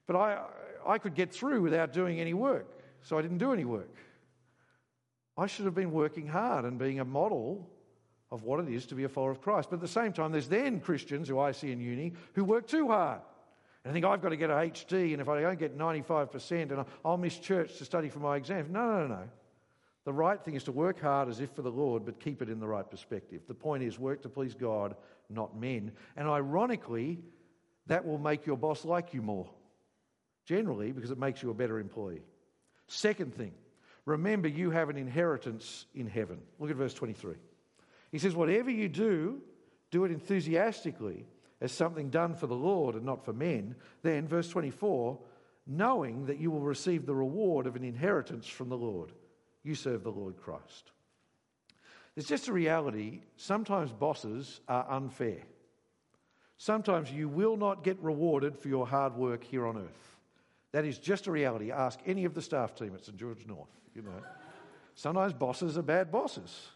but 0.06 0.16
I, 0.16 0.40
I 0.86 0.98
could 0.98 1.14
get 1.14 1.32
through 1.32 1.62
without 1.62 1.92
doing 1.92 2.20
any 2.20 2.34
work, 2.34 2.66
so 3.02 3.18
I 3.18 3.22
didn't 3.22 3.38
do 3.38 3.52
any 3.52 3.64
work. 3.64 3.94
I 5.36 5.46
should 5.46 5.64
have 5.64 5.74
been 5.74 5.92
working 5.92 6.26
hard 6.26 6.64
and 6.64 6.78
being 6.78 7.00
a 7.00 7.04
model 7.04 7.68
of 8.30 8.42
what 8.42 8.60
it 8.60 8.68
is 8.68 8.86
to 8.86 8.94
be 8.94 9.04
a 9.04 9.08
follower 9.08 9.30
of 9.30 9.40
Christ. 9.40 9.70
But 9.70 9.76
at 9.76 9.82
the 9.82 9.88
same 9.88 10.12
time, 10.12 10.32
there's 10.32 10.48
then 10.48 10.80
Christians 10.80 11.28
who 11.28 11.38
I 11.38 11.52
see 11.52 11.70
in 11.70 11.80
uni 11.80 12.14
who 12.34 12.44
work 12.44 12.66
too 12.66 12.88
hard. 12.88 13.20
And 13.84 13.90
I 13.90 13.92
think 13.92 14.04
I've 14.04 14.22
got 14.22 14.28
to 14.28 14.36
get 14.36 14.50
a 14.50 14.54
HD, 14.54 15.12
and 15.12 15.20
if 15.20 15.28
I 15.28 15.40
don't 15.40 15.58
get 15.58 15.76
95%, 15.76 16.70
and 16.70 16.84
I'll 17.04 17.16
miss 17.16 17.38
church 17.38 17.78
to 17.78 17.84
study 17.84 18.08
for 18.08 18.20
my 18.20 18.36
exams. 18.36 18.70
No, 18.70 19.00
no, 19.00 19.06
no. 19.08 19.28
The 20.04 20.12
right 20.12 20.42
thing 20.42 20.54
is 20.54 20.64
to 20.64 20.72
work 20.72 21.00
hard 21.00 21.28
as 21.28 21.40
if 21.40 21.50
for 21.50 21.62
the 21.62 21.70
Lord, 21.70 22.04
but 22.04 22.20
keep 22.20 22.42
it 22.42 22.48
in 22.48 22.58
the 22.58 22.66
right 22.66 22.88
perspective. 22.88 23.42
The 23.46 23.54
point 23.54 23.82
is, 23.82 23.98
work 23.98 24.22
to 24.22 24.28
please 24.28 24.54
God, 24.54 24.96
not 25.28 25.58
men. 25.58 25.92
And 26.16 26.28
ironically, 26.28 27.20
that 27.86 28.04
will 28.04 28.18
make 28.18 28.46
your 28.46 28.56
boss 28.56 28.84
like 28.84 29.14
you 29.14 29.22
more. 29.22 29.48
Generally, 30.44 30.92
because 30.92 31.10
it 31.10 31.18
makes 31.18 31.42
you 31.42 31.50
a 31.50 31.54
better 31.54 31.78
employee. 31.78 32.22
Second 32.88 33.34
thing, 33.34 33.52
remember 34.04 34.48
you 34.48 34.70
have 34.70 34.90
an 34.90 34.96
inheritance 34.96 35.86
in 35.94 36.06
heaven. 36.06 36.38
Look 36.58 36.70
at 36.70 36.76
verse 36.76 36.94
23. 36.94 37.34
He 38.10 38.18
says, 38.18 38.34
Whatever 38.34 38.70
you 38.70 38.88
do, 38.88 39.40
do 39.92 40.04
it 40.04 40.10
enthusiastically 40.10 41.26
as 41.62 41.70
something 41.70 42.10
done 42.10 42.34
for 42.34 42.48
the 42.48 42.56
Lord 42.56 42.96
and 42.96 43.06
not 43.06 43.24
for 43.24 43.32
men. 43.32 43.76
Then, 44.02 44.26
verse 44.26 44.48
24, 44.48 45.16
knowing 45.66 46.26
that 46.26 46.40
you 46.40 46.50
will 46.50 46.60
receive 46.60 47.06
the 47.06 47.14
reward 47.14 47.68
of 47.68 47.76
an 47.76 47.84
inheritance 47.84 48.48
from 48.48 48.68
the 48.68 48.76
Lord. 48.76 49.12
You 49.62 49.76
serve 49.76 50.02
the 50.02 50.10
Lord 50.10 50.36
Christ. 50.36 50.90
It's 52.16 52.28
just 52.28 52.48
a 52.48 52.52
reality. 52.52 53.20
Sometimes 53.36 53.92
bosses 53.92 54.60
are 54.68 54.90
unfair. 54.90 55.38
Sometimes 56.58 57.12
you 57.12 57.28
will 57.28 57.56
not 57.56 57.84
get 57.84 57.98
rewarded 58.02 58.58
for 58.58 58.68
your 58.68 58.86
hard 58.86 59.14
work 59.14 59.44
here 59.44 59.64
on 59.64 59.76
earth. 59.76 60.16
That 60.72 60.84
is 60.84 60.98
just 60.98 61.28
a 61.28 61.30
reality. 61.30 61.70
Ask 61.70 62.00
any 62.06 62.24
of 62.24 62.34
the 62.34 62.42
staff 62.42 62.74
team 62.74 62.92
at 62.94 63.04
St 63.04 63.16
George 63.16 63.46
North. 63.46 63.70
You 63.94 64.02
know, 64.02 64.22
sometimes 64.96 65.32
bosses 65.32 65.78
are 65.78 65.82
bad 65.82 66.10
bosses. 66.10 66.70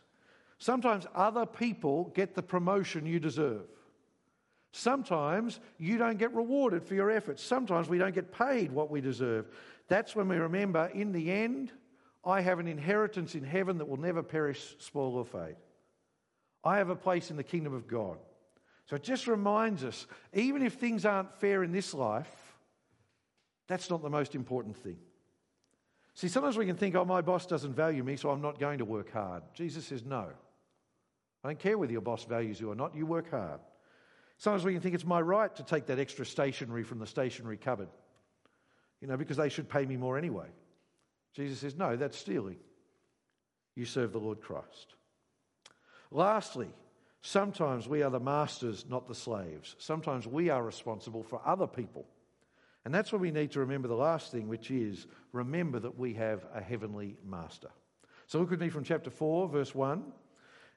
Sometimes 0.59 1.07
other 1.12 1.44
people 1.44 2.12
get 2.14 2.35
the 2.35 2.42
promotion 2.42 3.05
you 3.05 3.18
deserve. 3.18 3.66
Sometimes 4.77 5.59
you 5.79 5.97
don't 5.97 6.19
get 6.19 6.35
rewarded 6.35 6.85
for 6.85 6.95
your 6.95 7.11
efforts. 7.11 7.43
Sometimes 7.43 7.89
we 7.89 7.97
don't 7.97 8.15
get 8.15 8.31
paid 8.31 8.71
what 8.71 8.91
we 8.91 9.01
deserve. 9.01 9.47
That's 9.89 10.15
when 10.15 10.29
we 10.29 10.37
remember, 10.37 10.91
in 10.93 11.12
the 11.12 11.33
end, 11.33 11.73
I 12.23 12.43
have 12.43 12.59
an 12.59 12.69
inheritance 12.69 13.35
in 13.35 13.43
heaven 13.43 13.79
that 13.79 13.89
will 13.89 13.97
never 13.97 14.23
perish, 14.23 14.77
spoil, 14.79 15.17
or 15.17 15.25
fade. 15.25 15.57
I 16.62 16.77
have 16.77 16.91
a 16.91 16.95
place 16.95 17.31
in 17.31 17.39
the 17.39 17.43
kingdom 17.43 17.73
of 17.73 17.89
God. 17.89 18.19
So 18.85 18.97
it 18.97 19.03
just 19.03 19.27
reminds 19.27 19.83
us 19.83 20.07
even 20.35 20.62
if 20.62 20.75
things 20.75 21.07
aren't 21.07 21.35
fair 21.37 21.62
in 21.62 21.73
this 21.73 21.95
life, 21.95 22.31
that's 23.69 23.89
not 23.89 24.03
the 24.03 24.11
most 24.11 24.35
important 24.35 24.77
thing. 24.77 24.99
See, 26.12 26.29
sometimes 26.29 26.59
we 26.59 26.67
can 26.67 26.77
think, 26.77 26.95
oh, 26.97 27.05
my 27.07 27.23
boss 27.23 27.47
doesn't 27.47 27.73
value 27.73 28.05
me, 28.05 28.17
so 28.17 28.29
I'm 28.29 28.43
not 28.43 28.61
going 28.61 28.79
to 28.79 28.85
work 28.85 29.11
hard. 29.11 29.43
Jesus 29.55 29.87
says, 29.87 30.05
no. 30.05 30.29
I 31.43 31.49
don't 31.49 31.59
care 31.59 31.79
whether 31.79 31.93
your 31.93 32.03
boss 32.03 32.25
values 32.25 32.61
you 32.61 32.71
or 32.71 32.75
not, 32.75 32.95
you 32.95 33.07
work 33.07 33.31
hard. 33.31 33.61
Sometimes 34.38 34.64
we 34.64 34.72
can 34.72 34.83
think 34.83 34.94
it's 34.94 35.05
my 35.05 35.20
right 35.20 35.55
to 35.57 35.62
take 35.62 35.87
that 35.87 35.99
extra 35.99 36.27
stationery 36.27 36.83
from 36.83 36.99
the 36.99 37.07
stationery 37.07 37.57
cupboard, 37.57 37.88
you 39.01 39.09
know, 39.09 39.16
because 39.16 39.37
they 39.37 39.49
should 39.49 39.68
pay 39.68 39.87
me 39.87 39.96
more 39.96 40.18
anyway. 40.18 40.49
Jesus 41.35 41.61
says, 41.61 41.77
no, 41.77 41.96
that's 41.96 42.18
stealing. 42.18 42.57
You 43.75 43.85
serve 43.85 44.12
the 44.12 44.18
Lord 44.18 44.40
Christ. 44.40 44.94
Lastly, 46.11 46.68
sometimes 47.20 47.88
we 47.88 48.03
are 48.03 48.11
the 48.11 48.20
masters, 48.20 48.85
not 48.88 49.07
the 49.07 49.14
slaves. 49.14 49.75
Sometimes 49.79 50.27
we 50.27 50.51
are 50.51 50.62
responsible 50.62 51.22
for 51.22 51.40
other 51.44 51.66
people. 51.66 52.07
And 52.85 52.94
that's 52.94 53.12
what 53.12 53.20
we 53.20 53.33
need 53.33 53.51
to 53.53 53.61
remember 53.61 53.88
the 53.88 53.94
last 53.94 54.31
thing, 54.31 54.49
which 54.49 54.70
is 54.70 55.07
remember 55.33 55.81
that 55.81 55.99
we 55.99 56.14
have 56.14 56.46
a 56.55 56.62
heavenly 56.62 57.16
master. 57.25 57.68
So 58.27 58.38
look 58.38 58.51
with 58.51 58.61
me 58.61 58.68
from 58.68 58.85
chapter 58.85 59.11
4, 59.11 59.49
verse 59.49 59.75
1. 59.75 60.05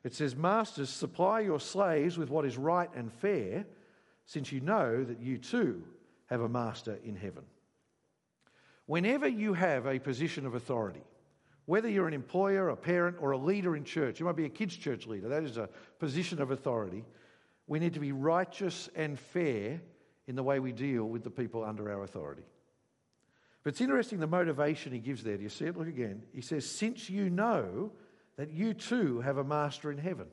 It 0.03 0.13
says, 0.13 0.35
Masters, 0.35 0.89
supply 0.89 1.41
your 1.41 1.59
slaves 1.59 2.17
with 2.17 2.29
what 2.29 2.45
is 2.45 2.57
right 2.57 2.89
and 2.95 3.11
fair, 3.11 3.65
since 4.25 4.51
you 4.51 4.61
know 4.61 5.03
that 5.03 5.19
you 5.19 5.37
too 5.37 5.83
have 6.27 6.41
a 6.41 6.49
master 6.49 6.99
in 7.03 7.15
heaven. 7.15 7.43
Whenever 8.85 9.27
you 9.27 9.53
have 9.53 9.85
a 9.85 9.99
position 9.99 10.45
of 10.45 10.55
authority, 10.55 11.03
whether 11.65 11.89
you're 11.89 12.07
an 12.07 12.13
employer, 12.13 12.69
a 12.69 12.75
parent, 12.75 13.17
or 13.19 13.31
a 13.31 13.37
leader 13.37 13.75
in 13.75 13.83
church, 13.83 14.19
you 14.19 14.25
might 14.25 14.35
be 14.35 14.45
a 14.45 14.49
kids' 14.49 14.75
church 14.75 15.05
leader, 15.05 15.27
that 15.29 15.43
is 15.43 15.57
a 15.57 15.69
position 15.99 16.41
of 16.41 16.51
authority. 16.51 17.05
We 17.67 17.79
need 17.79 17.93
to 17.93 17.99
be 17.99 18.11
righteous 18.11 18.89
and 18.95 19.19
fair 19.19 19.81
in 20.27 20.35
the 20.35 20.43
way 20.43 20.59
we 20.59 20.71
deal 20.71 21.05
with 21.05 21.23
the 21.23 21.29
people 21.29 21.63
under 21.63 21.91
our 21.91 22.03
authority. 22.03 22.43
But 23.63 23.73
it's 23.73 23.81
interesting 23.81 24.19
the 24.19 24.27
motivation 24.27 24.91
he 24.91 24.99
gives 24.99 25.23
there. 25.23 25.37
Do 25.37 25.43
you 25.43 25.49
see 25.49 25.65
it? 25.65 25.77
Look 25.77 25.87
again. 25.87 26.23
He 26.33 26.41
says, 26.41 26.65
Since 26.65 27.09
you 27.09 27.29
know 27.29 27.91
that 28.39 28.53
you 28.53 28.73
too 28.73 29.19
have 29.19 29.37
a 29.37 29.43
master 29.43 29.91
in 29.91 29.97
heaven. 29.97 30.25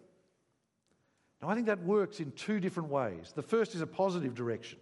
Now, 1.42 1.48
I 1.48 1.56
think 1.56 1.66
that 1.66 1.82
works 1.82 2.20
in 2.20 2.30
two 2.30 2.60
different 2.60 2.88
ways. 2.88 3.32
The 3.34 3.42
first 3.42 3.74
is 3.74 3.80
a 3.80 3.86
positive 3.86 4.32
direction. 4.32 4.78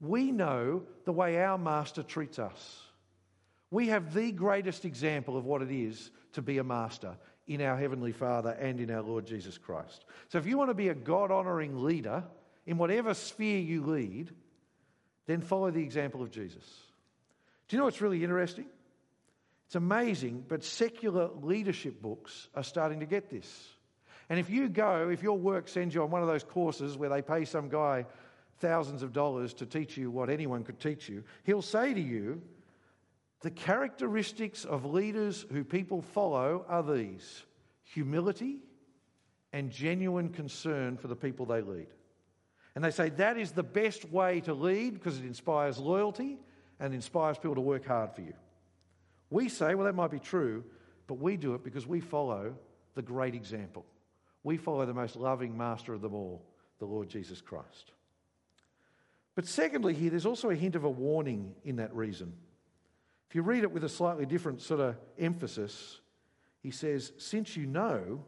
We 0.00 0.30
know 0.30 0.84
the 1.04 1.12
way 1.12 1.42
our 1.42 1.58
master 1.58 2.04
treats 2.04 2.38
us. 2.38 2.80
We 3.72 3.88
have 3.88 4.14
the 4.14 4.30
greatest 4.30 4.84
example 4.84 5.36
of 5.36 5.46
what 5.46 5.62
it 5.62 5.72
is 5.72 6.12
to 6.34 6.40
be 6.40 6.58
a 6.58 6.64
master 6.64 7.16
in 7.48 7.60
our 7.60 7.76
Heavenly 7.76 8.12
Father 8.12 8.50
and 8.50 8.78
in 8.78 8.92
our 8.92 9.02
Lord 9.02 9.26
Jesus 9.26 9.58
Christ. 9.58 10.04
So, 10.28 10.38
if 10.38 10.46
you 10.46 10.56
want 10.56 10.70
to 10.70 10.74
be 10.74 10.90
a 10.90 10.94
God 10.94 11.32
honouring 11.32 11.82
leader 11.82 12.22
in 12.66 12.78
whatever 12.78 13.14
sphere 13.14 13.58
you 13.58 13.84
lead, 13.84 14.30
then 15.26 15.40
follow 15.40 15.72
the 15.72 15.82
example 15.82 16.22
of 16.22 16.30
Jesus. 16.30 16.64
Do 17.66 17.74
you 17.74 17.80
know 17.80 17.86
what's 17.86 18.00
really 18.00 18.22
interesting? 18.22 18.66
It's 19.68 19.74
amazing, 19.74 20.46
but 20.48 20.64
secular 20.64 21.28
leadership 21.42 22.00
books 22.00 22.48
are 22.54 22.62
starting 22.62 23.00
to 23.00 23.06
get 23.06 23.28
this. 23.28 23.68
And 24.30 24.40
if 24.40 24.48
you 24.48 24.70
go, 24.70 25.10
if 25.10 25.22
your 25.22 25.36
work 25.36 25.68
sends 25.68 25.94
you 25.94 26.02
on 26.02 26.10
one 26.10 26.22
of 26.22 26.26
those 26.26 26.42
courses 26.42 26.96
where 26.96 27.10
they 27.10 27.20
pay 27.20 27.44
some 27.44 27.68
guy 27.68 28.06
thousands 28.60 29.02
of 29.02 29.12
dollars 29.12 29.52
to 29.54 29.66
teach 29.66 29.98
you 29.98 30.10
what 30.10 30.30
anyone 30.30 30.64
could 30.64 30.80
teach 30.80 31.06
you, 31.10 31.22
he'll 31.44 31.60
say 31.60 31.92
to 31.92 32.00
you, 32.00 32.40
The 33.42 33.50
characteristics 33.50 34.64
of 34.64 34.86
leaders 34.86 35.44
who 35.52 35.64
people 35.64 36.00
follow 36.00 36.64
are 36.66 36.82
these 36.82 37.44
humility 37.84 38.60
and 39.52 39.70
genuine 39.70 40.30
concern 40.30 40.96
for 40.96 41.08
the 41.08 41.16
people 41.16 41.44
they 41.44 41.60
lead. 41.60 41.88
And 42.74 42.82
they 42.82 42.90
say 42.90 43.10
that 43.10 43.36
is 43.36 43.52
the 43.52 43.62
best 43.62 44.10
way 44.10 44.40
to 44.40 44.54
lead 44.54 44.94
because 44.94 45.18
it 45.18 45.26
inspires 45.26 45.76
loyalty 45.76 46.38
and 46.80 46.94
inspires 46.94 47.36
people 47.36 47.56
to 47.56 47.60
work 47.60 47.84
hard 47.84 48.14
for 48.14 48.22
you. 48.22 48.32
We 49.30 49.48
say, 49.48 49.74
well, 49.74 49.86
that 49.86 49.94
might 49.94 50.10
be 50.10 50.18
true, 50.18 50.64
but 51.06 51.18
we 51.18 51.36
do 51.36 51.54
it 51.54 51.64
because 51.64 51.86
we 51.86 52.00
follow 52.00 52.54
the 52.94 53.02
great 53.02 53.34
example. 53.34 53.84
We 54.42 54.56
follow 54.56 54.86
the 54.86 54.94
most 54.94 55.16
loving 55.16 55.56
master 55.56 55.92
of 55.94 56.00
them 56.00 56.14
all, 56.14 56.42
the 56.78 56.86
Lord 56.86 57.08
Jesus 57.08 57.40
Christ. 57.40 57.92
But 59.34 59.46
secondly, 59.46 59.94
here, 59.94 60.10
there's 60.10 60.26
also 60.26 60.50
a 60.50 60.54
hint 60.54 60.74
of 60.74 60.84
a 60.84 60.90
warning 60.90 61.54
in 61.64 61.76
that 61.76 61.94
reason. 61.94 62.32
If 63.28 63.34
you 63.34 63.42
read 63.42 63.62
it 63.62 63.70
with 63.70 63.84
a 63.84 63.88
slightly 63.88 64.26
different 64.26 64.62
sort 64.62 64.80
of 64.80 64.96
emphasis, 65.18 66.00
he 66.62 66.70
says, 66.70 67.12
Since 67.18 67.56
you 67.56 67.66
know 67.66 68.24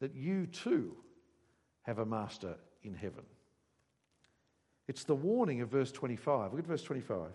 that 0.00 0.14
you 0.14 0.46
too 0.46 0.96
have 1.82 1.98
a 1.98 2.06
master 2.06 2.54
in 2.82 2.94
heaven. 2.94 3.24
It's 4.86 5.04
the 5.04 5.14
warning 5.14 5.60
of 5.60 5.68
verse 5.68 5.92
25. 5.92 6.52
Look 6.52 6.60
at 6.60 6.66
verse 6.66 6.82
25. 6.82 7.30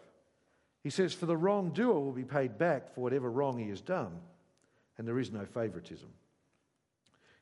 He 0.83 0.89
says, 0.89 1.13
For 1.13 1.25
the 1.25 1.37
wrongdoer 1.37 1.99
will 1.99 2.11
be 2.11 2.25
paid 2.25 2.57
back 2.57 2.93
for 2.93 3.01
whatever 3.01 3.31
wrong 3.31 3.57
he 3.57 3.69
has 3.69 3.81
done, 3.81 4.19
and 4.97 5.07
there 5.07 5.19
is 5.19 5.31
no 5.31 5.45
favoritism. 5.45 6.09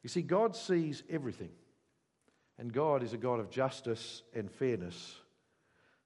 You 0.03 0.09
see, 0.09 0.21
God 0.21 0.55
sees 0.55 1.03
everything, 1.09 1.51
and 2.57 2.71
God 2.71 3.03
is 3.03 3.13
a 3.13 3.17
God 3.17 3.39
of 3.39 3.49
justice 3.49 4.21
and 4.33 4.49
fairness. 4.51 5.15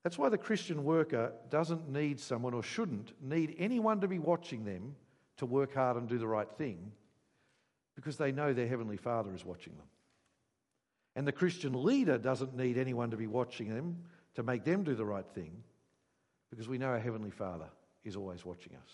That's 0.03 0.17
why 0.17 0.29
the 0.29 0.37
Christian 0.37 0.83
worker 0.83 1.33
doesn't 1.49 1.89
need 1.89 2.19
someone 2.19 2.53
or 2.53 2.63
shouldn't 2.63 3.11
need 3.21 3.55
anyone 3.57 4.01
to 4.01 4.07
be 4.07 4.19
watching 4.19 4.63
them 4.63 4.95
to 5.37 5.45
work 5.45 5.73
hard 5.73 5.97
and 5.97 6.07
do 6.07 6.17
the 6.17 6.27
right 6.27 6.49
thing 6.57 6.91
because 7.95 8.17
they 8.17 8.31
know 8.31 8.53
their 8.53 8.67
Heavenly 8.67 8.97
Father 8.97 9.33
is 9.33 9.43
watching 9.43 9.73
them. 9.75 9.87
And 11.15 11.27
the 11.27 11.31
Christian 11.31 11.83
leader 11.83 12.17
doesn't 12.17 12.55
need 12.55 12.77
anyone 12.77 13.11
to 13.11 13.17
be 13.17 13.27
watching 13.27 13.73
them 13.73 13.97
to 14.35 14.43
make 14.43 14.63
them 14.63 14.83
do 14.83 14.95
the 14.95 15.05
right 15.05 15.25
thing 15.33 15.63
because 16.55 16.69
we 16.69 16.77
know 16.77 16.87
our 16.87 16.99
Heavenly 16.99 17.31
Father 17.31 17.67
is 18.05 18.15
always 18.15 18.45
watching 18.45 18.73
us. 18.75 18.91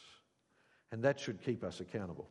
And 0.91 1.03
that 1.03 1.19
should 1.19 1.43
keep 1.43 1.63
us 1.63 1.79
accountable. 1.79 2.27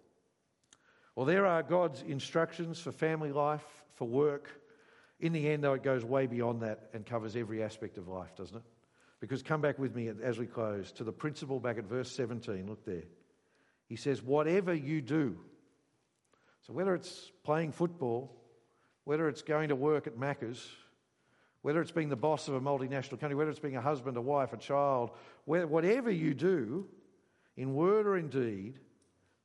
Well, 1.14 1.24
there 1.24 1.46
are 1.46 1.62
God's 1.62 2.02
instructions 2.02 2.80
for 2.80 2.90
family 2.90 3.30
life, 3.30 3.64
for 3.94 4.08
work. 4.08 4.50
In 5.20 5.32
the 5.32 5.48
end, 5.48 5.62
though, 5.62 5.74
it 5.74 5.84
goes 5.84 6.04
way 6.04 6.26
beyond 6.26 6.62
that 6.62 6.90
and 6.92 7.06
covers 7.06 7.36
every 7.36 7.62
aspect 7.62 7.96
of 7.96 8.08
life, 8.08 8.34
doesn't 8.36 8.56
it? 8.56 8.62
Because 9.20 9.40
come 9.42 9.60
back 9.60 9.78
with 9.78 9.94
me 9.94 10.10
as 10.20 10.36
we 10.36 10.46
close 10.46 10.90
to 10.92 11.04
the 11.04 11.12
principle 11.12 11.60
back 11.60 11.78
at 11.78 11.84
verse 11.84 12.10
17. 12.10 12.66
Look 12.66 12.84
there. 12.84 13.04
He 13.86 13.96
says, 13.96 14.22
Whatever 14.22 14.74
you 14.74 15.00
do, 15.00 15.38
so 16.66 16.72
whether 16.72 16.94
it's 16.94 17.30
playing 17.44 17.70
football, 17.70 18.34
whether 19.04 19.28
it's 19.28 19.42
going 19.42 19.68
to 19.68 19.76
work 19.76 20.08
at 20.08 20.16
Macca's, 20.16 20.66
whether 21.62 21.80
it's 21.80 21.90
being 21.90 22.08
the 22.08 22.16
boss 22.16 22.48
of 22.48 22.54
a 22.54 22.60
multinational 22.60 23.10
company, 23.10 23.34
whether 23.34 23.50
it's 23.50 23.58
being 23.58 23.76
a 23.76 23.80
husband, 23.80 24.16
a 24.16 24.20
wife, 24.20 24.52
a 24.52 24.56
child, 24.56 25.10
whatever 25.44 26.10
you 26.10 26.34
do, 26.34 26.86
in 27.56 27.74
word 27.74 28.06
or 28.06 28.16
in 28.16 28.28
deed, 28.28 28.78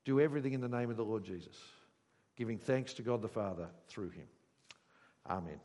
do 0.05 0.19
everything 0.21 0.53
in 0.53 0.61
the 0.61 0.69
name 0.69 0.89
of 0.89 0.97
the 0.97 1.03
Lord 1.03 1.23
Jesus, 1.23 1.57
giving 2.37 2.57
thanks 2.57 2.93
to 2.93 3.01
God 3.01 3.21
the 3.21 3.27
Father 3.27 3.67
through 3.87 4.09
him. 4.09 4.27
Amen. 5.29 5.59